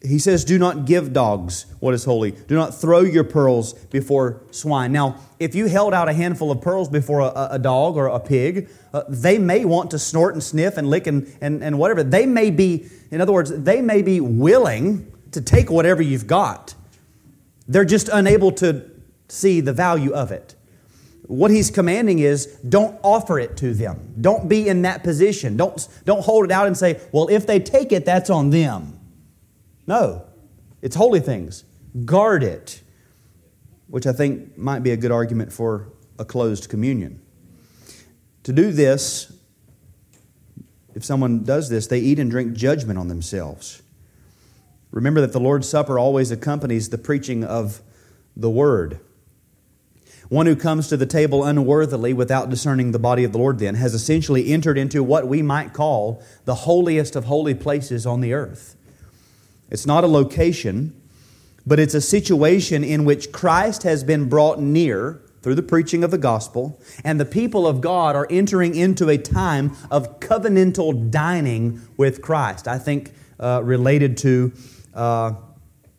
he 0.03 0.18
says, 0.18 0.44
Do 0.44 0.59
not 0.59 0.86
give 0.86 1.12
dogs 1.12 1.66
what 1.78 1.92
is 1.92 2.05
holy. 2.05 2.30
Do 2.30 2.55
not 2.55 2.74
throw 2.74 3.01
your 3.01 3.24
pearls 3.24 3.74
before 3.74 4.42
swine. 4.51 4.92
Now, 4.92 5.16
if 5.38 5.55
you 5.55 5.66
held 5.66 5.92
out 5.92 6.09
a 6.09 6.12
handful 6.12 6.51
of 6.51 6.61
pearls 6.62 6.88
before 6.88 7.20
a, 7.20 7.48
a 7.53 7.59
dog 7.59 7.96
or 7.96 8.07
a 8.07 8.20
pig, 8.20 8.70
uh, 8.94 9.03
they 9.09 9.38
may 9.38 9.64
want 9.64 9.90
to 9.90 9.98
snort 9.98 10.34
and 10.34 10.42
sniff 10.42 10.76
and 10.78 10.88
lick 10.88 11.07
and, 11.07 11.30
and, 11.40 11.62
and 11.62 11.78
whatever. 11.78 12.03
They 12.03 12.24
may 12.24 12.51
be, 12.51 12.88
in 13.11 13.20
other 13.20 13.32
words, 13.32 13.51
they 13.51 13.82
may 13.82 14.01
be 14.01 14.20
willing 14.20 15.12
to 15.32 15.40
take 15.42 15.70
whatever 15.70 16.03
you've 16.03 16.26
got. 16.26 16.74
They're 17.68 17.84
just 17.84 18.09
unable 18.09 18.53
to 18.53 18.90
see 19.28 19.61
the 19.61 19.72
value 19.72 20.12
of 20.12 20.32
it. 20.32 20.55
What 21.26 21.51
he's 21.51 21.70
commanding 21.70 22.18
is 22.18 22.46
don't 22.68 22.98
offer 23.05 23.38
it 23.38 23.57
to 23.59 23.74
them. 23.74 24.14
Don't 24.20 24.48
be 24.48 24.66
in 24.66 24.82
that 24.82 25.05
position. 25.05 25.57
Don't, 25.57 25.86
don't 26.05 26.22
hold 26.22 26.46
it 26.46 26.51
out 26.51 26.66
and 26.66 26.76
say, 26.76 27.01
well, 27.12 27.28
if 27.28 27.46
they 27.46 27.61
take 27.61 27.92
it, 27.92 28.05
that's 28.05 28.30
on 28.30 28.51
them. 28.51 28.99
No, 29.91 30.22
it's 30.82 30.95
holy 30.95 31.18
things. 31.18 31.64
Guard 32.05 32.45
it, 32.45 32.80
which 33.88 34.07
I 34.07 34.12
think 34.12 34.57
might 34.57 34.84
be 34.84 34.93
a 34.93 34.97
good 34.97 35.11
argument 35.11 35.53
for 35.53 35.88
a 36.16 36.24
closed 36.24 36.68
communion. 36.68 37.20
To 38.45 38.53
do 38.53 38.70
this, 38.70 39.32
if 40.95 41.05
someone 41.05 41.43
does 41.43 41.70
this, 41.70 41.88
they 41.88 41.99
eat 41.99 42.20
and 42.20 42.30
drink 42.30 42.53
judgment 42.53 43.01
on 43.01 43.09
themselves. 43.09 43.82
Remember 44.93 45.20
that 45.22 45.32
the 45.32 45.41
Lord's 45.41 45.68
Supper 45.68 45.99
always 45.99 46.30
accompanies 46.30 46.91
the 46.91 46.99
preaching 46.99 47.43
of 47.43 47.82
the 48.36 48.49
Word. 48.49 49.01
One 50.28 50.47
who 50.47 50.55
comes 50.55 50.86
to 50.86 50.97
the 50.97 51.05
table 51.05 51.43
unworthily 51.43 52.12
without 52.12 52.49
discerning 52.49 52.93
the 52.93 53.01
body 53.01 53.24
of 53.24 53.32
the 53.32 53.38
Lord, 53.38 53.59
then, 53.59 53.74
has 53.74 53.93
essentially 53.93 54.53
entered 54.53 54.78
into 54.78 55.03
what 55.03 55.26
we 55.26 55.43
might 55.43 55.72
call 55.72 56.22
the 56.45 56.55
holiest 56.55 57.16
of 57.16 57.24
holy 57.24 57.55
places 57.55 58.07
on 58.07 58.20
the 58.20 58.32
earth. 58.32 58.76
It's 59.71 59.87
not 59.87 60.05
a 60.05 60.07
location, 60.07 61.01
but 61.66 61.79
it's 61.79 61.95
a 61.95 62.01
situation 62.01 62.83
in 62.83 63.05
which 63.05 63.33
Christ 63.33 63.85
has 63.85 64.03
been 64.05 64.29
brought 64.29 64.61
near 64.61 65.23
through 65.43 65.55
the 65.55 65.62
preaching 65.62 66.05
of 66.05 66.11
the 66.11 66.18
gospel, 66.18 66.79
and 67.03 67.18
the 67.18 67.25
people 67.25 67.66
of 67.66 67.81
God 67.81 68.14
are 68.14 68.27
entering 68.29 68.75
into 68.75 69.09
a 69.09 69.16
time 69.16 69.73
of 69.91 70.21
covenantal 70.21 71.11
dining 71.11 71.81
with 71.97 72.21
Christ. 72.21 72.68
I 72.68 72.79
think 72.79 73.12
uh, 73.39 73.62
related 73.64 74.18
to 74.18 74.53
uh, 74.93 75.33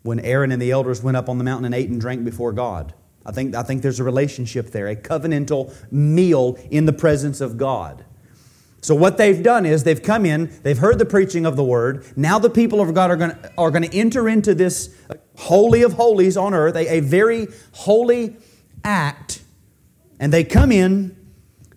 when 0.04 0.20
Aaron 0.20 0.52
and 0.52 0.62
the 0.62 0.72
elders 0.72 1.02
went 1.02 1.18
up 1.18 1.28
on 1.28 1.38
the 1.38 1.44
mountain 1.44 1.66
and 1.66 1.74
ate 1.74 1.90
and 1.90 2.00
drank 2.00 2.24
before 2.24 2.52
God. 2.52 2.94
I 3.26 3.32
think, 3.32 3.56
I 3.56 3.64
think 3.64 3.82
there's 3.82 4.00
a 4.00 4.04
relationship 4.04 4.72
there, 4.72 4.88
a 4.88 4.96
covenantal 4.96 5.74
meal 5.92 6.58
in 6.70 6.86
the 6.86 6.94
presence 6.94 7.42
of 7.42 7.58
God. 7.58 8.06
So, 8.82 8.96
what 8.96 9.18
they've 9.18 9.42
done 9.42 9.68
is 9.68 9.84
they've 9.84 10.02
come 10.02 10.26
in, 10.26 10.52
they've 10.64 10.78
heard 10.78 10.98
the 10.98 11.06
preaching 11.06 11.46
of 11.46 11.56
the 11.56 11.64
word. 11.64 12.06
Now, 12.18 12.40
the 12.40 12.50
people 12.50 12.82
of 12.82 12.94
God 12.96 13.12
are 13.12 13.70
going 13.70 13.84
to, 13.84 13.96
enter 13.96 14.28
into 14.28 14.56
this 14.56 14.96
holy 15.38 15.84
of 15.84 15.94
holies 15.94 16.36
on 16.36 16.56
earth, 16.56 16.76
a, 16.76 16.96
a 16.96 17.00
very 17.00 17.48
holy 17.74 18.38
act. 18.84 19.44
And 20.20 20.34
they 20.34 20.44
come 20.44 20.72
in, 20.72 21.16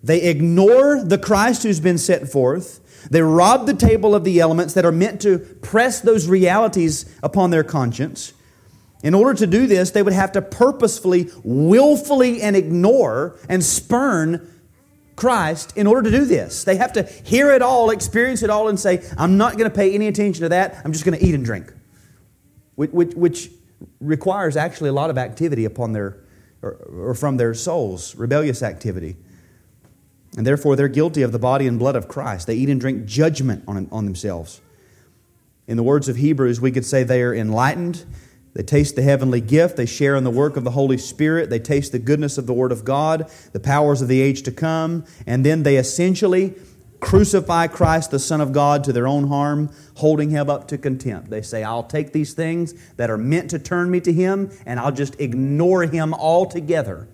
They 0.01 0.23
ignore 0.23 1.03
the 1.03 1.19
Christ 1.19 1.63
who's 1.63 1.79
been 1.79 1.99
set 1.99 2.31
forth. 2.31 3.07
They 3.11 3.21
rob 3.21 3.67
the 3.67 3.75
table 3.75 4.15
of 4.15 4.23
the 4.23 4.39
elements 4.39 4.73
that 4.73 4.85
are 4.85 4.91
meant 4.91 5.21
to 5.21 5.37
press 5.37 5.99
those 6.01 6.27
realities 6.27 7.05
upon 7.21 7.51
their 7.51 7.63
conscience. 7.63 8.33
In 9.03 9.13
order 9.13 9.35
to 9.35 9.45
do 9.45 9.67
this, 9.67 9.91
they 9.91 10.01
would 10.01 10.13
have 10.13 10.31
to 10.31 10.41
purposefully, 10.41 11.29
willfully, 11.43 12.41
and 12.41 12.55
ignore 12.55 13.37
and 13.47 13.63
spurn 13.63 14.51
Christ 15.15 15.75
in 15.77 15.87
order 15.87 16.09
to 16.09 16.17
do 16.17 16.25
this. 16.25 16.63
They 16.63 16.75
have 16.75 16.93
to 16.93 17.03
hear 17.03 17.51
it 17.51 17.61
all, 17.61 17.89
experience 17.89 18.43
it 18.43 18.49
all, 18.49 18.67
and 18.67 18.79
say, 18.79 19.03
I'm 19.17 19.37
not 19.37 19.57
going 19.57 19.69
to 19.69 19.75
pay 19.75 19.93
any 19.93 20.07
attention 20.07 20.43
to 20.43 20.49
that. 20.49 20.81
I'm 20.83 20.91
just 20.91 21.05
going 21.05 21.17
to 21.17 21.25
eat 21.25 21.35
and 21.35 21.45
drink. 21.45 21.73
Which, 22.75 22.91
which, 22.91 23.13
which, 23.13 23.49
requires 23.99 24.55
actually 24.55 24.89
a 24.89 24.93
lot 24.93 25.09
of 25.09 25.17
activity 25.17 25.65
upon 25.65 25.93
their, 25.93 26.17
or, 26.61 26.71
or 26.71 27.13
from 27.13 27.37
their 27.37 27.53
souls, 27.53 28.15
rebellious 28.15 28.63
activity. 28.63 29.15
And 30.37 30.45
therefore, 30.45 30.75
they're 30.75 30.87
guilty 30.87 31.21
of 31.21 31.31
the 31.31 31.39
body 31.39 31.67
and 31.67 31.79
blood 31.79 31.95
of 31.95 32.07
Christ. 32.07 32.47
They 32.47 32.55
eat 32.55 32.69
and 32.69 32.79
drink 32.79 33.05
judgment 33.05 33.63
on, 33.67 33.87
on 33.91 34.05
themselves. 34.05 34.61
In 35.67 35.77
the 35.77 35.83
words 35.83 36.09
of 36.09 36.17
Hebrews, 36.17 36.59
we 36.59 36.71
could 36.71 36.85
say 36.85 37.03
they 37.03 37.21
are 37.21 37.33
enlightened. 37.33 38.05
They 38.55 38.63
taste 38.63 38.95
the 38.95 39.01
heavenly 39.01 39.41
gift. 39.41 39.75
They 39.75 39.85
share 39.85 40.15
in 40.15 40.23
the 40.23 40.31
work 40.31 40.55
of 40.55 40.63
the 40.63 40.71
Holy 40.71 40.97
Spirit. 40.97 41.49
They 41.49 41.59
taste 41.59 41.91
the 41.91 41.99
goodness 41.99 42.37
of 42.37 42.47
the 42.47 42.53
Word 42.53 42.71
of 42.71 42.85
God, 42.85 43.29
the 43.51 43.59
powers 43.59 44.01
of 44.01 44.07
the 44.07 44.21
age 44.21 44.43
to 44.43 44.51
come. 44.51 45.05
And 45.27 45.45
then 45.45 45.63
they 45.63 45.75
essentially 45.75 46.53
crucify 47.01 47.67
Christ, 47.67 48.11
the 48.11 48.19
Son 48.19 48.39
of 48.39 48.53
God, 48.53 48.85
to 48.85 48.93
their 48.93 49.07
own 49.07 49.27
harm, 49.27 49.69
holding 49.95 50.29
him 50.29 50.49
up 50.49 50.69
to 50.69 50.77
contempt. 50.77 51.29
They 51.29 51.41
say, 51.41 51.63
I'll 51.63 51.83
take 51.83 52.13
these 52.13 52.33
things 52.33 52.73
that 52.95 53.09
are 53.09 53.17
meant 53.17 53.49
to 53.51 53.59
turn 53.59 53.91
me 53.91 53.99
to 53.99 54.13
him, 54.13 54.49
and 54.65 54.79
I'll 54.79 54.93
just 54.93 55.19
ignore 55.19 55.83
him 55.83 56.13
altogether 56.13 57.09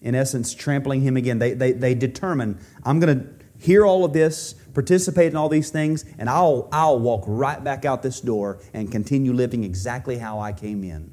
in 0.00 0.14
essence, 0.14 0.54
trampling 0.54 1.02
him 1.02 1.16
again. 1.16 1.38
They, 1.38 1.52
they, 1.52 1.72
they 1.72 1.94
determine, 1.94 2.58
I'm 2.82 2.98
going 2.98 3.18
to 3.18 3.37
hear 3.58 3.84
all 3.84 4.04
of 4.04 4.12
this, 4.12 4.54
participate 4.74 5.32
in 5.32 5.36
all 5.36 5.48
these 5.48 5.70
things, 5.70 6.04
and 6.18 6.28
I'll, 6.28 6.68
I'll 6.72 6.98
walk 6.98 7.24
right 7.26 7.62
back 7.62 7.84
out 7.84 8.02
this 8.02 8.20
door 8.20 8.60
and 8.72 8.90
continue 8.90 9.32
living 9.32 9.64
exactly 9.64 10.18
how 10.18 10.38
I 10.38 10.52
came 10.52 10.84
in. 10.84 11.12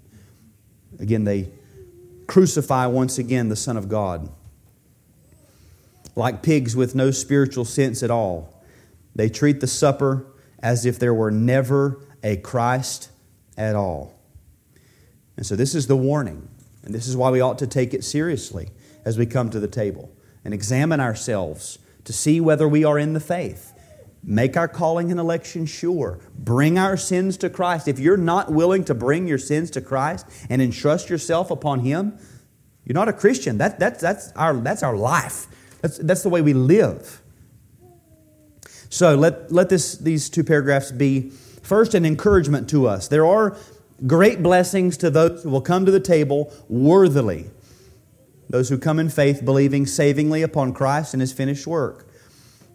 Again, 0.99 1.23
they 1.23 1.51
crucify 2.27 2.87
once 2.87 3.17
again 3.17 3.49
the 3.49 3.55
Son 3.55 3.77
of 3.77 3.89
God. 3.89 4.29
Like 6.15 6.41
pigs 6.41 6.75
with 6.75 6.95
no 6.95 7.11
spiritual 7.11 7.65
sense 7.65 8.01
at 8.01 8.11
all, 8.11 8.63
they 9.15 9.29
treat 9.29 9.59
the 9.59 9.67
supper 9.67 10.25
as 10.59 10.85
if 10.85 10.97
there 10.97 11.13
were 11.13 11.31
never 11.31 12.01
a 12.23 12.37
Christ 12.37 13.09
at 13.57 13.75
all. 13.75 14.13
And 15.37 15.45
so, 15.45 15.55
this 15.55 15.75
is 15.75 15.87
the 15.87 15.97
warning. 15.97 16.47
And 16.85 16.93
this 16.93 17.07
is 17.07 17.17
why 17.17 17.31
we 17.31 17.41
ought 17.41 17.57
to 17.59 17.67
take 17.67 17.93
it 17.93 18.03
seriously 18.03 18.69
as 19.03 19.17
we 19.17 19.25
come 19.25 19.49
to 19.49 19.59
the 19.59 19.67
table 19.67 20.11
and 20.45 20.53
examine 20.53 20.99
ourselves 20.99 21.79
to 22.05 22.13
see 22.13 22.39
whether 22.39 22.67
we 22.67 22.83
are 22.83 22.97
in 22.97 23.13
the 23.13 23.19
faith. 23.19 23.73
Make 24.23 24.57
our 24.57 24.67
calling 24.67 25.11
and 25.11 25.19
election 25.19 25.67
sure. 25.67 26.19
Bring 26.37 26.79
our 26.79 26.97
sins 26.97 27.37
to 27.37 27.49
Christ. 27.49 27.87
If 27.87 27.99
you're 27.99 28.17
not 28.17 28.51
willing 28.51 28.83
to 28.85 28.95
bring 28.95 29.27
your 29.27 29.37
sins 29.37 29.69
to 29.71 29.81
Christ 29.81 30.25
and 30.49 30.61
entrust 30.61 31.09
yourself 31.09 31.51
upon 31.51 31.81
Him, 31.81 32.17
you're 32.85 32.95
not 32.95 33.07
a 33.07 33.13
Christian. 33.13 33.59
That, 33.59 33.79
that, 33.79 33.99
that's, 33.99 34.31
our, 34.31 34.55
that's 34.55 34.81
our 34.81 34.95
life. 34.95 35.47
That's, 35.81 35.97
that's 35.99 36.23
the 36.23 36.29
way 36.29 36.41
we 36.41 36.53
live. 36.53 37.21
So 38.89 39.15
let, 39.15 39.51
let 39.51 39.69
this, 39.69 39.97
these 39.97 40.29
two 40.29 40.43
paragraphs 40.43 40.91
be 40.91 41.29
first 41.61 41.93
an 41.93 42.05
encouragement 42.05 42.69
to 42.69 42.87
us. 42.87 43.07
There 43.07 43.25
are 43.25 43.57
great 44.07 44.41
blessings 44.41 44.97
to 44.97 45.09
those 45.09 45.43
who 45.43 45.49
will 45.49 45.61
come 45.61 45.85
to 45.85 45.91
the 45.91 45.99
table 45.99 46.51
worthily. 46.67 47.49
Those 48.55 48.69
who 48.69 48.77
come 48.77 48.99
in 48.99 49.09
faith, 49.09 49.43
believing 49.43 49.85
savingly 49.85 50.41
upon 50.41 50.71
Christ 50.71 51.13
and 51.13 51.19
his 51.19 51.33
finished 51.33 51.67
work, 51.67 52.07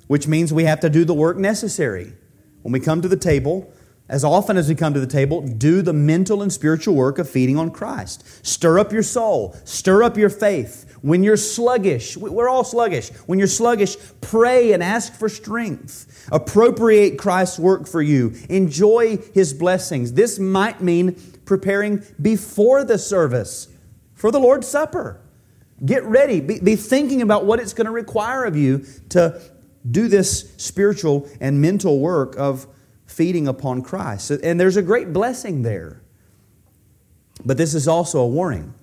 which 0.08 0.28
means 0.28 0.52
we 0.52 0.64
have 0.64 0.80
to 0.80 0.90
do 0.90 1.06
the 1.06 1.14
work 1.14 1.38
necessary. 1.38 2.12
When 2.60 2.72
we 2.72 2.80
come 2.80 3.00
to 3.00 3.08
the 3.08 3.16
table, 3.16 3.72
as 4.06 4.22
often 4.22 4.58
as 4.58 4.68
we 4.68 4.74
come 4.74 4.92
to 4.92 5.00
the 5.00 5.06
table, 5.06 5.40
do 5.40 5.80
the 5.80 5.94
mental 5.94 6.42
and 6.42 6.52
spiritual 6.52 6.94
work 6.94 7.18
of 7.18 7.30
feeding 7.30 7.56
on 7.56 7.70
Christ. 7.70 8.44
Stir 8.44 8.78
up 8.78 8.92
your 8.92 9.02
soul, 9.02 9.56
stir 9.64 10.02
up 10.02 10.18
your 10.18 10.28
faith. 10.28 10.98
When 11.00 11.22
you're 11.22 11.38
sluggish, 11.38 12.14
we're 12.14 12.50
all 12.50 12.62
sluggish. 12.62 13.08
When 13.24 13.38
you're 13.38 13.48
sluggish, 13.48 13.96
pray 14.20 14.72
and 14.72 14.82
ask 14.82 15.14
for 15.14 15.30
strength. 15.30 16.28
Appropriate 16.30 17.16
Christ's 17.16 17.58
work 17.58 17.88
for 17.88 18.02
you. 18.02 18.34
Enjoy 18.50 19.16
his 19.32 19.54
blessings. 19.54 20.12
This 20.12 20.38
might 20.38 20.82
mean 20.82 21.14
preparing 21.46 22.02
before 22.20 22.84
the 22.84 22.98
service 22.98 23.68
for 24.12 24.30
the 24.30 24.38
Lord's 24.38 24.68
Supper. 24.68 25.22
Get 25.84 26.04
ready. 26.04 26.40
Be, 26.40 26.60
be 26.60 26.76
thinking 26.76 27.22
about 27.22 27.46
what 27.46 27.60
it's 27.60 27.72
going 27.72 27.86
to 27.86 27.90
require 27.90 28.44
of 28.44 28.56
you 28.56 28.84
to 29.10 29.40
do 29.88 30.08
this 30.08 30.52
spiritual 30.56 31.28
and 31.40 31.60
mental 31.60 32.00
work 32.00 32.36
of 32.36 32.66
feeding 33.06 33.48
upon 33.48 33.82
Christ. 33.82 34.30
And 34.30 34.60
there's 34.60 34.76
a 34.76 34.82
great 34.82 35.12
blessing 35.12 35.62
there. 35.62 36.02
But 37.44 37.56
this 37.56 37.74
is 37.74 37.88
also 37.88 38.20
a 38.20 38.28
warning. 38.28 38.74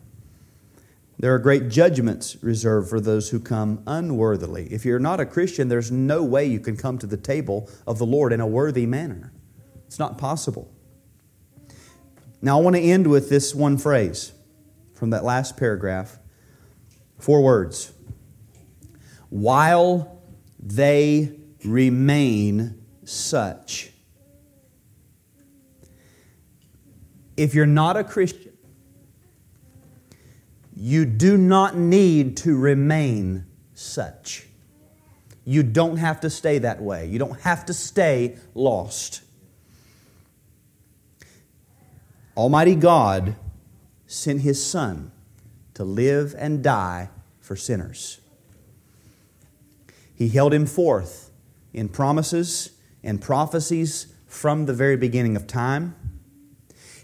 There 1.19 1.33
are 1.33 1.39
great 1.39 1.69
judgments 1.69 2.37
reserved 2.43 2.89
for 2.89 2.99
those 2.99 3.29
who 3.29 3.39
come 3.39 3.81
unworthily. 3.87 4.67
If 4.71 4.85
you're 4.85 4.99
not 4.99 5.19
a 5.19 5.25
Christian, 5.25 5.67
there's 5.67 5.91
no 5.91 6.23
way 6.23 6.45
you 6.45 6.59
can 6.59 6.77
come 6.77 6.97
to 6.99 7.07
the 7.07 7.17
table 7.17 7.69
of 7.87 7.97
the 7.97 8.05
Lord 8.05 8.33
in 8.33 8.39
a 8.39 8.47
worthy 8.47 8.85
manner. 8.85 9.33
It's 9.87 9.97
not 9.97 10.17
possible. 10.17 10.71
Now, 12.41 12.59
I 12.59 12.61
want 12.61 12.75
to 12.75 12.81
end 12.81 13.07
with 13.07 13.29
this 13.29 13.55
one 13.55 13.77
phrase 13.77 14.31
from 14.93 15.09
that 15.09 15.23
last 15.23 15.57
paragraph. 15.57 16.19
Four 17.17 17.41
words. 17.41 17.91
While 19.29 20.21
they 20.59 21.37
remain 21.63 22.83
such. 23.03 23.91
If 27.35 27.53
you're 27.53 27.65
not 27.65 27.97
a 27.97 28.03
Christian, 28.03 28.57
you 30.75 31.05
do 31.05 31.37
not 31.37 31.75
need 31.75 32.37
to 32.37 32.57
remain 32.57 33.45
such. 33.73 34.47
You 35.45 35.63
don't 35.63 35.97
have 35.97 36.19
to 36.21 36.29
stay 36.29 36.59
that 36.59 36.81
way. 36.81 37.07
You 37.07 37.19
don't 37.19 37.39
have 37.41 37.65
to 37.67 37.73
stay 37.73 38.37
lost. 38.53 39.21
Almighty 42.35 42.75
God 42.75 43.35
sent 44.05 44.41
His 44.41 44.63
Son 44.63 45.11
to 45.77 45.83
live 45.83 46.33
and 46.39 46.63
die 46.63 47.07
for 47.39 47.55
sinners. 47.55 48.19
He 50.15 50.29
held 50.29 50.51
him 50.51 50.65
forth 50.65 51.29
in 51.71 51.87
promises 51.87 52.71
and 53.03 53.21
prophecies 53.21 54.07
from 54.25 54.65
the 54.65 54.73
very 54.73 54.97
beginning 54.97 55.35
of 55.35 55.45
time. 55.45 55.95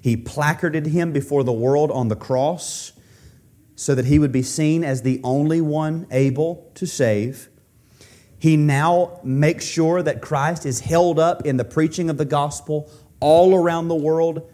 He 0.01 0.17
placarded 0.17 0.87
him 0.87 1.11
before 1.11 1.43
the 1.43 1.53
world 1.53 1.91
on 1.91 2.07
the 2.07 2.15
cross 2.15 2.93
so 3.75 3.93
that 3.93 4.05
he 4.05 4.17
would 4.17 4.31
be 4.31 4.41
seen 4.41 4.83
as 4.83 5.03
the 5.03 5.21
only 5.23 5.61
one 5.61 6.07
able 6.09 6.71
to 6.73 6.87
save. 6.87 7.49
He 8.39 8.57
now 8.57 9.19
makes 9.23 9.65
sure 9.65 10.01
that 10.01 10.19
Christ 10.19 10.65
is 10.65 10.79
held 10.79 11.19
up 11.19 11.45
in 11.45 11.57
the 11.57 11.63
preaching 11.63 12.09
of 12.09 12.17
the 12.17 12.25
gospel 12.25 12.89
all 13.19 13.53
around 13.53 13.87
the 13.87 13.95
world, 13.95 14.51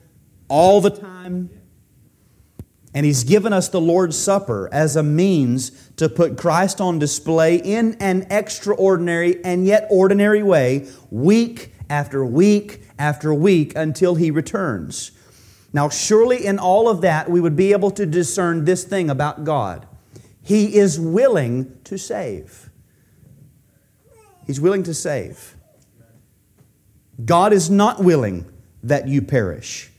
all 0.50 0.82
the 0.82 0.90
time. 0.90 1.59
And 2.94 3.06
he's 3.06 3.24
given 3.24 3.54
us 3.54 3.70
the 3.70 3.82
Lord's 3.82 4.18
Supper 4.18 4.68
as 4.72 4.96
a 4.96 5.04
means 5.04 5.72
to 5.98 6.10
put 6.10 6.38
Christ 6.38 6.82
on 6.82 6.98
display 6.98 7.58
in 7.58 7.96
an 8.00 8.26
extraordinary 8.32 9.44
and 9.44 9.66
yet 9.66 9.88
ordinary 9.92 10.42
way, 10.42 10.88
week 11.12 11.74
after 11.90 12.26
week 12.26 12.82
after 12.98 13.34
week, 13.34 13.76
until 13.76 14.16
he 14.16 14.32
returns. 14.32 15.12
Now, 15.72 15.90
surely 15.90 16.46
in 16.46 16.58
all 16.58 16.90
of 16.90 17.02
that, 17.02 17.30
we 17.30 17.40
would 17.40 17.56
be 17.56 17.74
able 17.74 17.92
to 17.92 18.06
discern 18.06 18.66
this 18.66 18.84
thing 18.84 19.10
about 19.10 19.44
God 19.44 19.86
He 20.42 20.76
is 20.76 21.00
willing 21.00 21.78
to 21.84 21.98
save. 21.98 22.70
He's 24.48 24.60
willing 24.60 24.82
to 24.84 24.96
save. 24.96 25.56
God 27.24 27.54
is 27.54 27.70
not 27.70 28.04
willing 28.04 28.52
that 28.82 29.08
you 29.08 29.22
perish. 29.22 29.92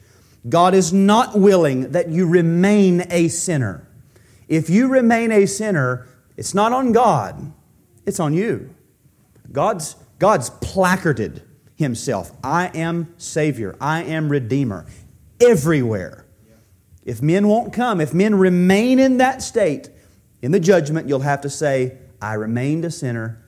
God 0.48 0.74
is 0.74 0.92
not 0.92 1.38
willing 1.38 1.92
that 1.92 2.08
you 2.08 2.26
remain 2.26 3.04
a 3.10 3.28
sinner. 3.28 3.86
If 4.48 4.70
you 4.70 4.88
remain 4.88 5.30
a 5.30 5.46
sinner, 5.46 6.08
it's 6.36 6.54
not 6.54 6.72
on 6.72 6.92
God, 6.92 7.52
it's 8.06 8.18
on 8.18 8.32
you. 8.32 8.74
God's, 9.52 9.96
God's 10.18 10.50
placarded 10.50 11.42
Himself 11.76 12.32
I 12.42 12.68
am 12.74 13.14
Savior, 13.18 13.76
I 13.80 14.02
am 14.04 14.30
Redeemer 14.30 14.86
everywhere. 15.40 16.24
If 17.04 17.22
men 17.22 17.48
won't 17.48 17.72
come, 17.72 18.00
if 18.00 18.14
men 18.14 18.34
remain 18.34 18.98
in 18.98 19.18
that 19.18 19.42
state, 19.42 19.90
in 20.42 20.52
the 20.52 20.60
judgment, 20.60 21.08
you'll 21.08 21.20
have 21.20 21.40
to 21.42 21.50
say, 21.50 21.98
I 22.20 22.34
remained 22.34 22.84
a 22.84 22.90
sinner 22.90 23.42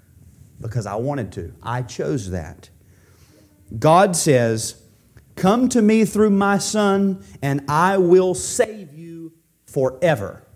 because 0.61 0.86
I 0.86 0.95
wanted 0.95 1.32
to. 1.32 1.55
I 1.62 1.82
chose 1.82 2.30
that. 2.30 2.70
God 3.78 4.16
says, 4.16 4.82
Come 5.37 5.68
to 5.70 5.83
me 5.83 6.05
through 6.05 6.30
my 6.30 6.59
Son, 6.59 7.24
and 7.41 7.62
I 7.68 7.99
will 7.99 8.35
save 8.35 8.95
you 8.95 9.33
forever. 9.66 10.47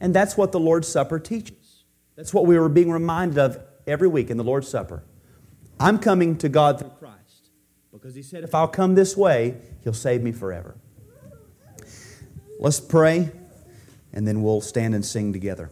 And 0.00 0.14
that's 0.14 0.36
what 0.36 0.52
the 0.52 0.60
Lord's 0.60 0.88
Supper 0.88 1.18
teaches. 1.18 1.84
That's 2.16 2.34
what 2.34 2.46
we 2.46 2.58
were 2.58 2.68
being 2.68 2.90
reminded 2.90 3.38
of 3.38 3.60
every 3.86 4.08
week 4.08 4.30
in 4.30 4.36
the 4.36 4.44
Lord's 4.44 4.68
Supper. 4.68 5.04
I'm 5.80 5.98
coming 5.98 6.36
to 6.38 6.48
God 6.48 6.80
through 6.80 6.90
Christ 6.98 7.50
because 7.92 8.14
He 8.14 8.22
said, 8.22 8.44
if 8.44 8.54
I'll 8.54 8.68
come 8.68 8.94
this 8.94 9.16
way, 9.16 9.56
He'll 9.84 9.92
save 9.92 10.22
me 10.22 10.32
forever. 10.32 10.76
Let's 12.58 12.80
pray, 12.80 13.30
and 14.12 14.26
then 14.26 14.42
we'll 14.42 14.60
stand 14.60 14.94
and 14.96 15.04
sing 15.04 15.32
together. 15.32 15.70